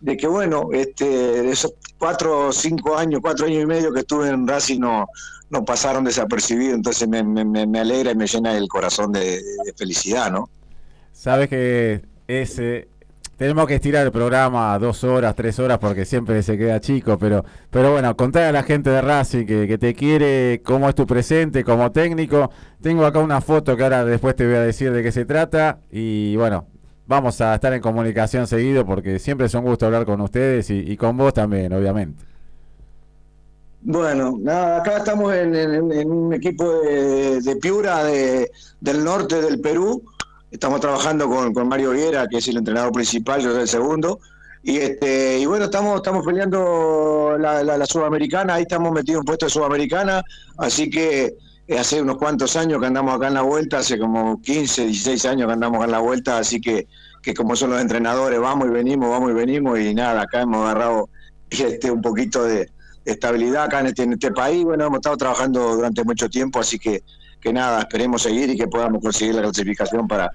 de 0.00 0.16
que 0.16 0.26
bueno, 0.26 0.68
este, 0.72 1.50
esos 1.50 1.74
cuatro 1.98 2.52
cinco 2.52 2.96
años, 2.96 3.20
cuatro 3.22 3.46
años 3.46 3.62
y 3.62 3.66
medio 3.66 3.92
que 3.92 4.00
estuve 4.00 4.28
en 4.28 4.48
Racing 4.48 4.80
no, 4.80 5.06
no 5.50 5.64
pasaron 5.64 6.04
desapercibidos, 6.04 6.74
entonces 6.74 7.06
me- 7.06 7.22
me 7.22 7.80
alegra 7.80 8.12
y 8.12 8.14
me 8.14 8.26
llena 8.26 8.56
el 8.56 8.66
corazón 8.68 9.12
de, 9.12 9.20
de 9.42 9.72
felicidad, 9.76 10.30
¿no? 10.32 10.48
Sabes 11.12 11.48
que 11.50 12.02
ese 12.28 12.88
tenemos 13.40 13.66
que 13.66 13.76
estirar 13.76 14.04
el 14.04 14.12
programa 14.12 14.78
dos 14.78 15.02
horas, 15.02 15.34
tres 15.34 15.58
horas, 15.58 15.78
porque 15.78 16.04
siempre 16.04 16.42
se 16.42 16.58
queda 16.58 16.78
chico, 16.78 17.16
pero, 17.16 17.42
pero 17.70 17.90
bueno, 17.92 18.14
contar 18.14 18.42
a 18.42 18.52
la 18.52 18.62
gente 18.62 18.90
de 18.90 19.00
Racing 19.00 19.46
que, 19.46 19.78
te 19.78 19.94
quiere, 19.94 20.60
cómo 20.62 20.90
es 20.90 20.94
tu 20.94 21.06
presente 21.06 21.64
como 21.64 21.90
técnico. 21.90 22.50
Tengo 22.82 23.06
acá 23.06 23.18
una 23.20 23.40
foto 23.40 23.78
que 23.78 23.82
ahora 23.82 24.04
después 24.04 24.36
te 24.36 24.44
voy 24.44 24.56
a 24.56 24.60
decir 24.60 24.92
de 24.92 25.02
qué 25.02 25.10
se 25.10 25.24
trata. 25.24 25.78
Y 25.90 26.36
bueno, 26.36 26.66
vamos 27.06 27.40
a 27.40 27.54
estar 27.54 27.72
en 27.72 27.80
comunicación 27.80 28.46
seguido 28.46 28.84
porque 28.84 29.18
siempre 29.18 29.46
es 29.46 29.54
un 29.54 29.64
gusto 29.64 29.86
hablar 29.86 30.04
con 30.04 30.20
ustedes 30.20 30.68
y, 30.68 30.94
con 30.98 31.16
vos 31.16 31.32
también, 31.32 31.72
obviamente. 31.72 32.22
Bueno, 33.80 34.36
nada, 34.38 34.82
acá 34.82 34.98
estamos 34.98 35.32
en 35.32 36.12
un 36.12 36.34
equipo 36.34 36.70
de, 36.82 37.40
de 37.40 37.56
Piura 37.56 38.04
de- 38.04 38.50
del 38.82 39.02
norte 39.02 39.40
del 39.40 39.62
Perú. 39.62 40.02
Estamos 40.50 40.80
trabajando 40.80 41.28
con, 41.28 41.52
con 41.54 41.68
Mario 41.68 41.90
Viera, 41.92 42.26
que 42.28 42.38
es 42.38 42.48
el 42.48 42.56
entrenador 42.56 42.92
principal, 42.92 43.40
yo 43.40 43.52
soy 43.52 43.62
el 43.62 43.68
segundo. 43.68 44.20
Y 44.62 44.76
este 44.76 45.38
y 45.38 45.46
bueno, 45.46 45.66
estamos 45.66 45.96
estamos 45.96 46.24
peleando 46.26 47.36
la, 47.38 47.62
la- 47.62 47.86
Sudamericana, 47.86 48.54
ahí 48.54 48.62
estamos 48.62 48.92
metidos 48.92 49.20
en 49.20 49.24
puesto 49.24 49.46
de 49.46 49.50
Sudamericana, 49.50 50.22
así 50.58 50.90
que 50.90 51.34
eh, 51.66 51.78
hace 51.78 52.02
unos 52.02 52.18
cuantos 52.18 52.56
años 52.56 52.78
que 52.78 52.86
andamos 52.86 53.14
acá 53.14 53.28
en 53.28 53.34
la 53.34 53.42
vuelta, 53.42 53.78
hace 53.78 53.98
como 53.98 54.38
15, 54.42 54.84
16 54.86 55.24
años 55.24 55.46
que 55.46 55.52
andamos 55.54 55.82
en 55.82 55.90
la 55.92 56.00
vuelta, 56.00 56.36
así 56.36 56.60
que, 56.60 56.88
que 57.22 57.32
como 57.32 57.56
son 57.56 57.70
los 57.70 57.80
entrenadores, 57.80 58.38
vamos 58.38 58.66
y 58.68 58.70
venimos, 58.70 59.08
vamos 59.08 59.30
y 59.30 59.34
venimos, 59.34 59.78
y 59.78 59.94
nada, 59.94 60.22
acá 60.22 60.42
hemos 60.42 60.62
agarrado 60.62 61.08
este 61.48 61.90
un 61.90 62.02
poquito 62.02 62.44
de, 62.44 62.68
de 63.04 63.12
estabilidad 63.12 63.64
acá 63.64 63.80
en 63.80 63.86
este, 63.86 64.02
en 64.02 64.12
este 64.12 64.30
país. 64.30 64.62
Bueno, 64.62 64.84
hemos 64.84 64.98
estado 64.98 65.16
trabajando 65.16 65.76
durante 65.76 66.04
mucho 66.04 66.28
tiempo, 66.28 66.60
así 66.60 66.78
que, 66.78 67.02
que 67.40 67.52
nada, 67.52 67.80
esperemos 67.80 68.22
seguir 68.22 68.50
y 68.50 68.56
que 68.56 68.66
podamos 68.68 69.02
conseguir 69.02 69.34
la 69.34 69.42
clasificación 69.42 70.06
para, 70.06 70.30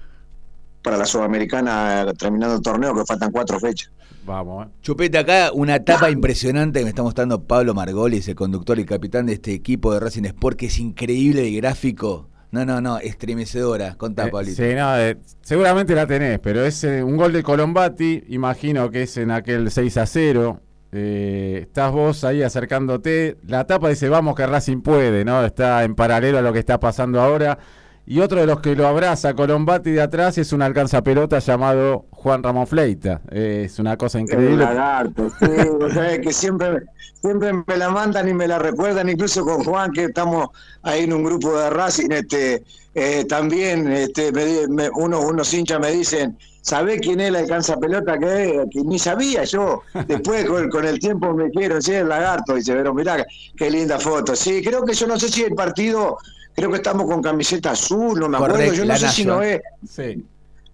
para 0.82 0.96
la 0.96 1.04
Sudamericana 1.04 2.06
terminando 2.18 2.56
el 2.56 2.62
torneo, 2.62 2.94
que 2.94 3.04
faltan 3.04 3.30
cuatro 3.30 3.58
fechas. 3.60 3.90
Vamos, 4.24 4.66
¿eh? 4.66 4.70
Chupete, 4.82 5.18
acá 5.18 5.50
una 5.52 5.76
etapa 5.76 6.10
impresionante 6.10 6.80
que 6.80 6.84
me 6.84 6.88
está 6.90 7.02
mostrando 7.04 7.44
Pablo 7.44 7.74
Margolis, 7.74 8.26
el 8.26 8.34
conductor 8.34 8.78
y 8.78 8.84
capitán 8.84 9.26
de 9.26 9.34
este 9.34 9.52
equipo 9.52 9.92
de 9.94 10.00
Racing 10.00 10.24
Sport, 10.24 10.56
que 10.58 10.66
es 10.66 10.78
increíble 10.80 11.44
y 11.46 11.56
gráfico. 11.56 12.28
No, 12.50 12.64
no, 12.64 12.80
no, 12.80 12.98
estremecedora. 12.98 13.94
Contá, 13.96 14.26
Eh, 14.26 14.30
Pablito. 14.30 14.56
sí, 14.62 14.74
no, 14.74 14.98
eh, 14.98 15.18
seguramente 15.42 15.94
la 15.94 16.06
tenés, 16.06 16.38
pero 16.40 16.64
es 16.64 16.82
eh, 16.84 17.02
un 17.04 17.16
gol 17.16 17.32
de 17.32 17.42
Colombati, 17.42 18.24
imagino 18.28 18.90
que 18.90 19.02
es 19.02 19.16
en 19.16 19.30
aquel 19.30 19.70
6 19.70 19.96
a 19.98 20.06
0. 20.06 20.60
Eh, 20.92 21.58
estás 21.62 21.92
vos 21.92 22.24
ahí 22.24 22.42
acercándote. 22.42 23.36
La 23.46 23.66
tapa 23.66 23.88
dice, 23.88 24.08
vamos 24.08 24.34
que 24.36 24.46
Racing 24.46 24.80
puede, 24.82 25.24
¿no? 25.24 25.44
Está 25.44 25.84
en 25.84 25.94
paralelo 25.94 26.38
a 26.38 26.42
lo 26.42 26.52
que 26.52 26.58
está 26.60 26.78
pasando 26.80 27.20
ahora. 27.20 27.58
Y 28.08 28.20
otro 28.20 28.38
de 28.40 28.46
los 28.46 28.60
que 28.60 28.76
lo 28.76 28.86
abraza 28.86 29.34
Colombati 29.34 29.90
de 29.90 30.00
atrás 30.00 30.38
es 30.38 30.52
un 30.52 30.62
alcanza 30.62 31.02
pelota 31.02 31.40
llamado 31.40 32.06
Juan 32.12 32.40
Ramón 32.42 32.68
Fleita. 32.68 33.20
Eh, 33.32 33.62
es 33.66 33.80
una 33.80 33.96
cosa 33.96 34.20
increíble. 34.20 34.58
lagarto, 34.64 35.28
sí, 35.40 36.20
que 36.22 36.32
siempre, 36.32 36.82
siempre 37.20 37.52
me 37.66 37.76
la 37.76 37.90
mandan 37.90 38.28
y 38.28 38.34
me 38.34 38.46
la 38.46 38.60
recuerdan, 38.60 39.08
incluso 39.08 39.44
con 39.44 39.64
Juan, 39.64 39.90
que 39.90 40.04
estamos 40.04 40.48
ahí 40.82 41.02
en 41.02 41.14
un 41.14 41.24
grupo 41.24 41.58
de 41.58 41.68
Racing, 41.68 42.10
este, 42.12 42.62
eh, 42.94 43.24
también 43.28 43.90
este, 43.90 44.30
me 44.30 44.68
me- 44.68 44.90
unos, 44.90 45.24
unos 45.24 45.52
hinchas 45.52 45.80
me 45.80 45.90
dicen, 45.90 46.38
¿sabés 46.66 47.00
quién 47.00 47.20
es 47.20 47.28
el 47.28 47.36
alcanza 47.36 47.76
pelota 47.76 48.18
que 48.18 48.44
es? 48.56 48.60
Que 48.70 48.80
ni 48.82 48.98
sabía 48.98 49.44
yo. 49.44 49.82
Después 50.06 50.44
con, 50.46 50.68
con 50.68 50.84
el 50.84 50.98
tiempo 50.98 51.32
me 51.32 51.48
quiero, 51.50 51.80
sí, 51.80 51.92
el 51.92 52.08
lagarto, 52.08 52.54
dice, 52.54 52.74
pero 52.74 52.92
mirá, 52.92 53.24
qué 53.56 53.70
linda 53.70 53.98
foto. 54.00 54.34
Sí, 54.34 54.62
creo 54.64 54.84
que 54.84 54.92
yo 54.94 55.06
no 55.06 55.18
sé 55.18 55.28
si 55.28 55.42
el 55.44 55.54
partido, 55.54 56.16
creo 56.54 56.70
que 56.70 56.76
estamos 56.76 57.06
con 57.06 57.22
camiseta 57.22 57.70
azul, 57.70 58.18
no 58.18 58.28
me 58.28 58.36
acuerdo, 58.36 58.54
Correcto, 58.56 58.74
yo 58.74 58.82
no 58.82 58.88
la 58.88 58.96
sé 58.98 59.08
si 59.10 59.24
no 59.24 59.42
es. 59.42 59.60
Sí. 59.88 60.24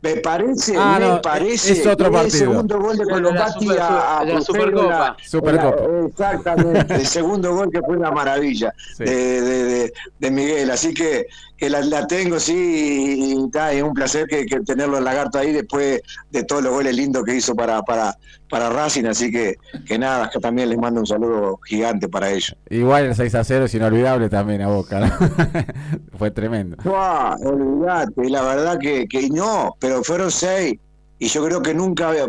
Me 0.04 0.16
parece, 0.16 0.74
Ah, 0.76 0.96
me 0.98 1.06
no, 1.06 1.22
parece. 1.22 1.74
es 1.74 1.86
otro 1.86 2.06
que 2.10 2.12
partido. 2.16 2.24
El 2.44 2.50
segundo 2.50 2.80
gol 2.80 2.96
de 2.98 3.04
De 3.04 3.10
la 3.10 3.12
Colombati 3.12 3.66
Super- 3.66 3.80
a, 3.80 4.18
a 4.18 4.24
la 4.24 4.32
Cruzeiro, 4.32 4.42
Supercopa. 4.64 4.88
la- 4.98 5.16
Supercopa. 5.24 5.76
la- 5.92 6.06
exactamente. 6.08 6.94
el 6.96 7.06
segundo 7.06 7.54
gol 7.54 7.70
que 7.70 7.80
fue 7.82 7.96
una 7.98 8.10
maravilla 8.10 8.74
Sí. 8.96 9.04
de, 9.04 9.40
de- 9.40 9.64
de- 9.64 9.92
de 10.18 10.30
Miguel. 10.32 10.70
Así 10.72 10.92
que, 10.92 11.26
que 11.62 11.70
la, 11.70 11.80
la 11.82 12.08
tengo, 12.08 12.40
sí, 12.40 13.36
y, 13.36 13.50
ta, 13.52 13.72
es 13.72 13.84
un 13.84 13.94
placer 13.94 14.26
que, 14.26 14.46
que 14.46 14.58
tenerlo 14.62 14.98
el 14.98 15.04
lagarto 15.04 15.38
ahí 15.38 15.52
después 15.52 16.02
de 16.32 16.42
todos 16.42 16.60
los 16.60 16.72
goles 16.72 16.96
lindos 16.96 17.22
que 17.22 17.36
hizo 17.36 17.54
para, 17.54 17.80
para, 17.82 18.18
para 18.50 18.68
Racing, 18.68 19.04
así 19.04 19.30
que, 19.30 19.54
que 19.86 19.96
nada, 19.96 20.28
que 20.28 20.40
también 20.40 20.70
les 20.70 20.76
mando 20.76 20.98
un 20.98 21.06
saludo 21.06 21.60
gigante 21.64 22.08
para 22.08 22.32
ellos. 22.32 22.56
Igual 22.68 23.04
el 23.04 23.14
6 23.14 23.32
a 23.36 23.44
0 23.44 23.66
es 23.66 23.74
inolvidable 23.76 24.28
también 24.28 24.60
a 24.62 24.66
Boca, 24.66 24.98
¿no? 24.98 25.12
Fue 26.18 26.32
tremendo. 26.32 26.78
No, 26.82 27.30
olvídate, 27.44 28.28
la 28.28 28.42
verdad 28.42 28.78
que, 28.80 29.06
que 29.06 29.28
no, 29.28 29.76
pero 29.78 30.02
fueron 30.02 30.32
seis. 30.32 30.80
Y 31.22 31.28
yo 31.28 31.44
creo 31.44 31.62
que 31.62 31.72
nunca 31.72 32.08
había, 32.08 32.26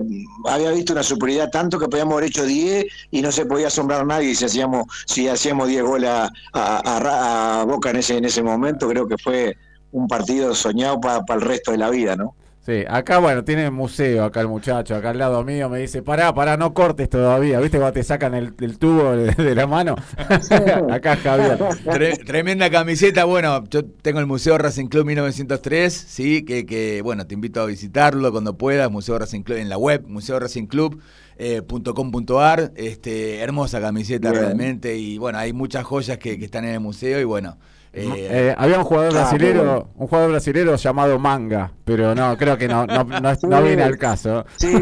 visto 0.70 0.94
una 0.94 1.02
superioridad 1.02 1.50
tanto 1.50 1.80
que 1.80 1.88
podíamos 1.88 2.14
haber 2.14 2.26
hecho 2.26 2.46
10 2.46 2.86
y 3.10 3.24
no 3.24 3.32
se 3.32 3.48
podía 3.48 3.66
asombrar 3.66 4.06
nadie 4.06 4.36
si 4.36 4.46
hacíamos 4.46 4.86
si 5.08 5.28
hacíamos 5.28 5.68
10 5.68 5.82
goles 5.82 6.12
a 6.54 7.66
Boca 7.68 7.90
en 7.90 7.96
ese 7.96 8.18
en 8.18 8.26
ese 8.26 8.44
momento. 8.44 8.88
Creo 8.88 9.08
que 9.08 9.18
fue 9.18 9.58
un 9.94 10.08
partido 10.08 10.54
soñado 10.54 11.02
para 11.02 11.24
el 11.28 11.42
resto 11.42 11.72
de 11.72 11.80
la 11.80 11.90
vida, 11.90 12.16
¿no? 12.16 12.36
Sí, 12.66 12.86
acá, 12.88 13.18
bueno, 13.20 13.44
tiene 13.44 13.70
museo, 13.72 14.24
acá 14.24 14.40
el 14.40 14.48
muchacho, 14.48 14.96
acá 14.96 15.10
al 15.10 15.18
lado 15.18 15.44
mío 15.44 15.68
me 15.68 15.80
dice, 15.80 16.02
pará, 16.02 16.34
pará, 16.34 16.56
no 16.56 16.74
cortes 16.74 17.10
todavía, 17.10 17.60
¿viste 17.60 17.78
cuando 17.78 17.92
te 17.92 18.04
sacan 18.04 18.34
el, 18.36 18.54
el 18.62 18.80
tubo 18.80 19.12
de, 19.12 19.34
de 19.34 19.54
la 19.54 19.68
mano? 19.68 19.98
acá 20.90 21.18
Javier. 21.18 21.58
Tre- 21.60 22.26
tremenda 22.26 22.70
camiseta. 22.70 23.26
Bueno, 23.26 23.66
yo 23.70 23.84
tengo 23.84 24.22
el 24.22 24.28
Museo 24.28 24.58
Racing 24.58 24.88
Club 24.88 25.06
1903, 25.08 25.94
sí, 25.94 26.46
que, 26.46 26.66
que, 26.66 27.02
bueno, 27.02 27.28
te 27.28 27.34
invito 27.34 27.60
a 27.60 27.66
visitarlo 27.66 28.32
cuando 28.32 28.58
puedas, 28.58 28.90
Museo 28.90 29.20
Racing 29.20 29.42
Club 29.42 29.58
en 29.58 29.68
la 29.68 29.78
web, 29.78 30.06
museoracingclub.com.ar, 30.08 32.72
este, 32.76 33.40
hermosa 33.40 33.82
camiseta 33.82 34.32
Bien. 34.32 34.42
realmente 34.42 34.96
y 34.96 35.18
bueno, 35.18 35.38
hay 35.38 35.52
muchas 35.52 35.84
joyas 35.84 36.18
que, 36.18 36.40
que 36.40 36.46
están 36.46 36.64
en 36.64 36.76
el 36.76 36.80
museo 36.80 37.20
y 37.20 37.26
bueno, 37.26 37.58
eh, 37.94 38.28
Eh, 38.50 38.56
había 38.58 38.80
un 38.80 38.84
jugador 38.86 39.12
Ah, 39.16 39.22
brasilero, 39.22 39.90
un 39.96 40.08
jugador 40.08 40.32
brasilero 40.32 40.76
llamado 40.76 41.20
Manga, 41.20 41.72
pero 41.86 42.16
no, 42.16 42.36
creo 42.38 42.58
que 42.58 42.68
no, 42.68 42.86
no, 42.88 43.04
no, 43.04 43.36
Sí. 43.36 43.48
no 43.48 43.62
viene 43.64 43.84
al 43.84 43.98
caso. 43.98 44.46
Sí, 44.58 44.74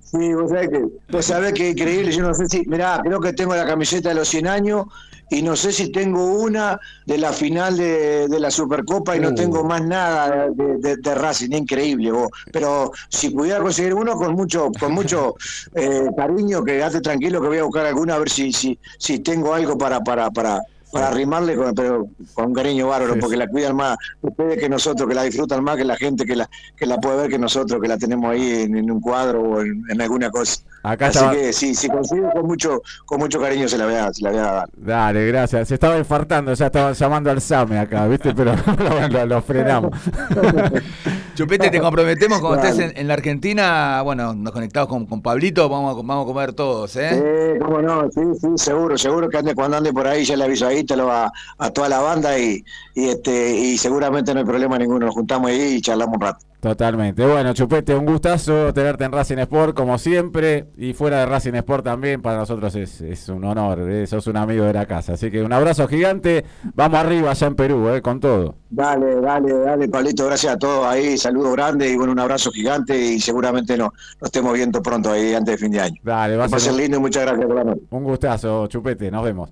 sí, 0.00 0.34
vos 0.34 0.50
sabés 0.50 0.68
que, 0.70 0.84
vos 1.10 1.24
sabés 1.24 1.52
que 1.52 1.68
es 1.68 1.72
increíble, 1.76 2.12
yo 2.12 2.22
no 2.22 2.34
sé 2.34 2.46
si, 2.48 2.62
mirá, 2.66 3.00
creo 3.02 3.20
que 3.20 3.32
tengo 3.32 3.54
la 3.54 3.66
camiseta 3.66 4.08
de 4.10 4.14
los 4.16 4.28
100 4.28 4.46
años 4.48 4.86
y 5.30 5.42
no 5.42 5.56
sé 5.56 5.72
si 5.72 5.90
tengo 5.90 6.22
una 6.40 6.78
de 7.06 7.18
la 7.18 7.32
final 7.32 7.76
de, 7.76 8.28
de 8.28 8.40
la 8.40 8.50
Supercopa 8.50 9.16
y 9.16 9.20
no 9.20 9.30
Uh. 9.30 9.34
tengo 9.34 9.64
más 9.64 9.82
nada 9.84 10.48
de, 10.50 10.76
de- 10.78 10.96
de 10.96 11.14
Racing, 11.14 11.50
increíble 11.52 12.10
vos. 12.12 12.28
Pero 12.52 12.90
si 13.08 13.30
pudiera 13.30 13.60
conseguir 13.60 13.94
uno 13.94 14.14
con 14.16 14.34
mucho, 14.34 14.70
con 14.78 14.92
mucho 14.92 15.34
eh, 15.74 16.08
cariño, 16.16 16.62
quedate 16.62 17.00
tranquilo 17.00 17.40
que 17.40 17.48
voy 17.48 17.58
a 17.58 17.64
buscar 17.64 17.86
alguna 17.86 18.14
a 18.16 18.18
ver 18.18 18.28
si, 18.28 18.52
si, 18.52 18.78
si 18.98 19.20
tengo 19.20 19.54
algo 19.54 19.78
para, 19.78 20.00
para, 20.00 20.30
para, 20.30 20.60
para 20.94 21.08
arrimarle, 21.08 21.56
con, 21.56 21.74
pero 21.74 22.06
con 22.32 22.46
un 22.46 22.54
cariño 22.54 22.88
bárbaro, 22.88 23.14
Sí, 23.14 23.20
porque 23.20 23.36
la 23.36 23.46
cuidan 23.48 23.76
más 23.76 23.96
ustedes 24.22 24.58
que 24.58 24.68
nosotros, 24.68 25.08
que 25.08 25.14
la 25.14 25.22
disfrutan 25.24 25.62
más 25.62 25.76
que 25.76 25.84
la 25.84 25.96
gente 25.96 26.24
que 26.24 26.36
la, 26.36 26.48
que 26.76 26.86
la 26.86 26.98
puede 26.98 27.16
ver 27.18 27.30
que 27.30 27.38
nosotros, 27.38 27.80
que 27.82 27.88
la 27.88 27.98
tenemos 27.98 28.30
ahí 28.30 28.62
en, 28.62 28.76
en 28.76 28.90
un 28.90 29.00
cuadro 29.00 29.42
o 29.42 29.60
en, 29.60 29.82
en 29.90 30.00
alguna 30.00 30.30
cosa. 30.30 30.62
Acá 30.82 31.06
Así 31.06 31.18
estaba, 31.18 31.32
que 31.32 31.52
sí, 31.52 31.74
si 31.74 31.88
consigo 31.88 32.30
con 32.32 32.46
mucho, 32.46 32.82
con 33.06 33.18
mucho 33.18 33.40
cariño 33.40 33.66
se 33.68 33.78
la 33.78 33.86
voy 33.86 33.94
a, 33.94 34.12
se 34.12 34.22
la 34.22 34.30
voy 34.30 34.38
a 34.38 34.42
dar. 34.42 34.68
dale, 34.76 35.26
gracias, 35.28 35.68
se 35.68 35.74
estaba 35.74 35.96
infartando, 35.98 36.52
ya 36.54 36.66
estaban 36.66 36.92
llamando 36.94 37.30
al 37.30 37.40
SAME 37.40 37.78
acá, 37.78 38.06
¿viste? 38.06 38.34
Pero 38.34 38.54
lo, 38.78 39.08
lo- 39.08 39.26
lo 39.26 39.42
frenamos. 39.42 39.92
Chupete, 41.34 41.70
te 41.70 41.80
comprometemos 41.80 42.38
cuando 42.40 42.58
Dale. 42.58 42.70
estés 42.70 42.90
en, 42.92 42.96
en 42.98 43.08
la 43.08 43.14
Argentina, 43.14 44.02
bueno, 44.02 44.34
nos 44.34 44.52
conectamos 44.52 44.88
con, 44.88 45.06
con 45.06 45.20
Pablito, 45.22 45.68
vamos 45.68 45.92
a, 45.92 46.02
vamos 46.02 46.24
a 46.24 46.26
comer 46.32 46.52
todos, 46.52 46.94
¿eh? 46.96 47.10
Sí, 47.56 47.58
cómo 47.64 47.82
no, 47.82 48.08
sí, 48.12 48.20
sí, 48.40 48.48
seguro, 48.56 48.96
seguro 48.96 49.28
que 49.28 49.38
ande 49.38 49.54
cuando 49.54 49.76
ande 49.78 49.92
por 49.92 50.06
ahí, 50.06 50.24
ya 50.24 50.36
le 50.36 50.44
aviso 50.44 50.66
ahí, 50.66 50.83
te 50.86 50.96
lo 50.96 51.06
va 51.06 51.32
a 51.58 51.70
toda 51.70 51.88
la 51.88 52.00
banda 52.00 52.38
y, 52.38 52.64
y 52.94 53.08
este 53.08 53.56
y 53.56 53.78
seguramente 53.78 54.32
no 54.34 54.40
hay 54.40 54.46
problema 54.46 54.78
ninguno, 54.78 55.06
nos 55.06 55.14
juntamos 55.14 55.50
ahí 55.50 55.74
y 55.76 55.80
charlamos 55.80 56.14
un 56.16 56.20
rato. 56.20 56.38
Totalmente. 56.64 57.26
Bueno, 57.26 57.52
Chupete, 57.52 57.94
un 57.94 58.06
gustazo 58.06 58.72
tenerte 58.72 59.04
en 59.04 59.12
Racing 59.12 59.36
Sport, 59.36 59.76
como 59.76 59.98
siempre. 59.98 60.68
Y 60.78 60.94
fuera 60.94 61.18
de 61.18 61.26
Racing 61.26 61.52
Sport 61.56 61.84
también, 61.84 62.22
para 62.22 62.38
nosotros 62.38 62.74
es, 62.74 63.02
es 63.02 63.28
un 63.28 63.44
honor. 63.44 63.80
eh, 63.90 64.06
Sos 64.06 64.26
un 64.28 64.38
amigo 64.38 64.64
de 64.64 64.72
la 64.72 64.86
casa. 64.86 65.12
Así 65.12 65.30
que 65.30 65.42
un 65.42 65.52
abrazo 65.52 65.86
gigante. 65.86 66.42
Vamos 66.74 66.98
arriba 66.98 67.32
allá 67.32 67.48
en 67.48 67.54
Perú, 67.54 67.90
eh, 67.90 68.00
con 68.00 68.18
todo. 68.18 68.54
Dale, 68.70 69.20
dale, 69.20 69.52
dale, 69.52 69.88
Pablito, 69.90 70.24
gracias 70.24 70.54
a 70.54 70.58
todos 70.58 70.86
ahí, 70.86 71.18
saludo 71.18 71.52
grande 71.52 71.90
y 71.90 71.96
bueno, 71.96 72.12
un 72.12 72.18
abrazo 72.18 72.50
gigante 72.50 72.98
y 72.98 73.20
seguramente 73.20 73.76
nos, 73.76 73.90
nos 73.92 74.22
estemos 74.22 74.54
viendo 74.54 74.82
pronto 74.82 75.12
ahí 75.12 75.34
antes 75.34 75.52
de 75.56 75.58
fin 75.58 75.70
de 75.70 75.80
año. 75.80 75.96
Dale, 76.02 76.34
va 76.38 76.46
a 76.46 76.48
ser 76.48 76.72
lindo 76.72 76.96
y 76.96 77.00
muchas 77.00 77.24
gracias 77.24 77.46
por 77.46 77.56
la 77.56 77.64
noche. 77.64 77.82
un 77.90 78.04
gustazo, 78.04 78.66
Chupete. 78.68 79.10
Nos 79.10 79.22
vemos. 79.22 79.50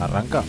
Arranca. 0.00 0.42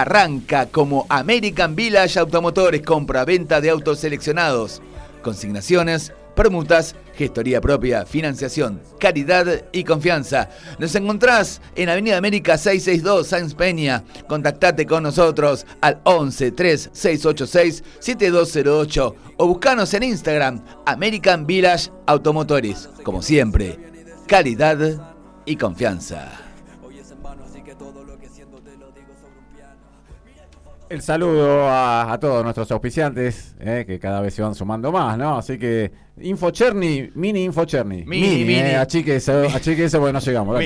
Arranca 0.00 0.66
como 0.66 1.06
American 1.08 1.74
Village 1.74 2.20
Automotores, 2.20 2.82
compra-venta 2.82 3.60
de 3.60 3.70
autos 3.70 3.98
seleccionados, 3.98 4.80
consignaciones, 5.22 6.12
permutas, 6.36 6.94
gestoría 7.16 7.60
propia, 7.60 8.06
financiación, 8.06 8.80
caridad 9.00 9.64
y 9.72 9.82
confianza. 9.82 10.50
Nos 10.78 10.94
encontrás 10.94 11.60
en 11.74 11.88
Avenida 11.88 12.16
América 12.16 12.56
662, 12.56 13.26
Sáenz 13.26 13.54
Peña. 13.54 14.04
Contactate 14.28 14.86
con 14.86 15.02
nosotros 15.02 15.66
al 15.80 16.00
11 16.04 16.52
3686 16.52 17.82
7208 17.98 19.16
o 19.36 19.46
buscanos 19.48 19.92
en 19.94 20.04
Instagram 20.04 20.64
American 20.86 21.44
Village 21.44 21.90
Automotores. 22.06 22.88
Como 23.02 23.20
siempre, 23.20 23.76
calidad 24.28 24.78
y 25.44 25.56
confianza. 25.56 26.47
El 30.88 31.02
saludo 31.02 31.68
a, 31.68 32.10
a 32.10 32.18
todos 32.18 32.42
nuestros 32.42 32.70
auspiciantes, 32.70 33.47
eh, 33.60 33.84
que 33.86 33.98
cada 33.98 34.20
vez 34.20 34.34
se 34.34 34.42
van 34.42 34.54
sumando 34.54 34.90
más, 34.92 35.16
¿no? 35.18 35.36
Así 35.38 35.58
que 35.58 35.90
Info 36.20 36.50
Cherny, 36.50 37.10
mini 37.14 37.44
Info 37.44 37.64
Cherny. 37.64 38.04
Mini, 38.04 38.44
mini. 38.44 38.54
Eh, 38.70 38.76
achique 38.76 39.16
eso, 39.16 39.42
achique 39.54 39.84
eso 39.84 39.98
porque 40.00 40.12
no 40.12 40.18
llegamos. 40.20 40.56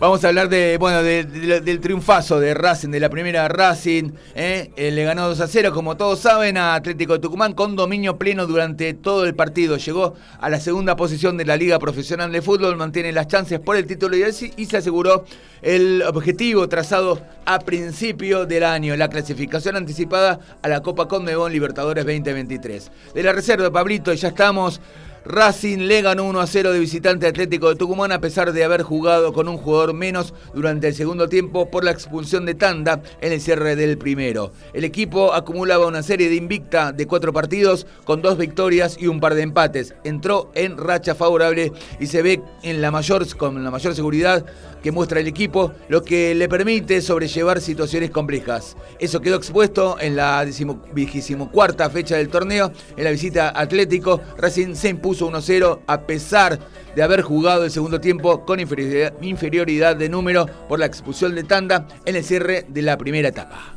Vamos 0.00 0.24
a 0.24 0.28
hablar 0.28 0.48
de, 0.48 0.76
bueno, 0.78 1.02
de- 1.02 1.24
de- 1.24 1.60
del 1.60 1.80
triunfazo 1.80 2.40
de 2.40 2.52
Racing, 2.54 2.88
de 2.90 3.00
la 3.00 3.08
primera 3.10 3.48
Racing. 3.48 4.12
¿eh? 4.34 4.70
Eh, 4.76 4.90
le 4.90 5.04
ganó 5.04 5.28
2 5.28 5.40
a 5.40 5.46
0, 5.46 5.72
como 5.74 5.96
todos 5.96 6.18
saben, 6.20 6.56
a 6.56 6.74
Atlético 6.74 7.14
de 7.14 7.18
Tucumán 7.18 7.52
con 7.54 7.76
dominio 7.76 8.16
pleno 8.18 8.46
durante 8.46 8.92
todo 8.94 9.24
el 9.26 9.34
partido. 9.34 9.76
Llegó 9.76 10.14
a 10.40 10.48
la 10.50 10.58
segunda 10.60 10.96
posición 10.96 11.36
de 11.36 11.44
la 11.44 11.56
Liga 11.56 11.78
Profesional 11.78 12.32
de 12.32 12.40
Fútbol, 12.42 12.76
mantiene 12.76 13.12
las 13.12 13.28
chances 13.28 13.58
por 13.60 13.76
el 13.76 13.86
título 13.86 14.16
y, 14.16 14.22
y 14.56 14.64
se 14.66 14.76
aseguró 14.78 15.24
el 15.62 16.02
objetivo 16.06 16.66
trazado 16.68 17.20
a 17.46 17.58
principio 17.58 18.44
del 18.46 18.64
año, 18.64 18.96
la 18.96 19.08
clasificación 19.08 19.76
anticipada 19.76 20.40
a 20.62 20.68
la 20.68 20.80
Copa 20.80 21.08
Conmebol 21.08 21.52
Libertadores 21.52 21.85
2023. 21.94 22.90
De 23.14 23.22
la 23.22 23.32
reserva, 23.32 23.70
Pablito, 23.70 24.12
ya 24.12 24.28
estamos. 24.28 24.80
Racing 25.28 25.88
le 25.88 26.02
ganó 26.02 26.22
1 26.24 26.40
a 26.40 26.46
0 26.46 26.72
de 26.72 26.78
visitante 26.78 27.26
Atlético 27.26 27.68
de 27.68 27.74
Tucumán 27.74 28.12
a 28.12 28.20
pesar 28.20 28.52
de 28.52 28.62
haber 28.62 28.82
jugado 28.82 29.32
con 29.32 29.48
un 29.48 29.56
jugador 29.56 29.92
menos 29.92 30.32
durante 30.54 30.86
el 30.86 30.94
segundo 30.94 31.28
tiempo 31.28 31.68
por 31.68 31.82
la 31.82 31.90
expulsión 31.90 32.46
de 32.46 32.54
Tanda 32.54 33.02
en 33.20 33.32
el 33.32 33.40
cierre 33.40 33.74
del 33.74 33.98
primero. 33.98 34.52
El 34.72 34.84
equipo 34.84 35.34
acumulaba 35.34 35.88
una 35.88 36.04
serie 36.04 36.28
de 36.28 36.36
invicta 36.36 36.92
de 36.92 37.08
cuatro 37.08 37.32
partidos 37.32 37.88
con 38.04 38.22
dos 38.22 38.38
victorias 38.38 38.96
y 39.00 39.08
un 39.08 39.18
par 39.18 39.34
de 39.34 39.42
empates. 39.42 39.94
Entró 40.04 40.52
en 40.54 40.76
racha 40.76 41.16
favorable 41.16 41.72
y 41.98 42.06
se 42.06 42.22
ve 42.22 42.40
en 42.62 42.80
la 42.80 42.92
mayor, 42.92 43.26
con 43.36 43.64
la 43.64 43.70
mayor 43.72 43.96
seguridad 43.96 44.46
que 44.82 44.92
muestra 44.92 45.20
el 45.20 45.28
equipo, 45.28 45.72
lo 45.88 46.02
que 46.02 46.34
le 46.34 46.48
permite 46.48 47.00
sobrellevar 47.00 47.60
situaciones 47.60 48.10
complejas. 48.10 48.76
Eso 48.98 49.20
quedó 49.20 49.36
expuesto 49.36 49.96
en 50.00 50.16
la 50.16 50.46
vigésimo 50.92 51.50
cuarta 51.50 51.88
fecha 51.90 52.16
del 52.16 52.28
torneo. 52.28 52.70
En 52.96 53.04
la 53.04 53.10
visita 53.10 53.48
a 53.48 53.60
Atlético, 53.60 54.20
Racing 54.36 54.74
se 54.74 54.88
impuso 54.90 55.06
impuso 55.06 55.30
1-0 55.30 55.80
a 55.86 56.00
pesar 56.02 56.58
de 56.94 57.02
haber 57.02 57.22
jugado 57.22 57.64
el 57.64 57.70
segundo 57.70 58.00
tiempo 58.00 58.44
con 58.44 58.58
inferioridad, 58.58 59.12
inferioridad 59.20 59.96
de 59.96 60.08
número 60.08 60.46
por 60.68 60.78
la 60.78 60.86
expulsión 60.86 61.34
de 61.34 61.44
tanda 61.44 61.86
en 62.04 62.16
el 62.16 62.24
cierre 62.24 62.64
de 62.68 62.82
la 62.82 62.96
primera 62.96 63.28
etapa. 63.28 63.74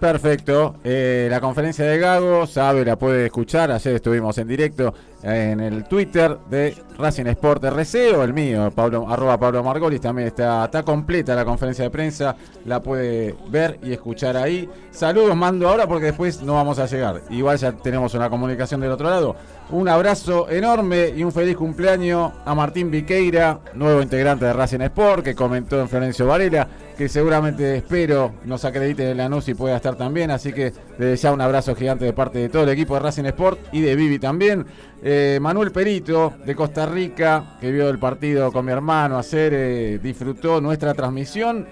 Perfecto. 0.00 0.74
Eh, 0.82 1.28
la 1.30 1.40
conferencia 1.40 1.84
de 1.84 1.96
Gago, 1.98 2.46
sabe, 2.48 2.84
la 2.84 2.96
puede 2.96 3.26
escuchar. 3.26 3.70
Ayer 3.70 3.94
estuvimos 3.94 4.36
en 4.38 4.48
directo 4.48 4.92
en 5.22 5.60
el 5.60 5.84
Twitter 5.84 6.38
de 6.50 6.76
Racing 6.98 7.26
Sport 7.26 7.64
RC 7.64 8.14
o 8.16 8.22
el 8.24 8.32
mío, 8.32 8.70
Pablo, 8.74 9.06
arroba 9.08 9.38
Pablo 9.38 9.62
Margolis. 9.62 10.00
También 10.00 10.28
está, 10.28 10.64
está 10.64 10.82
completa 10.82 11.34
la 11.34 11.44
conferencia 11.44 11.84
de 11.84 11.90
prensa. 11.90 12.36
La 12.64 12.80
puede 12.80 13.34
ver 13.48 13.78
y 13.82 13.92
escuchar 13.92 14.36
ahí. 14.36 14.68
Saludos 14.90 15.36
mando 15.36 15.68
ahora 15.68 15.86
porque 15.86 16.06
después 16.06 16.42
no 16.42 16.54
vamos 16.54 16.78
a 16.78 16.86
llegar. 16.86 17.22
Igual 17.30 17.58
ya 17.58 17.72
tenemos 17.72 18.14
una 18.14 18.28
comunicación 18.28 18.80
del 18.80 18.92
otro 18.92 19.08
lado. 19.08 19.36
Un 19.70 19.88
abrazo 19.88 20.50
enorme 20.50 21.08
y 21.16 21.22
un 21.24 21.32
feliz 21.32 21.56
cumpleaños 21.56 22.32
a 22.44 22.54
Martín 22.54 22.90
Viqueira, 22.90 23.60
nuevo 23.74 24.02
integrante 24.02 24.44
de 24.44 24.52
Racing 24.52 24.80
Sport, 24.80 25.24
que 25.24 25.34
comentó 25.34 25.80
en 25.80 25.88
Florencio 25.88 26.26
Varela, 26.26 26.68
que 26.96 27.08
seguramente 27.08 27.76
espero 27.76 28.34
nos 28.44 28.64
acredite 28.66 29.10
en 29.10 29.16
la 29.16 29.28
NUS 29.28 29.48
y 29.48 29.54
pueda 29.54 29.76
estar 29.76 29.96
también. 29.96 30.30
Así 30.30 30.52
que 30.52 30.72
desde 30.98 31.16
ya 31.16 31.32
un 31.32 31.40
abrazo 31.40 31.74
gigante 31.74 32.04
de 32.04 32.12
parte 32.12 32.38
de 32.38 32.48
todo 32.50 32.64
el 32.64 32.68
equipo 32.68 32.94
de 32.94 33.00
Racing 33.00 33.24
Sport 33.24 33.58
y 33.72 33.80
de 33.80 33.96
Vivi 33.96 34.18
también. 34.18 34.66
Eh, 35.04 35.38
Manuel 35.40 35.72
Perito 35.72 36.34
de 36.46 36.54
Costa 36.54 36.86
Rica, 36.86 37.56
que 37.60 37.72
vio 37.72 37.88
el 37.88 37.98
partido 37.98 38.52
con 38.52 38.64
mi 38.64 38.70
hermano 38.70 39.18
hacer, 39.18 39.52
eh, 39.52 39.98
disfrutó 40.00 40.60
nuestra 40.60 40.94
transmisión. 40.94 41.66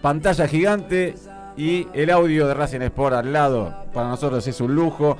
Pantalla 0.00 0.48
gigante 0.48 1.14
y 1.54 1.86
el 1.92 2.08
audio 2.08 2.46
de 2.46 2.54
Racing 2.54 2.80
Sport 2.80 3.14
al 3.14 3.30
lado. 3.30 3.84
Para 3.92 4.08
nosotros 4.08 4.46
es 4.46 4.58
un 4.62 4.74
lujo. 4.74 5.18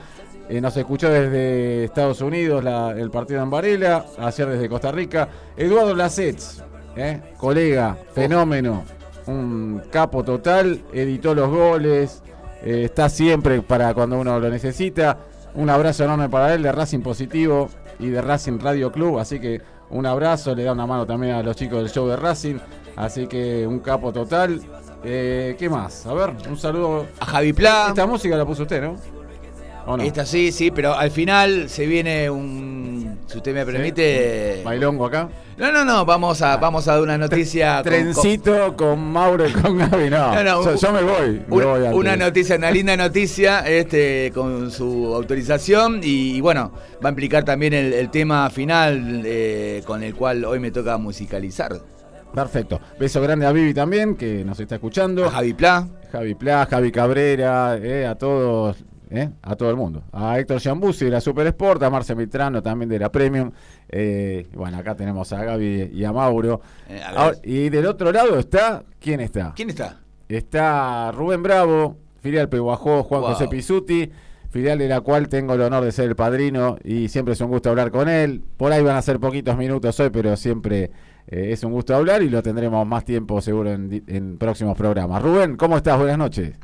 Eh, 0.49 0.63
nos 0.63 0.75
escuchó 0.79 1.11
desde 1.11 1.85
Estados 1.85 2.23
Unidos 2.23 2.65
el 2.97 3.11
partido 3.11 3.43
en 3.43 3.51
Varela, 3.51 4.07
ayer 4.19 4.49
desde 4.49 4.69
Costa 4.71 4.91
Rica. 4.91 5.29
Eduardo 5.55 5.95
Lacets, 5.95 6.65
eh, 6.97 7.21
colega, 7.37 7.99
fenómeno, 8.15 8.83
un 9.27 9.83
capo 9.91 10.25
total, 10.25 10.85
editó 10.91 11.35
los 11.35 11.51
goles, 11.51 12.23
está 12.65 13.11
siempre 13.11 13.61
para 13.61 13.93
cuando 13.93 14.19
uno 14.19 14.41
lo 14.41 14.49
necesita. 14.49 15.19
Un 15.55 15.69
abrazo 15.71 16.05
enorme 16.05 16.29
para 16.29 16.55
él 16.55 16.63
de 16.63 16.73
Racing 16.73 17.01
Positivo 17.01 17.69
y 17.99 18.09
de 18.09 18.23
Racing 18.23 18.59
Radio 18.59 18.91
Club, 18.91 19.19
así 19.19 19.39
que 19.39 19.61
un 19.91 20.07
abrazo, 20.07 20.55
le 20.55 20.65
da 20.65 20.73
una 20.73 20.87
mano 20.87 21.07
también 21.07 21.35
a 21.35 21.43
los 21.43 21.55
chicos 21.55 21.79
del 21.81 21.91
show 21.91 22.09
de 22.09 22.17
Racing, 22.17 22.57
así 22.97 23.27
que 23.27 23.67
un 23.67 23.81
capo 23.81 24.13
total. 24.13 24.61
Eh, 25.05 25.57
¿Qué 25.59 25.69
más? 25.69 26.07
A 26.07 26.15
ver, 26.15 26.35
un 26.49 26.57
saludo. 26.57 27.07
A 27.21 27.27
Javi 27.27 27.53
Pla. 27.53 27.87
Esta 27.89 28.07
música 28.07 28.37
la 28.37 28.47
puso 28.47 28.63
usted, 28.63 28.83
¿no? 28.83 29.22
¿O 29.87 29.97
no? 29.97 30.03
Esta 30.03 30.25
sí, 30.25 30.53
sí, 30.53 30.71
pero 30.71 30.95
al 30.95 31.11
final 31.11 31.69
se 31.69 31.87
viene 31.87 32.31
un. 32.31 33.19
Si 33.27 33.37
usted 33.39 33.55
me 33.55 33.65
permite. 33.67 34.63
Bailongo 34.65 35.07
acá. 35.07 35.29
No, 35.57 35.71
no, 35.73 35.85
no, 35.85 36.05
vamos 36.05 36.41
a, 36.43 36.57
vamos 36.57 36.87
a 36.89 36.93
dar 36.95 37.03
una 37.03 37.19
noticia. 37.19 37.77
con- 37.83 37.85
Trencito 37.93 38.77
con, 38.77 39.01
Mauro 39.13 39.47
y 39.49 39.53
con 39.53 39.77
Gaby, 39.79 40.09
no. 40.11 40.35
No, 40.35 40.45
no, 40.45 40.65
yo, 40.65 40.71
un- 40.73 40.77
yo 40.77 40.93
me 40.93 41.03
voy. 41.03 41.43
me 41.49 41.65
voy 41.65 41.99
una 41.99 42.17
noticia, 42.17 42.57
una 42.57 42.71
linda 42.71 42.97
noticia, 42.97 43.61
este, 43.69 44.31
con 44.35 44.71
su 44.71 45.13
autorización 45.15 46.01
y, 46.03 46.41
bueno, 46.41 46.73
va 47.05 47.09
a 47.09 47.11
implicar 47.11 47.45
también 47.45 47.73
el, 47.75 47.93
el 47.93 48.11
tema 48.11 48.49
final 48.51 49.23
eh, 49.25 49.83
con 49.87 50.03
el 50.03 50.15
cual 50.15 50.45
hoy 50.45 50.59
me 50.61 50.71
toca 50.71 50.97
musicalizar. 50.97 51.73
Perfecto. 52.35 52.81
Beso 52.99 53.21
grande 53.21 53.45
a 53.47 53.53
Vivi 53.53 53.75
también, 53.75 54.17
que 54.17 54.45
nos 54.45 54.59
está 54.59 54.77
escuchando. 54.77 55.27
A 55.27 55.31
Javi 55.31 55.53
Pla. 55.53 55.87
Javi 56.11 56.35
Pla, 56.35 56.67
Javi 56.71 56.91
Cabrera, 56.91 57.77
eh, 57.77 58.07
a 58.07 58.15
todos, 58.15 58.77
eh, 59.15 59.31
a 59.43 59.57
todo 59.57 59.69
el 59.69 59.77
mundo. 59.77 60.05
A 60.13 60.39
Héctor 60.39 60.59
Giambuzzi 60.59 61.05
de 61.05 61.11
la 61.11 61.21
Super 61.21 61.47
Sport, 61.49 61.83
a 61.83 61.91
Marce 61.91 62.15
Mitrano 62.15 62.63
también 62.63 62.89
de 62.89 62.99
la 62.99 63.13
Premium. 63.13 63.51
Eh, 63.89 64.47
bueno, 64.55 64.79
acá 64.79 64.95
tenemos 64.95 65.31
a 65.33 65.45
Gaby 65.45 65.91
y 65.93 66.05
a 66.05 66.13
Mauro. 66.13 66.63
Eh, 66.89 67.01
a 67.03 67.11
ver. 67.11 67.19
Ahora, 67.19 67.37
y 67.45 67.69
del 67.69 67.87
otro 67.87 68.11
lado 68.11 68.39
está, 68.39 68.85
¿quién 68.99 69.21
está? 69.21 69.53
¿Quién 69.55 69.69
está? 69.69 70.01
Está 70.29 71.13
Rubén 71.13 71.43
Bravo, 71.43 71.99
filial 72.21 72.49
Peguajó, 72.49 73.03
Juan 73.03 73.21
Wow. 73.21 73.31
José 73.33 73.49
Pisuti, 73.49 74.11
filial 74.49 74.79
de 74.79 74.89
la 74.89 75.03
cual 75.03 75.29
tengo 75.29 75.55
el 75.55 75.61
honor 75.61 75.85
de 75.85 75.93
ser 75.93 76.07
el 76.09 76.17
padrino 76.17 76.79
y 76.83 77.09
siempre 77.09 77.35
es 77.35 77.41
un 77.43 77.51
gusto 77.51 77.69
hablar 77.69 77.91
con 77.91 78.09
él. 78.09 78.43
Por 78.57 78.73
ahí 78.73 78.83
van 78.83 78.97
a 78.97 79.03
ser 79.03 79.21
poquitos 79.21 79.59
minutos 79.59 80.01
hoy, 80.01 80.09
pero 80.09 80.35
siempre 80.37 80.91
eh, 81.27 81.51
es 81.53 81.63
un 81.65 81.73
gusto 81.73 81.95
hablar 81.95 82.23
y 82.23 82.31
lo 82.31 82.43
tendremos 82.43 82.87
más 82.87 83.05
tiempo 83.05 83.43
seguro 83.43 83.73
en 83.73 84.39
próximos 84.39 84.75
programas. 84.77 85.23
Rubén, 85.23 85.57
¿cómo 85.57 85.77
estás? 85.77 85.99
Buenas 85.99 86.17
noches. 86.17 86.55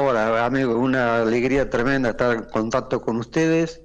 Hola, 0.00 0.44
amigo, 0.46 0.78
una 0.78 1.22
alegría 1.22 1.68
tremenda 1.68 2.10
estar 2.10 2.36
en 2.36 2.44
contacto 2.44 3.00
con 3.00 3.16
ustedes. 3.16 3.82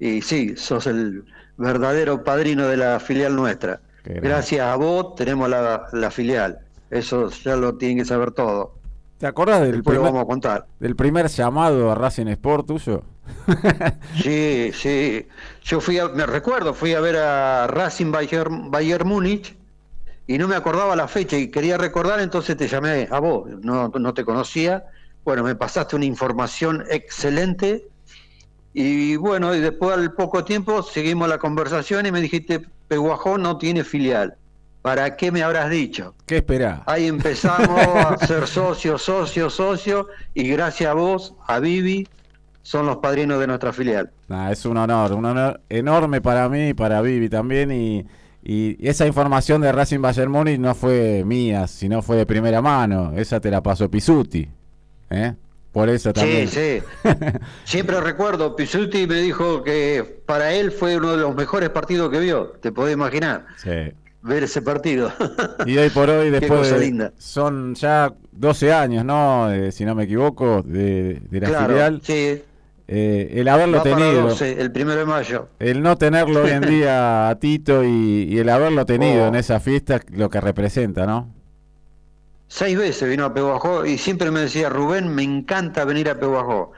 Y 0.00 0.20
sí, 0.20 0.56
sos 0.56 0.88
el 0.88 1.24
verdadero 1.56 2.24
padrino 2.24 2.66
de 2.66 2.76
la 2.76 2.98
filial 2.98 3.36
nuestra. 3.36 3.80
Gracias 4.04 4.66
a 4.66 4.74
vos 4.74 5.14
tenemos 5.14 5.48
la, 5.48 5.86
la 5.92 6.10
filial. 6.10 6.58
Eso 6.90 7.30
ya 7.30 7.54
lo 7.54 7.76
tienen 7.76 7.98
que 7.98 8.04
saber 8.04 8.32
todo. 8.32 8.74
¿Te 9.18 9.26
acordás 9.28 9.60
del 9.60 9.76
Después 9.76 9.98
primer, 9.98 10.00
vamos 10.00 10.24
a 10.24 10.26
contar. 10.26 10.66
del 10.80 10.96
primer 10.96 11.28
llamado 11.28 11.92
a 11.92 11.94
Racing 11.94 12.26
Sport 12.26 12.66
tuyo? 12.66 13.04
Sí, 14.20 14.72
sí. 14.74 15.28
Yo 15.62 15.80
fui 15.80 15.96
a, 16.00 16.08
me 16.08 16.26
recuerdo, 16.26 16.74
fui 16.74 16.92
a 16.94 17.00
ver 17.00 17.16
a 17.18 17.68
Racing 17.68 18.10
Bayern, 18.10 18.68
Bayern 18.72 19.06
Múnich 19.06 19.56
y 20.26 20.38
no 20.38 20.48
me 20.48 20.56
acordaba 20.56 20.96
la 20.96 21.06
fecha 21.06 21.36
y 21.36 21.52
quería 21.52 21.78
recordar, 21.78 22.18
entonces 22.18 22.56
te 22.56 22.66
llamé 22.66 23.06
a 23.12 23.20
vos. 23.20 23.48
No, 23.62 23.90
no 23.90 24.12
te 24.12 24.24
conocía. 24.24 24.86
Bueno, 25.24 25.44
me 25.44 25.54
pasaste 25.54 25.96
una 25.96 26.04
información 26.04 26.84
excelente 26.90 27.86
y 28.74 29.16
bueno, 29.16 29.54
y 29.54 29.60
después 29.60 29.96
al 29.96 30.12
poco 30.12 30.44
tiempo 30.44 30.82
seguimos 30.82 31.28
la 31.28 31.38
conversación 31.38 32.06
y 32.06 32.12
me 32.12 32.20
dijiste, 32.20 32.62
Peguajó 32.88 33.38
no 33.38 33.58
tiene 33.58 33.84
filial. 33.84 34.36
¿Para 34.80 35.16
qué 35.16 35.30
me 35.30 35.42
habrás 35.42 35.70
dicho? 35.70 36.14
¿Qué 36.26 36.38
esperás? 36.38 36.80
Ahí 36.86 37.06
empezamos 37.06 37.78
a 37.78 38.18
ser 38.26 38.46
socio, 38.48 38.98
socio, 38.98 39.48
socio, 39.48 40.08
y 40.34 40.48
gracias 40.48 40.90
a 40.90 40.94
vos, 40.94 41.34
a 41.46 41.60
Vivi, 41.60 42.08
son 42.62 42.86
los 42.86 42.96
padrinos 42.96 43.38
de 43.38 43.46
nuestra 43.46 43.72
filial. 43.72 44.10
Nah, 44.28 44.50
es 44.50 44.64
un 44.64 44.76
honor, 44.76 45.12
un 45.12 45.24
honor 45.24 45.60
enorme 45.68 46.20
para 46.20 46.48
mí 46.48 46.70
y 46.70 46.74
para 46.74 47.00
Vivi 47.00 47.28
también. 47.28 47.70
Y, 47.70 48.06
y 48.42 48.76
esa 48.88 49.06
información 49.06 49.60
de 49.60 49.70
Racing 49.70 50.00
Bayern 50.00 50.32
Múnich 50.32 50.58
no 50.58 50.74
fue 50.74 51.22
mía, 51.24 51.68
sino 51.68 52.02
fue 52.02 52.16
de 52.16 52.26
primera 52.26 52.60
mano. 52.60 53.12
Esa 53.14 53.40
te 53.40 53.50
la 53.50 53.62
pasó 53.62 53.88
Pisuti. 53.88 54.48
¿Eh? 55.12 55.34
Por 55.72 55.88
eso 55.88 56.12
también. 56.12 56.48
Sí, 56.48 56.80
sí. 57.02 57.08
Siempre 57.64 58.00
recuerdo, 58.00 58.54
Pisuti 58.56 59.06
me 59.06 59.16
dijo 59.22 59.62
que 59.62 60.20
para 60.26 60.52
él 60.52 60.70
fue 60.70 60.96
uno 60.98 61.12
de 61.12 61.18
los 61.18 61.34
mejores 61.34 61.70
partidos 61.70 62.10
que 62.10 62.18
vio. 62.20 62.48
Te 62.60 62.72
podés 62.72 62.92
imaginar, 62.94 63.46
Sí. 63.56 63.70
ver 64.22 64.42
ese 64.44 64.60
partido. 64.60 65.10
Y 65.66 65.78
hoy 65.78 65.88
por 65.90 66.10
hoy, 66.10 66.26
Qué 66.30 66.40
después 66.40 66.60
cosa 66.60 66.74
de- 66.74 66.80
linda. 66.84 67.12
son 67.16 67.74
ya 67.74 68.12
12 68.32 68.70
años, 68.72 69.04
¿no? 69.04 69.50
Eh, 69.50 69.72
si 69.72 69.84
no 69.86 69.94
me 69.94 70.04
equivoco, 70.04 70.62
de, 70.62 71.22
de 71.30 71.40
la 71.40 71.48
claro, 71.48 71.68
filial. 71.68 72.00
sí. 72.02 72.42
Eh, 72.88 73.34
el 73.40 73.48
haberlo 73.48 73.78
Va 73.78 73.84
tenido, 73.84 74.22
12, 74.28 74.60
el 74.60 74.70
primero 74.72 74.98
de 74.98 75.06
mayo. 75.06 75.48
el 75.60 75.80
no 75.80 75.96
tenerlo 75.96 76.42
hoy 76.42 76.50
en 76.50 76.60
día 76.68 77.30
a 77.30 77.38
Tito 77.38 77.82
y, 77.84 78.24
y 78.28 78.38
el 78.38 78.48
haberlo 78.50 78.84
tenido 78.84 79.24
Oh. 79.24 79.28
en 79.28 79.36
esa 79.36 79.60
fiesta, 79.60 80.00
lo 80.10 80.28
que 80.28 80.40
representa, 80.42 81.06
¿no? 81.06 81.32
Seis 82.54 82.76
veces 82.76 83.08
vino 83.08 83.24
a 83.24 83.32
Peguajó 83.32 83.86
y 83.86 83.96
siempre 83.96 84.30
me 84.30 84.40
decía, 84.40 84.68
Rubén, 84.68 85.08
me 85.14 85.22
encanta 85.22 85.86
venir 85.86 86.10
a 86.10 86.18
Peguajó. 86.20 86.72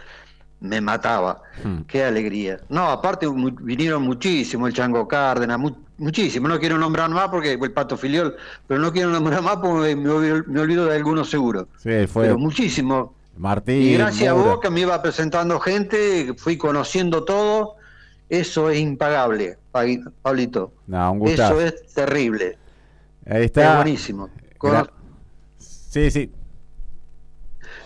Me 0.60 0.80
mataba. 0.80 1.42
Hmm. 1.64 1.78
Qué 1.88 2.04
alegría. 2.04 2.60
No, 2.68 2.88
aparte 2.90 3.26
mu- 3.28 3.50
vinieron 3.50 4.04
muchísimo, 4.04 4.68
el 4.68 4.72
Chango 4.72 5.08
Cárdenas, 5.08 5.58
mu- 5.58 5.74
muchísimo. 5.98 6.46
No 6.46 6.60
quiero 6.60 6.78
nombrar 6.78 7.10
más 7.10 7.28
porque 7.28 7.54
el 7.54 7.72
Pato 7.72 7.96
Filiol, 7.96 8.36
pero 8.68 8.78
no 8.80 8.92
quiero 8.92 9.10
nombrar 9.10 9.42
más 9.42 9.56
porque 9.56 9.96
me, 9.96 10.08
olvido- 10.10 10.44
me 10.46 10.60
olvido 10.60 10.86
de 10.86 10.94
algunos 10.94 11.28
seguro. 11.28 11.66
Sí, 11.82 12.06
fue 12.06 12.26
Pero 12.26 12.38
muchísimo. 12.38 13.12
Martín. 13.36 13.82
Y 13.82 13.94
gracias 13.94 14.28
a 14.28 14.32
vos 14.34 14.60
que 14.60 14.70
me 14.70 14.82
iba 14.82 15.02
presentando 15.02 15.58
gente, 15.58 16.34
fui 16.38 16.56
conociendo 16.56 17.24
todo, 17.24 17.74
eso 18.28 18.70
es 18.70 18.78
impagable, 18.78 19.58
Pablito. 20.22 20.72
No, 20.86 21.10
un. 21.14 21.26
Eso 21.28 21.60
es 21.60 21.92
terrible. 21.92 22.56
Ahí 23.26 23.40
Es 23.40 23.46
está. 23.46 23.74
buenísimo. 23.74 24.30
Cono- 24.56 24.84
Gra- 24.84 24.90
Sí, 25.95 26.11
sí. 26.11 26.32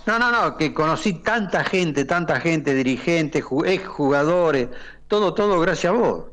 No, 0.07 0.19
no, 0.19 0.33
no, 0.33 0.57
que 0.57 0.73
conocí 0.73 1.13
tanta 1.23 1.63
gente, 1.63 2.07
tanta 2.07 2.41
gente, 2.41 2.75
dirigentes, 2.75 3.45
ju- 3.45 3.67
exjugadores, 3.67 4.69
todo, 5.09 5.35
todo 5.35 5.61
gracias 5.61 5.93
a 5.93 5.97
vos. 5.97 6.25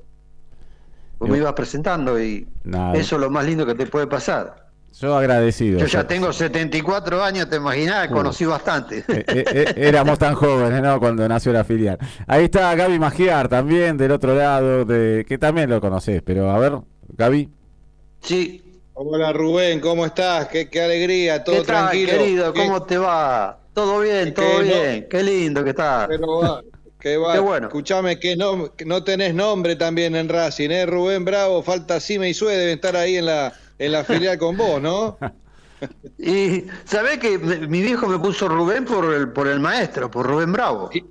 Vos 1.20 1.30
me 1.30 1.38
ibas 1.38 1.52
presentando 1.52 2.18
y 2.22 2.48
Nada. 2.64 2.94
eso 2.94 3.16
es 3.18 3.22
lo 3.22 3.30
más 3.30 3.46
lindo 3.46 3.66
que 3.66 3.76
te 3.76 3.88
puede 3.88 4.08
pasar. 4.08 4.70
Yo 5.02 5.18
agradecido. 5.18 5.80
Yo 5.80 5.86
ya 5.88 6.08
tengo 6.08 6.32
74 6.32 7.22
años, 7.22 7.50
te 7.50 7.58
imaginás, 7.58 8.08
conocí 8.08 8.46
bastante. 8.46 9.00
Eh, 9.10 9.26
eh, 9.28 9.44
eh, 9.54 9.74
éramos 9.76 10.18
tan 10.18 10.34
jóvenes, 10.36 10.82
¿no? 10.82 10.98
Cuando 11.02 11.28
nació 11.28 11.52
la 11.52 11.66
filial. 11.66 11.98
Ahí 12.26 12.46
está 12.46 12.74
Gaby 12.74 12.98
Magiar 13.00 13.50
también, 13.50 13.98
del 13.98 14.12
otro 14.12 14.34
lado, 14.34 14.86
de 14.86 15.26
que 15.28 15.38
también 15.38 15.70
lo 15.70 15.82
conocés. 15.82 16.22
Pero 16.24 16.50
a 16.50 16.58
ver, 16.60 16.78
Gaby. 17.10 17.50
Sí, 18.22 18.65
Hola 18.98 19.34
Rubén, 19.34 19.82
¿cómo 19.82 20.06
estás? 20.06 20.48
Qué, 20.48 20.70
qué 20.70 20.82
alegría, 20.82 21.44
todo 21.44 21.56
¿qué 21.58 21.62
tal, 21.64 21.90
tranquilo. 21.90 22.12
querido? 22.14 22.54
Qué- 22.54 22.60
¿Cómo 22.62 22.84
te 22.84 22.98
va? 22.98 23.60
¿Todo 23.74 24.00
bien? 24.00 24.34
¿Todo 24.34 24.54
no- 24.60 24.62
bien? 24.64 25.08
Qué 25.10 25.22
lindo 25.22 25.64
que 25.66 25.72
estás. 25.72 26.08
Pero 26.08 26.38
va, 26.40 26.62
Qué, 27.00 27.18
va- 27.18 27.34
Qué 27.34 27.40
bueno. 27.40 27.68
Escuchame 27.68 28.18
que 28.20 28.36
no, 28.38 28.74
que 28.74 28.86
no 28.86 29.04
tenés 29.04 29.34
nombre 29.36 29.76
también 29.76 30.16
en 30.16 30.30
Racing, 30.30 30.70
¿eh? 30.72 30.86
Rubén 30.86 31.26
Bravo, 31.26 31.62
falta 31.62 32.00
Cime 32.00 32.30
y 32.30 32.34
Sue, 32.34 32.56
deben 32.56 32.76
estar 32.76 32.96
ahí 32.96 33.18
en 33.18 33.26
la, 33.26 33.54
en 33.78 33.92
la 33.92 34.04
filial 34.06 34.38
con 34.38 34.56
vos, 34.58 34.82
¿no? 34.82 35.18
Y 36.18 36.64
sabés 36.86 37.20
que 37.20 37.38
mi 37.38 37.82
viejo 37.82 38.08
me 38.08 38.18
puso 38.18 38.48
Rubén 38.48 38.86
por 38.86 39.14
el, 39.14 39.30
por 39.34 39.46
el 39.48 39.60
maestro, 39.60 40.10
por 40.10 40.26
Rubén 40.26 40.54
Bravo. 40.54 40.90
Y- 40.94 41.04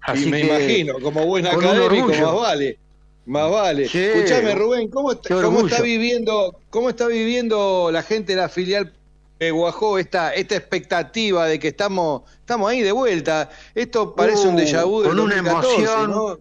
Así 0.00 0.26
y 0.28 0.30
me 0.30 0.40
que, 0.40 0.46
imagino, 0.46 0.94
como 1.00 1.26
buen 1.26 1.46
académico, 1.46 2.08
más 2.08 2.34
vale. 2.34 2.78
Más 3.26 3.50
vale. 3.50 3.88
Sí. 3.88 3.98
Escuchame, 3.98 4.54
Rubén, 4.54 4.88
¿cómo, 4.88 5.12
está, 5.12 5.42
cómo 5.42 5.66
está 5.66 5.82
viviendo, 5.82 6.58
cómo 6.70 6.88
está 6.90 7.06
viviendo 7.06 7.90
la 7.92 8.02
gente 8.02 8.34
de 8.34 8.40
la 8.40 8.48
filial 8.48 8.92
Peguajó 9.38 9.98
esta, 9.98 10.34
esta 10.34 10.54
expectativa 10.56 11.46
de 11.46 11.58
que 11.58 11.68
estamos, 11.68 12.22
estamos 12.40 12.70
ahí 12.70 12.82
de 12.82 12.92
vuelta? 12.92 13.48
Esto 13.74 14.14
parece 14.14 14.46
un 14.48 14.54
Uh, 14.54 14.58
déjà 14.58 14.84
vu 14.84 15.02
con 15.02 15.18
una 15.18 15.36
2014, 15.36 15.74
emoción. 15.76 16.10
¿no? 16.10 16.38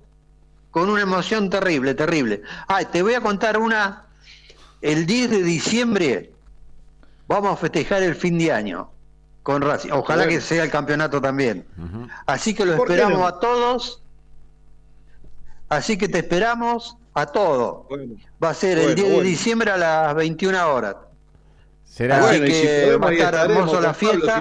Con 0.71 0.89
una 0.89 1.01
emoción 1.03 1.49
terrible, 1.49 1.93
terrible. 1.95 2.41
Ah, 2.67 2.83
te 2.83 3.01
voy 3.01 3.13
a 3.13 3.21
contar 3.21 3.57
una. 3.57 4.05
El 4.81 5.05
10 5.05 5.29
de 5.29 5.43
diciembre 5.43 6.31
vamos 7.27 7.53
a 7.53 7.55
festejar 7.57 8.03
el 8.03 8.15
fin 8.15 8.37
de 8.37 8.51
año 8.51 8.91
con 9.43 9.61
Racing. 9.61 9.91
Ojalá 9.91 10.23
Bueno. 10.23 10.37
que 10.37 10.41
sea 10.45 10.63
el 10.63 10.69
campeonato 10.71 11.21
también. 11.21 11.65
Así 12.25 12.53
que 12.53 12.65
lo 12.65 12.75
¿Por 12.75 12.87
qué 12.87 12.93
esperamos 12.95 13.19
no? 13.19 13.27
a 13.27 13.39
todos. 13.39 14.01
Así 15.69 15.97
que 15.97 16.07
te 16.09 16.19
esperamos 16.19 16.97
a. 17.13 17.25
Bueno. 17.89 18.15
Va 18.43 18.49
a 18.49 18.53
ser 18.53 18.77
el 18.79 18.85
Bueno, 18.95 19.03
10 19.03 19.09
de 19.17 19.23
diciembre 19.23 19.71
a 19.71 19.77
las 19.77 20.15
21 20.15 20.73
horas. 20.73 20.95
Será 21.83 22.27
Así 22.29 22.37
si 22.39 22.45
que 22.45 22.81
podemos, 22.85 23.07
va 23.07 23.09
a 23.09 23.13
estar 23.13 23.33
hermoso 23.51 23.81
la 23.81 23.93
Pablo, 23.93 23.93
fiesta. 23.93 24.37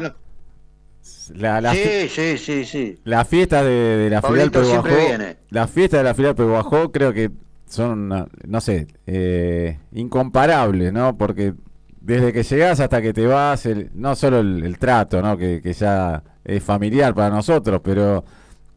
si 1.00 1.32
no- 1.32 1.38
la, 1.40 1.60
la 1.60 1.72
fi- 1.72 1.78
Sí, 1.82 2.08
sí, 2.08 2.38
sí, 2.38 2.64
sí. 2.64 3.00
la 3.04 3.24
fiesta 3.24 3.62
de, 3.64 3.70
de 3.70 4.10
la 4.10 4.22
filial 4.22 4.50
Pablito 4.50 4.64
siempre 4.64 4.92
Peguajó. 4.92 5.34
La 5.50 5.66
fiesta 5.66 5.96
de 5.98 6.04
la 6.04 6.14
filial 6.14 6.34
Peguajó 6.34 6.92
creo 6.92 7.12
que 7.12 7.30
son, 7.66 8.08
no 8.46 8.60
sé, 8.60 8.86
eh, 9.06 9.78
incomparables, 9.92 10.92
¿no? 10.92 11.16
Porque 11.18 11.54
desde 12.00 12.32
que 12.32 12.42
llegás 12.42 12.80
hasta 12.80 13.02
que 13.02 13.12
te 13.12 13.26
vas, 13.26 13.66
el- 13.66 13.90
no 13.94 14.14
solo 14.16 14.38
el, 14.40 14.62
el 14.64 14.78
trato, 14.78 15.20
¿no? 15.22 15.36
Que, 15.36 15.60
que 15.62 15.72
ya 15.72 16.22
es 16.44 16.62
familiar 16.62 17.14
para 17.14 17.30
nosotros, 17.30 17.80
pero 17.82 18.24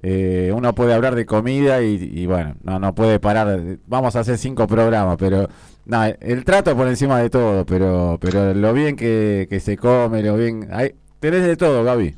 eh, 0.02 0.52
uno 0.56 0.74
puede 0.76 0.94
hablar 0.94 1.16
de 1.16 1.26
comida 1.26 1.82
y, 1.82 1.96
y 2.14 2.26
bueno, 2.26 2.56
no, 2.64 2.80
no 2.80 2.96
puede 2.96 3.20
parar. 3.20 3.60
Vamos 3.88 4.16
a 4.16 4.22
hacer 4.22 4.38
cinco 4.38 4.68
programas, 4.68 5.18
pero 5.18 5.48
no, 5.86 6.04
el 6.06 6.44
trato 6.46 6.76
por 6.76 6.88
encima 6.88 7.20
de 7.20 7.30
todo, 7.30 7.66
pero, 7.66 8.18
pero 8.22 8.54
lo 8.54 8.74
bien 8.74 8.96
que, 8.96 9.48
que 9.50 9.60
se 9.60 9.78
come, 9.78 10.24
lo 10.24 10.36
bien. 10.38 10.68
Hay, 10.72 10.96
tenés 11.20 11.44
de 11.44 11.56
todo, 11.58 11.84
Gaby. 11.84 12.18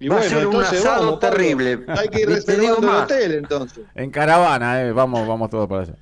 Y 0.00 0.08
Va 0.08 0.18
a 0.18 0.22
ser 0.22 0.46
un 0.46 0.60
asado 0.60 1.18
vamos, 1.18 1.20
terrible. 1.20 1.84
Hay 1.86 2.08
que 2.08 2.20
ir 2.22 2.26
Te 2.26 2.34
reservando 2.34 2.62
digo 2.62 2.76
el 2.80 2.86
más. 2.86 3.04
hotel 3.04 3.32
entonces. 3.34 3.84
En 3.94 4.10
caravana, 4.10 4.82
eh, 4.82 4.92
vamos, 4.92 5.26
vamos 5.28 5.48
todos 5.50 5.68
para 5.68 5.82
allá. 5.82 5.94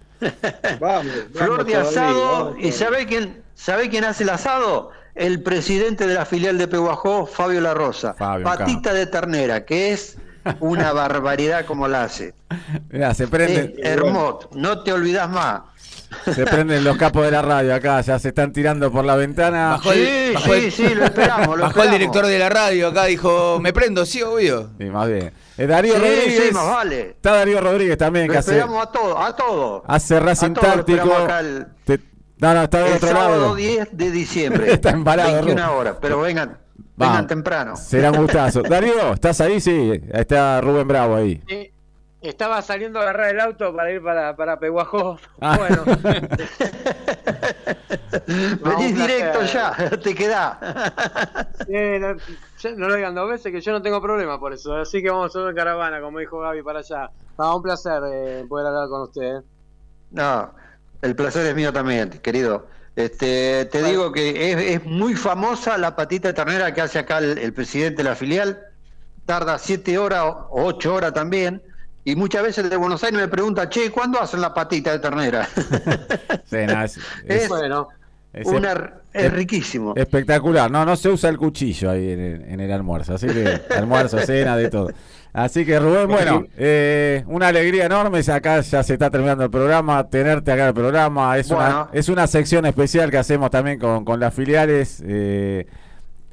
Vamos. 0.81 1.13
Flor 1.35 1.65
de 1.65 1.77
asado. 1.77 2.55
vamos 2.55 2.57
¿Y 2.59 2.73
sabe 2.73 3.07
quién, 3.07 3.43
sabe 3.55 3.91
quién 3.91 4.05
hace 4.05 4.23
el 4.23 4.31
asado? 4.31 4.91
El 5.21 5.43
presidente 5.43 6.07
de 6.07 6.15
la 6.15 6.25
filial 6.25 6.57
de 6.59 6.67
Peguajó, 6.67 7.27
Fabio 7.27 7.61
La 7.61 7.75
Rosa. 7.75 8.15
Fabio, 8.15 8.45
Patita 8.45 8.93
de 8.95 9.07
ternera, 9.07 9.65
que 9.65 9.93
es 9.93 10.17
una 10.61 10.93
barbaridad 10.95 11.67
como 11.67 11.87
la 11.89 12.05
hace. 12.05 12.35
Mirá, 12.91 13.13
se 13.15 13.25
Es 13.25 13.31
prenden, 13.31 13.75
hermoso. 13.83 14.49
No 14.55 14.83
te 14.83 14.93
olvidas 14.93 15.29
más. 15.29 15.61
se 16.35 16.45
prenden 16.47 16.83
los 16.85 16.97
capos 16.97 17.25
de 17.25 17.31
la 17.31 17.43
radio 17.43 17.75
acá, 17.75 18.01
ya 18.01 18.19
se 18.19 18.29
están 18.29 18.53
tirando 18.53 18.91
por 18.91 19.05
la 19.05 19.15
ventana. 19.17 19.71
Bajó 19.73 19.93
Sí, 19.93 20.01
el, 20.01 20.33
bajó 20.35 20.47
sí, 20.47 20.53
el- 20.65 20.73
sí, 20.73 20.95
lo 20.95 21.05
esperamos. 21.05 21.47
Lo 21.59 21.63
bajó 21.65 21.65
el 21.65 21.69
esperamos. 21.69 21.93
director 21.99 22.27
de 22.27 22.39
la 22.39 22.49
radio 22.49 22.89
acá, 22.89 23.05
dijo, 23.05 23.59
me 23.61 23.73
prendo, 23.75 24.07
sí, 24.07 24.23
obvio. 24.23 24.71
Sí, 24.79 24.85
más 24.87 25.07
bien. 25.07 25.33
Eh, 25.59 25.67
Darío 25.67 25.95
Sí, 25.97 26.01
Rodríguez. 26.01 26.45
sí, 26.49 26.55
más 26.55 26.67
vale. 26.67 27.01
Está 27.11 27.33
Darío 27.35 27.61
Rodríguez 27.61 27.99
también, 27.99 28.27
Lo 28.27 28.33
que 28.33 28.39
hace, 28.39 28.53
esperamos 28.53 28.83
a 28.83 28.91
todo, 28.91 29.19
a 29.23 29.37
todo. 29.37 29.85
hace 29.87 30.19
Racing 30.19 30.53
A 30.53 30.55
todos 30.55 30.69
lo 30.69 30.75
Táctico. 30.77 30.99
esperamos 30.99 31.25
acá 31.25 31.41
el- 31.41 31.67
Te- 31.85 32.10
no, 32.41 32.55
no, 32.55 32.63
está 32.63 32.79
del 32.79 32.89
El 32.89 32.97
otro 32.97 33.09
sábado 33.09 33.41
lado. 33.41 33.55
10 33.55 33.89
de 33.97 34.11
diciembre. 34.11 34.73
Está 34.73 34.91
embalado, 34.91 35.33
21 35.45 35.67
Ru. 35.67 35.73
horas, 35.79 35.97
pero 36.01 36.21
vengan, 36.21 36.49
Vamos. 36.49 36.97
vengan 36.97 37.27
temprano. 37.27 37.77
Será 37.77 38.11
un 38.11 38.19
gustazo. 38.19 38.63
Darío, 38.63 39.13
¿estás 39.13 39.41
ahí? 39.41 39.61
Sí, 39.61 39.93
está 40.13 40.61
Rubén 40.61 40.89
Bravo 40.89 41.17
ahí. 41.17 41.43
Sí, 41.49 41.73
Estaba 42.23 42.61
saliendo 42.61 42.99
a 42.99 43.03
agarrar 43.03 43.31
el 43.31 43.41
auto 43.41 43.75
para 43.75 43.91
ir 43.93 44.03
para, 44.03 44.37
para 44.37 44.59
Peguajó. 44.59 45.19
Ah. 45.41 45.57
Bueno, 45.59 45.85
Venís 48.27 48.95
directo 48.95 49.43
ya, 49.45 49.75
te 50.03 50.15
quedá. 50.15 50.59
eh, 51.69 51.99
no, 52.01 52.15
no 52.77 52.89
lo 52.89 52.95
digan 52.95 53.15
dos 53.15 53.29
veces 53.31 53.53
que 53.53 53.61
yo 53.61 53.73
no 53.73 53.83
tengo 53.83 54.01
problema 54.03 54.39
por 54.39 54.53
eso. 54.53 54.75
Así 54.77 55.03
que 55.03 55.11
vamos 55.11 55.35
a 55.35 55.49
en 55.49 55.55
caravana, 55.55 56.01
como 56.01 56.19
dijo 56.19 56.39
Gaby, 56.41 56.63
para 56.63 56.81
allá. 56.81 57.11
No, 57.39 57.57
un 57.57 57.63
placer 57.63 58.03
eh, 58.13 58.45
poder 58.49 58.67
hablar 58.67 58.89
con 58.89 59.03
usted. 59.03 59.37
eh. 59.39 59.41
No, 60.11 60.53
el 61.03 61.17
placer 61.17 61.47
es 61.47 61.55
mío 61.55 61.73
también, 61.73 62.11
querido. 62.23 62.67
Este, 62.97 63.65
te 63.67 63.83
digo 63.85 64.13
que 64.13 64.51
es, 64.53 64.57
es 64.81 64.85
muy 64.85 65.15
famosa 65.15 65.79
la 65.79 65.95
patita 65.97 66.29
de 66.29 66.35
ternera 66.35 66.75
que 66.75 66.81
hace 66.81 66.99
acá 66.99 67.19
el, 67.19 67.39
el 67.39 67.53
presidente 67.53 67.99
de 68.03 68.09
la 68.09 68.15
filial. 68.17 68.59
Tarda 69.27 69.59
siete 69.59 69.97
horas 69.97 70.25
o 70.25 70.49
ocho 70.65 70.95
horas 70.95 71.13
también. 71.15 71.63
Y 72.05 72.17
muchas 72.17 72.43
veces 72.43 72.65
el 72.65 72.71
de 72.71 72.77
Buenos 72.77 73.05
Aires 73.05 73.21
me 73.21 73.29
pregunta, 73.29 73.69
che, 73.69 73.91
¿cuándo 73.91 74.21
hacen 74.21 74.41
la 74.41 74.53
patita 74.55 74.91
de 74.93 74.99
ternera? 74.99 75.49
Sí, 76.51 76.57
no, 76.67 76.83
es, 76.83 76.97
Es- 76.97 77.43
es- 77.43 77.49
Bueno, 77.49 77.89
es 78.33 78.47
Una, 78.47 78.95
es 79.13 79.33
riquísimo. 79.33 79.93
espectacular. 79.97 80.71
No, 80.71 80.85
no 80.85 80.97
se 80.97 81.09
usa 81.11 81.31
el 81.31 81.37
cuchillo 81.39 81.91
ahí 81.91 82.11
en 82.13 82.21
el, 82.21 82.43
en 82.43 82.61
el 82.61 82.73
almuerzo. 82.73 83.15
Así 83.15 83.27
que 83.29 83.61
almuerzo, 83.77 84.19
cena, 84.19 84.57
de 84.57 84.69
todo. 84.71 84.91
Así 85.33 85.65
que 85.65 85.79
Rubén, 85.79 86.09
bueno, 86.09 86.45
eh, 86.57 87.23
una 87.27 87.49
alegría 87.49 87.87
enorme. 87.87 88.21
Acá 88.21 88.61
ya 88.61 88.83
se 88.83 88.95
está 88.95 89.11
terminando 89.11 89.45
el 89.45 89.51
programa. 89.51 90.09
Tenerte 90.09 90.51
acá 90.53 90.63
en 90.63 90.69
el 90.69 90.75
programa. 90.75 91.39
Es, 91.39 91.51
una, 91.51 91.89
es 91.93 92.09
una 92.09 92.27
sección 92.27 92.67
especial 92.67 93.11
que 93.11 93.19
hacemos 93.19 93.51
también 93.51 93.79
con, 93.79 94.05
con 94.05 94.19
las 94.19 94.35
filiales. 94.35 95.03
eh, 95.07 95.67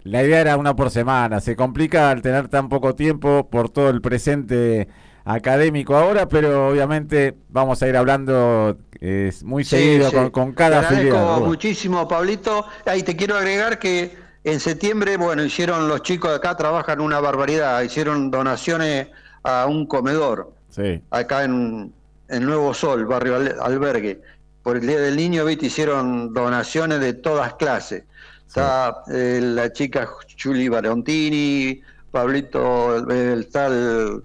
la 0.04 0.24
idea 0.24 0.40
era 0.42 0.58
una 0.58 0.76
por 0.76 0.90
semana. 0.90 1.42
Se 1.42 1.56
complica 1.56 2.10
al 2.10 2.22
tener 2.22 2.48
tan 2.48 2.70
poco 2.70 2.96
tiempo 2.96 3.48
por 3.50 3.70
todo 3.70 3.90
el 3.90 4.02
presente 4.02 4.88
académico 5.26 5.96
ahora, 5.96 6.28
pero 6.30 6.70
obviamente 6.70 7.36
vamos 7.50 7.84
a 7.84 7.88
ir 7.90 7.98
hablando 7.98 8.78
eh, 9.02 9.32
muy 9.44 9.66
Sí, 9.66 9.72
seguido 9.76 10.10
sí. 10.10 10.16
con, 10.16 10.32
con 10.32 10.54
cada 10.54 10.88
Te 10.88 10.96
filial. 10.96 11.18
Rubén. 11.18 11.44
muchísimo, 11.50 12.08
Pablito. 12.08 12.66
Ahí 12.86 13.04
te 13.04 13.16
quiero 13.18 13.36
agregar 13.36 13.78
que 13.80 14.16
en 14.48 14.62
septiembre, 14.62 15.18
bueno, 15.18 15.44
hicieron 15.44 15.90
los 15.90 16.02
chicos 16.04 16.30
de 16.32 16.38
acá, 16.38 16.56
trabajan 16.56 17.02
una 17.02 17.20
barbaridad, 17.20 17.82
hicieron 17.82 18.32
donaciones 18.32 19.08
a 19.44 19.66
un 19.68 19.86
comedor, 19.86 20.54
Sí. 20.70 21.02
acá 21.12 21.44
en, 21.44 21.94
en 22.30 22.46
Nuevo 22.46 22.74
Sol, 22.74 23.06
barrio 23.06 23.36
Al- 23.36 23.58
Albergue. 23.62 24.22
Por 24.64 24.78
el 24.78 24.88
Día 24.88 25.00
del 25.02 25.18
Niño, 25.18 25.44
viste, 25.44 25.66
hicieron 25.66 26.34
donaciones 26.34 27.02
de 27.02 27.14
todas 27.14 27.56
clases. 27.56 28.04
Está 28.48 29.04
eh, 29.14 29.40
la 29.42 29.72
chica 29.74 30.08
Juli 30.42 30.70
Barontini, 30.70 31.82
Pablito, 32.12 32.96
el, 32.98 33.12
el 33.12 33.48
tal 33.50 34.24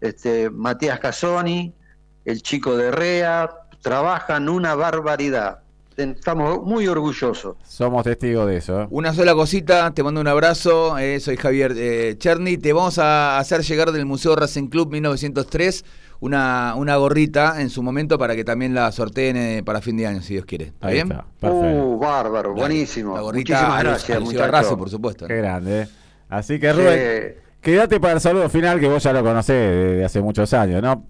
este, 0.00 0.50
Matías 0.50 1.00
Casoni, 1.00 1.72
el 2.24 2.42
chico 2.42 2.76
de 2.76 2.92
Rea, 2.92 3.50
trabajan 3.82 4.48
una 4.48 4.76
barbaridad. 4.76 5.60
Estamos 5.98 6.62
muy 6.62 6.86
orgullosos. 6.86 7.56
Somos 7.66 8.04
testigos 8.04 8.46
de 8.46 8.58
eso. 8.58 8.82
¿eh? 8.82 8.86
Una 8.90 9.12
sola 9.12 9.34
cosita, 9.34 9.90
te 9.92 10.04
mando 10.04 10.20
un 10.20 10.28
abrazo, 10.28 10.96
eh, 10.96 11.18
soy 11.18 11.36
Javier 11.36 11.74
eh, 11.76 12.14
Cherny, 12.16 12.56
te 12.56 12.72
vamos 12.72 12.98
a 12.98 13.38
hacer 13.38 13.62
llegar 13.62 13.90
del 13.90 14.06
Museo 14.06 14.36
Racing 14.36 14.68
Club 14.68 14.92
1903 14.92 15.84
una, 16.20 16.74
una 16.76 16.96
gorrita 16.96 17.60
en 17.60 17.70
su 17.70 17.82
momento 17.82 18.16
para 18.18 18.36
que 18.36 18.44
también 18.44 18.74
la 18.74 18.92
sorteen 18.92 19.36
eh, 19.36 19.62
para 19.64 19.80
fin 19.80 19.96
de 19.96 20.06
año, 20.06 20.22
si 20.22 20.34
Dios 20.34 20.46
quiere. 20.46 20.66
¿Está 20.66 20.88
Ahí 20.88 20.94
bien? 20.94 21.10
está, 21.10 21.24
perfecto. 21.40 21.84
Uh, 21.84 21.98
bárbaro, 21.98 22.54
buenísimo. 22.54 23.14
La 23.16 23.22
gorrita 23.22 23.54
Muchísimas 23.54 23.82
gracias, 23.82 24.20
muchachos. 24.20 24.50
Racing, 24.50 24.76
por 24.76 24.90
supuesto. 24.90 25.26
Qué 25.26 25.36
grande. 25.36 25.88
Así 26.28 26.58
que 26.60 26.72
Rubén, 26.72 27.34
Sí. 27.34 27.40
quédate 27.60 27.98
para 28.00 28.14
el 28.14 28.20
saludo 28.20 28.48
final 28.48 28.78
que 28.78 28.88
vos 28.88 29.02
ya 29.02 29.12
lo 29.12 29.22
conocés 29.22 29.56
desde 29.56 30.04
hace 30.04 30.20
muchos 30.20 30.52
años, 30.52 30.82
¿no? 30.82 31.04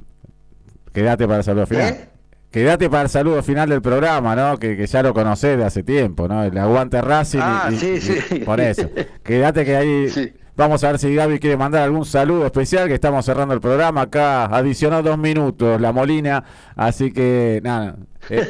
Quédate 0.93 1.27
para 1.27 1.39
el 1.39 1.45
saludo 1.45 1.67
final. 1.67 2.09
Quédate 2.51 2.89
para 2.89 3.03
el 3.03 3.09
saludo 3.11 3.43
final 3.43 3.69
del 3.69 3.83
programa, 3.83 4.35
¿no? 4.35 4.59
Que, 4.59 4.77
que 4.77 4.87
ya 4.87 5.03
lo 5.03 5.13
conocés 5.13 5.59
de 5.59 5.65
hace 5.65 5.83
tiempo, 5.83 6.27
¿no? 6.29 6.43
El 6.45 6.57
aguante 6.57 7.01
Racing. 7.03 7.39
y- 7.39 7.43
Ah, 7.43 7.69
y- 7.71 7.77
sí, 7.77 7.87
y- 7.97 8.01
sí. 8.01 8.35
Por 8.41 8.61
eso. 8.61 8.89
Quédate 9.23 9.65
que 9.65 9.77
ahí. 9.77 10.09
Sí. 10.11 10.33
Vamos 10.57 10.83
a 10.83 10.89
ver 10.91 10.99
si 10.99 11.15
Gaby 11.15 11.39
quiere 11.39 11.57
mandar 11.57 11.83
algún 11.83 12.05
saludo 12.05 12.45
especial, 12.47 12.89
que 12.89 12.95
estamos 12.95 13.25
cerrando 13.25 13.55
el 13.55 13.61
programa. 13.61 14.01
Acá 14.03 14.47
adicionó 14.47 15.03
dos 15.03 15.17
minutos 15.17 15.81
la 15.81 15.93
Molina, 15.93 16.43
así 16.75 17.13
que 17.13 17.61
nada. 17.63 17.97
eh, 18.29 18.45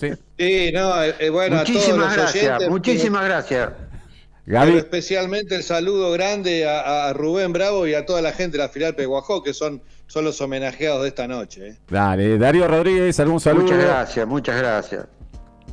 sí. 0.00 0.10
Sí, 0.36 0.70
no, 0.74 1.00
eh, 1.04 1.14
eh, 1.20 1.30
bueno, 1.30 1.56
a 1.56 1.64
todos 1.64 1.70
muchísimas 1.74 2.06
los 2.06 2.16
gracias, 2.16 2.44
oyentes, 2.46 2.68
muchísimas 2.70 3.24
gracias. 3.26 3.68
pero 4.44 4.58
Gaby, 4.58 4.76
especialmente 4.78 5.54
el 5.54 5.62
saludo 5.62 6.10
grande 6.10 6.66
a, 6.68 7.06
a 7.08 7.12
Rubén 7.12 7.52
Bravo 7.52 7.86
y 7.86 7.94
a 7.94 8.04
toda 8.06 8.22
la 8.22 8.32
gente 8.32 8.56
de 8.56 8.64
la 8.64 8.68
filial 8.70 8.96
Peguajó, 8.96 9.44
que 9.44 9.54
son, 9.54 9.82
son 10.10 10.24
los 10.24 10.40
homenajeados 10.40 11.02
de 11.02 11.08
esta 11.08 11.28
noche. 11.28 11.68
¿eh? 11.68 11.78
dale. 11.88 12.36
Darío 12.36 12.66
Rodríguez, 12.66 13.18
algún 13.20 13.38
saludo. 13.38 13.62
Muchas 13.62 13.78
gracias, 13.78 14.26
muchas 14.26 14.56
gracias. 14.58 15.06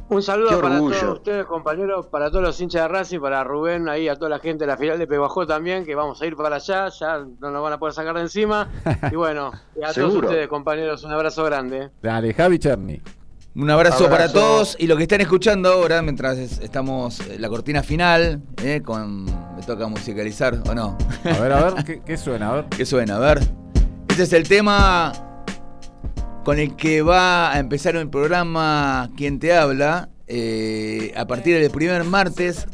Un 0.10 0.22
saludo 0.22 0.62
para 0.62 0.78
todos 0.78 1.04
ustedes, 1.04 1.46
compañeros, 1.46 2.06
para 2.06 2.30
todos 2.30 2.42
los 2.44 2.62
hinchas 2.62 2.84
de 2.84 2.88
Racing, 2.88 3.20
para 3.20 3.44
Rubén, 3.44 3.90
ahí 3.90 4.08
a 4.08 4.16
toda 4.16 4.30
la 4.30 4.40
gente 4.40 4.64
de 4.64 4.68
la 4.68 4.78
final 4.78 4.98
de 5.00 5.06
Peguajó 5.08 5.46
también, 5.46 5.86
que 5.86 5.96
vamos 5.96 6.22
a 6.22 6.26
ir 6.28 6.36
para 6.38 6.56
allá, 6.58 6.88
ya 6.98 7.26
no 7.42 7.52
nos 7.52 7.62
van 7.62 7.74
a 7.74 7.78
poder 7.80 7.94
sacar 7.94 8.16
de 8.16 8.22
encima. 8.22 8.70
Y 9.12 9.16
bueno, 9.16 9.52
y 9.76 9.84
a 9.84 9.92
todos 9.92 10.14
ustedes, 10.16 10.48
compañeros, 10.48 11.04
un 11.04 11.12
abrazo 11.12 11.44
grande. 11.44 11.90
Dale, 12.02 12.34
Javi 12.34 12.58
Cherny. 12.60 13.02
Un 13.56 13.72
abrazo, 13.72 14.06
Abrazo. 14.06 14.10
para 14.12 14.32
todos 14.32 14.76
y 14.80 14.86
lo 14.86 14.96
que 14.96 15.02
están 15.04 15.20
escuchando 15.20 15.70
ahora 15.74 16.02
mientras 16.04 16.38
es- 16.38 16.60
estamos 16.60 17.20
en 17.28 17.42
la 17.42 17.50
cortina 17.50 17.82
final, 17.82 18.40
eh, 18.64 18.82
con 18.86 19.26
me 19.26 19.64
toca 19.66 19.88
musicalizar 19.88 20.62
o 20.70 20.76
no. 20.76 20.96
A 21.26 21.40
ver, 21.40 21.52
a 21.52 21.64
ver, 21.72 21.84
¿qué, 21.86 22.02
qué 22.06 22.18
suena? 22.18 22.52
A 22.52 22.54
ver. 22.54 22.66
¿Qué 22.66 22.86
suena? 22.86 23.16
A 23.18 23.20
ver. 23.20 23.40
Este 24.18 24.36
es 24.36 24.42
el 24.42 24.48
tema 24.48 25.14
con 26.44 26.58
el 26.58 26.76
que 26.76 27.04
va 27.04 27.54
a 27.54 27.60
empezar 27.60 27.96
el 27.98 28.10
programa 28.10 29.12
Quien 29.16 29.38
te 29.38 29.56
habla 29.56 30.10
eh, 30.26 31.14
a 31.16 31.28
partir 31.28 31.60
del 31.60 31.70
primer 31.70 32.04
martes. 32.04 32.66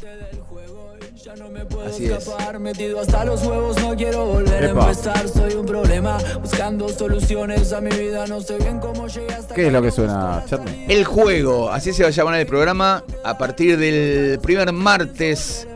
Así 1.85 2.05
es. 2.05 2.29
Metido 2.61 3.01
hasta 3.01 3.25
los 3.25 3.43
huevos, 3.43 3.75
no 3.81 3.93
quiero 3.93 4.25
volver 4.25 4.63
Epa. 4.63 4.85
a 4.85 4.89
empezar. 4.89 5.27
Soy 5.27 5.55
un 5.55 5.65
problema, 5.65 6.17
buscando 6.41 6.87
soluciones 6.87 7.73
a 7.73 7.81
mi 7.81 7.89
vida. 7.89 8.25
No 8.25 8.39
sé 8.39 8.55
bien 8.59 8.79
cómo 8.79 9.07
llegué 9.07 9.33
hasta 9.33 9.53
¿Qué 9.53 9.67
es 9.67 9.73
lo 9.73 9.81
que 9.81 9.91
suena, 9.91 10.45
Cherny? 10.47 10.85
El 10.87 11.03
juego, 11.03 11.69
así 11.69 11.91
se 11.91 12.03
va 12.03 12.07
a 12.07 12.13
llamar 12.13 12.35
el 12.35 12.45
programa, 12.45 13.03
a 13.25 13.37
partir 13.37 13.77
del 13.77 14.39
primer 14.39 14.71
martes 14.71 15.67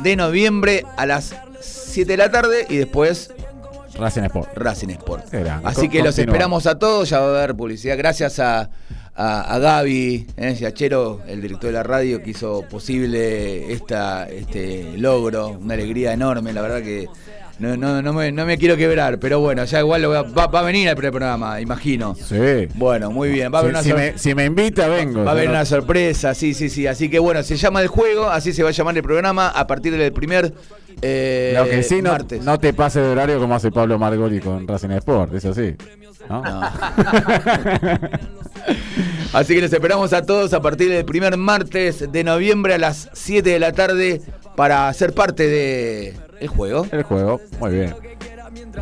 de 0.00 0.14
noviembre 0.14 0.84
a 0.96 1.06
las 1.06 1.34
7 1.60 2.12
de 2.12 2.16
la 2.16 2.30
tarde 2.30 2.66
y 2.68 2.76
después 2.76 3.32
Racing 3.98 4.22
Sport. 4.22 4.56
Racing 4.56 4.90
Sport. 4.90 5.34
Así 5.64 5.88
que 5.88 6.02
los 6.02 6.18
esperamos 6.18 6.66
a 6.66 6.78
todos, 6.78 7.10
ya 7.10 7.20
va 7.20 7.26
a 7.26 7.38
haber 7.42 7.56
publicidad. 7.56 7.96
Gracias 7.98 8.38
a, 8.38 8.70
a, 9.14 9.54
a 9.54 9.58
Gaby, 9.58 10.26
eh, 10.36 10.54
Yachero, 10.54 11.22
el 11.26 11.42
director 11.42 11.68
de 11.68 11.72
la 11.72 11.82
radio, 11.82 12.22
que 12.22 12.30
hizo 12.30 12.62
posible 12.68 13.72
esta, 13.72 14.28
este 14.28 14.96
logro, 14.96 15.48
una 15.48 15.74
alegría 15.74 16.12
enorme, 16.12 16.52
la 16.52 16.62
verdad 16.62 16.82
que 16.82 17.08
no, 17.58 17.76
no, 17.76 18.00
no, 18.02 18.12
me, 18.12 18.30
no 18.32 18.46
me 18.46 18.56
quiero 18.58 18.76
quebrar, 18.76 19.18
pero 19.18 19.40
bueno, 19.40 19.64
ya 19.64 19.80
igual 19.80 20.02
lo 20.02 20.10
va, 20.10 20.22
va 20.46 20.60
a 20.60 20.62
venir 20.62 20.88
al 20.88 20.96
programa, 20.96 21.60
imagino. 21.60 22.14
Sí. 22.14 22.68
Bueno, 22.74 23.10
muy 23.10 23.30
bien, 23.30 23.52
va 23.52 23.58
a 23.58 23.60
haber 23.62 23.72
una 23.72 23.82
Si, 23.82 23.86
si 23.86 23.90
sor- 23.90 23.98
me, 24.00 24.18
si 24.18 24.34
me 24.34 24.44
invita, 24.44 24.86
vengo. 24.88 25.24
Va 25.24 25.30
a 25.30 25.32
haber 25.32 25.44
Si 25.46 25.50
una 25.50 25.64
sorpresa, 25.64 26.34
sí, 26.34 26.54
sí, 26.54 26.68
sí. 26.70 26.86
Así 26.86 27.08
que 27.10 27.18
bueno, 27.18 27.42
se 27.42 27.56
llama 27.56 27.80
el 27.82 27.88
juego, 27.88 28.28
así 28.30 28.52
se 28.52 28.62
va 28.62 28.68
a 28.68 28.72
llamar 28.72 28.96
el 28.96 29.02
programa 29.02 29.48
a 29.48 29.66
partir 29.66 29.96
del 29.96 30.12
primer 30.12 30.52
eh, 31.02 31.54
Lo 31.56 31.64
que 31.68 31.82
sí, 31.82 32.00
no, 32.02 32.10
martes. 32.12 32.42
no 32.44 32.58
te 32.58 32.72
pase 32.72 33.00
de 33.00 33.08
horario 33.08 33.38
como 33.40 33.54
hace 33.54 33.70
Pablo 33.70 33.98
Margoli 33.98 34.40
con 34.40 34.66
Racing 34.66 34.90
Sport, 34.90 35.34
eso 35.34 35.52
sí. 35.54 35.74
¿no? 36.28 36.42
No. 36.42 36.60
Así 39.32 39.54
que 39.54 39.60
los 39.60 39.72
esperamos 39.72 40.12
a 40.12 40.22
todos 40.24 40.52
a 40.54 40.60
partir 40.60 40.88
del 40.90 41.04
primer 41.04 41.36
martes 41.36 42.10
de 42.10 42.24
noviembre 42.24 42.74
a 42.74 42.78
las 42.78 43.08
7 43.12 43.48
de 43.50 43.58
la 43.58 43.72
tarde 43.72 44.22
para 44.56 44.92
ser 44.94 45.12
parte 45.14 45.46
de 45.46 46.14
el 46.40 46.48
juego. 46.48 46.86
El 46.90 47.02
juego, 47.02 47.40
muy 47.60 47.70
bien. 47.70 47.94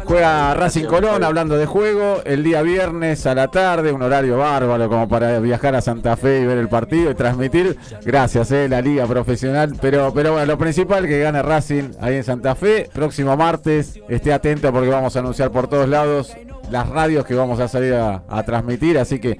Juega 0.04 0.54
Racing 0.54 0.84
Colón, 0.84 1.24
hablando 1.24 1.56
de 1.56 1.66
juego, 1.66 2.20
el 2.24 2.44
día 2.44 2.62
viernes 2.62 3.26
a 3.26 3.34
la 3.34 3.48
tarde, 3.48 3.92
un 3.92 4.02
horario 4.02 4.38
bárbaro 4.38 4.88
como 4.88 5.08
para 5.08 5.38
viajar 5.40 5.74
a 5.74 5.80
Santa 5.80 6.16
Fe 6.16 6.40
y 6.40 6.46
ver 6.46 6.58
el 6.58 6.68
partido 6.68 7.10
y 7.10 7.14
transmitir. 7.14 7.76
Gracias, 8.04 8.50
eh, 8.52 8.68
la 8.68 8.80
liga 8.80 9.06
profesional. 9.06 9.76
Pero, 9.80 10.12
pero 10.14 10.32
bueno, 10.32 10.46
lo 10.46 10.58
principal 10.58 11.06
que 11.06 11.20
gane 11.20 11.42
Racing 11.42 11.92
ahí 12.00 12.16
en 12.16 12.24
Santa 12.24 12.54
Fe. 12.54 12.88
Próximo 12.92 13.36
martes, 13.36 14.00
esté 14.08 14.32
atento 14.32 14.72
porque 14.72 14.88
vamos 14.88 15.16
a 15.16 15.18
anunciar 15.18 15.50
por 15.50 15.68
todos 15.68 15.88
lados 15.88 16.32
las 16.70 16.88
radios 16.88 17.24
que 17.24 17.34
vamos 17.34 17.58
a 17.58 17.68
salir 17.68 17.94
a, 17.94 18.22
a 18.28 18.42
transmitir. 18.44 18.98
Así 18.98 19.18
que 19.18 19.38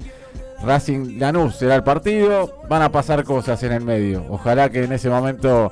Racing 0.63 1.19
Lanús 1.19 1.55
será 1.55 1.75
el 1.75 1.83
partido. 1.83 2.61
Van 2.67 2.81
a 2.81 2.91
pasar 2.91 3.23
cosas 3.23 3.61
en 3.63 3.71
el 3.71 3.83
medio. 3.83 4.25
Ojalá 4.29 4.69
que 4.69 4.83
en 4.83 4.91
ese 4.91 5.09
momento 5.09 5.71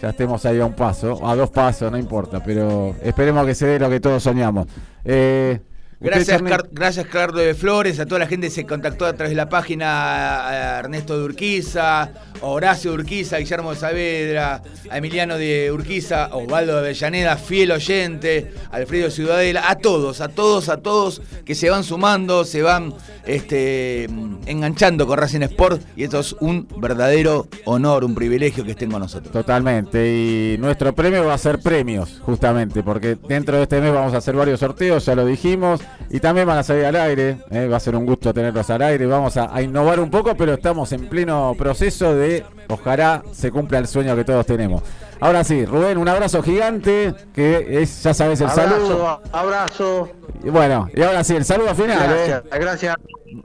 ya 0.00 0.10
estemos 0.10 0.44
ahí 0.46 0.60
a 0.60 0.66
un 0.66 0.72
paso, 0.72 1.26
a 1.26 1.34
dos 1.36 1.50
pasos, 1.50 1.90
no 1.90 1.98
importa, 1.98 2.42
pero 2.42 2.94
esperemos 3.02 3.46
que 3.46 3.54
se 3.54 3.66
dé 3.66 3.78
lo 3.78 3.90
que 3.90 4.00
todos 4.00 4.22
soñamos. 4.22 4.66
Eh, 5.04 5.60
Gracias, 6.00 6.40
Car- 6.40 6.68
gracias 6.72 7.06
Carlos 7.06 7.42
de 7.44 7.54
Flores, 7.54 8.00
a 8.00 8.06
toda 8.06 8.20
la 8.20 8.26
gente 8.26 8.46
que 8.46 8.52
se 8.54 8.64
contactó 8.64 9.04
a 9.04 9.12
través 9.12 9.30
de 9.32 9.36
la 9.36 9.50
página, 9.50 10.48
a 10.76 10.78
Ernesto 10.78 11.18
de 11.18 11.24
Urquiza, 11.24 12.02
a 12.02 12.10
Horacio 12.40 12.92
de 12.92 12.96
Urquiza, 12.98 13.36
a 13.36 13.38
Guillermo 13.38 13.70
de 13.70 13.76
Saavedra, 13.76 14.62
a 14.90 14.96
Emiliano 14.96 15.36
de 15.36 15.70
Urquiza, 15.70 16.24
a 16.24 16.36
Osvaldo 16.36 16.72
de 16.72 16.78
Avellaneda, 16.78 17.36
fiel 17.36 17.72
oyente, 17.72 18.50
a 18.70 18.76
Alfredo 18.76 19.04
de 19.06 19.10
Ciudadela, 19.10 19.68
a 19.68 19.76
todos, 19.76 20.22
a 20.22 20.28
todos, 20.28 20.70
a 20.70 20.78
todos 20.78 21.20
que 21.44 21.54
se 21.54 21.68
van 21.68 21.84
sumando, 21.84 22.46
se 22.46 22.62
van 22.62 22.94
este, 23.26 24.04
enganchando 24.46 25.06
con 25.06 25.18
Racing 25.18 25.42
Sport 25.42 25.82
y 25.96 26.04
esto 26.04 26.20
es 26.20 26.32
un 26.40 26.66
verdadero 26.78 27.46
honor, 27.66 28.04
un 28.04 28.14
privilegio 28.14 28.64
que 28.64 28.70
estén 28.70 28.90
con 28.90 29.00
nosotros. 29.00 29.32
Totalmente, 29.32 30.08
y 30.08 30.56
nuestro 30.58 30.94
premio 30.94 31.26
va 31.26 31.34
a 31.34 31.38
ser 31.38 31.58
premios, 31.58 32.20
justamente, 32.24 32.82
porque 32.82 33.18
dentro 33.28 33.58
de 33.58 33.64
este 33.64 33.82
mes 33.82 33.92
vamos 33.92 34.14
a 34.14 34.16
hacer 34.16 34.34
varios 34.34 34.60
sorteos, 34.60 35.04
ya 35.04 35.14
lo 35.14 35.26
dijimos, 35.26 35.80
y 36.10 36.20
también 36.20 36.46
van 36.46 36.58
a 36.58 36.62
salir 36.62 36.84
al 36.86 36.96
aire, 36.96 37.38
eh, 37.50 37.68
va 37.68 37.76
a 37.76 37.80
ser 37.80 37.94
un 37.96 38.04
gusto 38.06 38.32
tenerlos 38.34 38.68
al 38.70 38.82
aire, 38.82 39.06
vamos 39.06 39.36
a, 39.36 39.54
a 39.54 39.62
innovar 39.62 40.00
un 40.00 40.10
poco, 40.10 40.34
pero 40.36 40.54
estamos 40.54 40.92
en 40.92 41.08
pleno 41.08 41.54
proceso 41.58 42.14
de, 42.14 42.44
ojalá 42.68 43.22
se 43.32 43.50
cumpla 43.50 43.78
el 43.78 43.86
sueño 43.86 44.16
que 44.16 44.24
todos 44.24 44.44
tenemos. 44.46 44.82
Ahora 45.20 45.44
sí, 45.44 45.66
Rubén, 45.66 45.98
un 45.98 46.08
abrazo 46.08 46.42
gigante, 46.42 47.14
que 47.34 47.82
es, 47.82 48.02
ya 48.02 48.14
sabes, 48.14 48.40
el 48.40 48.48
saludo. 48.50 49.06
Abrazo, 49.06 49.20
abrazo. 49.32 50.08
Y 50.42 50.48
bueno, 50.48 50.88
y 50.94 51.02
ahora 51.02 51.22
sí, 51.22 51.36
el 51.36 51.44
saludo 51.44 51.74
final. 51.74 51.98
Gracias, 52.08 52.42
eh. 52.44 52.58
gracias, 52.58 52.96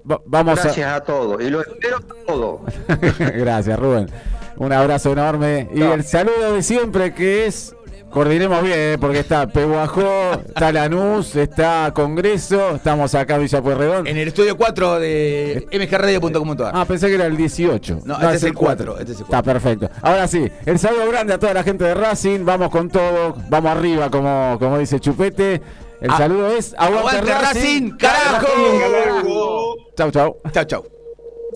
Va- 0.09 0.21
vamos 0.25 0.61
gracias 0.63 0.89
a 0.89 1.01
todos. 1.01 1.43
Y 1.43 1.49
lo 1.49 1.61
espero 1.61 1.97
a... 1.97 2.71
Gracias, 3.35 3.77
Rubén. 3.77 4.09
Un 4.57 4.71
abrazo 4.71 5.11
enorme. 5.11 5.67
Y 5.73 5.81
el 5.81 6.03
saludo 6.05 6.53
de 6.53 6.63
siempre 6.63 7.13
que 7.13 7.45
es... 7.45 7.74
Coordinemos 8.15 8.63
bien, 8.63 8.75
eh, 8.79 8.97
porque 8.97 9.19
está 9.19 9.45
Peguajó, 9.45 10.31
está 10.47 10.71
Lanús, 10.71 11.35
está 11.35 11.91
Congreso, 11.93 12.75
estamos 12.77 13.13
acá 13.13 13.35
en 13.35 13.41
Villa 13.41 13.61
Pueyrredón. 13.61 14.07
En 14.07 14.15
el 14.15 14.29
estudio 14.29 14.55
4 14.55 15.01
de 15.01 15.67
mgradio.com.ar. 15.69 16.71
Ah, 16.73 16.85
pensé 16.85 17.07
que 17.09 17.15
era 17.15 17.25
el 17.25 17.35
18. 17.35 17.99
No, 18.05 18.13
este 18.15 18.35
es 18.35 18.43
el 18.43 18.53
4, 18.53 18.99
este 18.99 19.11
es 19.11 19.17
el 19.19 19.23
Está 19.25 19.43
perfecto. 19.43 19.89
Ahora 20.01 20.29
sí, 20.29 20.49
el 20.65 20.79
saludo 20.79 21.09
grande 21.09 21.33
a 21.33 21.37
toda 21.39 21.53
la 21.53 21.63
gente 21.63 21.83
de 21.83 21.93
Racing. 21.93 22.45
Vamos 22.45 22.69
con 22.69 22.87
todo, 22.87 23.35
vamos 23.49 23.69
arriba, 23.71 24.09
como, 24.09 24.55
como 24.61 24.77
dice 24.77 24.97
Chupete. 25.01 25.61
El 25.99 26.09
Ah, 26.09 26.17
saludo 26.17 26.55
es 26.55 26.73
Aguante, 26.77 27.17
¡Aguante 27.17 27.33
Racing, 27.33 27.91
Racing, 27.91 27.97
carajo! 27.97 29.75
Chau, 29.97 30.11
chau. 30.11 30.37
Chau, 30.53 30.63
chau. 30.63 30.94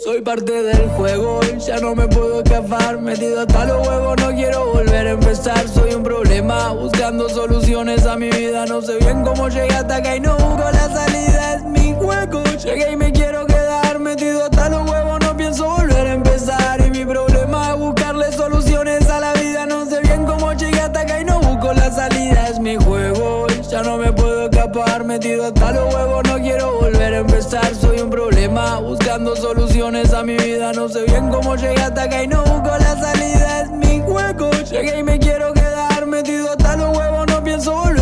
Soy 0.04 0.22
parte 0.22 0.64
del 0.64 0.88
juego, 0.92 1.42
ya 1.58 1.78
no 1.80 1.94
me 1.94 2.08
puedo 2.08 2.42
escapar. 2.42 3.02
Metido 3.02 3.42
hasta 3.42 3.66
los 3.66 3.86
huevos, 3.86 4.16
no 4.22 4.30
quiero 4.30 4.72
volver 4.72 5.08
a 5.08 5.12
empezar. 5.12 5.68
Soy 5.68 5.94
un 5.94 6.04
problema, 6.04 6.72
buscando 6.72 7.28
soluciones 7.28 8.06
a 8.06 8.16
mi 8.16 8.30
vida. 8.30 8.66
No 8.66 8.82
sé 8.82 8.98
bien 9.00 9.24
cómo 9.24 9.50
llegué 9.50 9.76
hasta 9.76 9.98
acá 9.98 10.16
y 10.16 10.22
no 10.22 10.38
busco 10.38 10.72
la 10.72 10.90
salida. 10.90 11.56
Es 11.56 11.64
mi 11.66 11.94
juego, 11.94 12.44
llegué 12.64 12.94
y 12.94 12.96
me 12.96 13.12
quiero 13.12 13.46
quedar. 13.46 14.00
Metido 14.00 14.46
hasta 14.46 14.70
los 14.70 14.90
huevos, 14.90 15.20
no 15.20 15.36
pienso 15.36 15.66
volver 15.70 16.08
a 16.08 16.14
empezar. 16.14 16.80
Y 16.80 16.92
mi 16.92 17.04
problema 17.06 17.72
es 17.72 17.80
buscarle 17.80 18.32
soluciones 18.32 19.10
a 19.10 19.20
la 19.20 19.34
vida. 19.34 19.66
No 19.66 19.86
sé 19.86 20.00
bien 20.00 20.26
cómo 20.26 20.54
llegué 20.54 20.80
hasta 20.80 21.02
acá 21.02 21.20
y 21.20 21.26
no 21.26 21.42
busco 21.42 21.74
la 21.74 21.92
salida. 21.92 22.48
Es 22.48 22.60
mi 22.60 22.78
juego, 22.78 23.48
ya 23.70 23.84
no 23.84 23.98
me 23.98 24.14
puedo 24.14 24.46
escapar. 24.46 25.04
Metido 25.04 25.48
hasta 25.48 25.74
los 25.74 25.94
huevos, 25.94 26.24
problema, 28.60 28.80
buscando 28.80 29.36
soluciones 29.36 30.14
a 30.14 30.24
mi 30.24 30.38
vida. 30.38 30.72
No 30.74 30.90
sé 30.90 31.04
bien 31.04 31.30
cómo 31.30 31.56
llegué 31.56 31.82
hasta 31.82 32.04
acá 32.04 32.24
y 32.24 32.28
no 32.28 32.44
busco 32.44 32.78
la 32.78 32.96
salida. 33.00 33.62
Es 33.62 33.72
mi 33.72 34.02
juego, 34.02 34.52
llegué 34.52 35.00
y 35.00 35.04
me 35.04 35.20
quiero 35.20 35.54
quedar. 35.54 36.06
Metido 36.06 36.52
hasta 36.52 36.76
los 36.78 36.98
huevos, 36.98 37.28
no 37.28 37.44
pienso 37.44 37.74
volver 37.74 37.99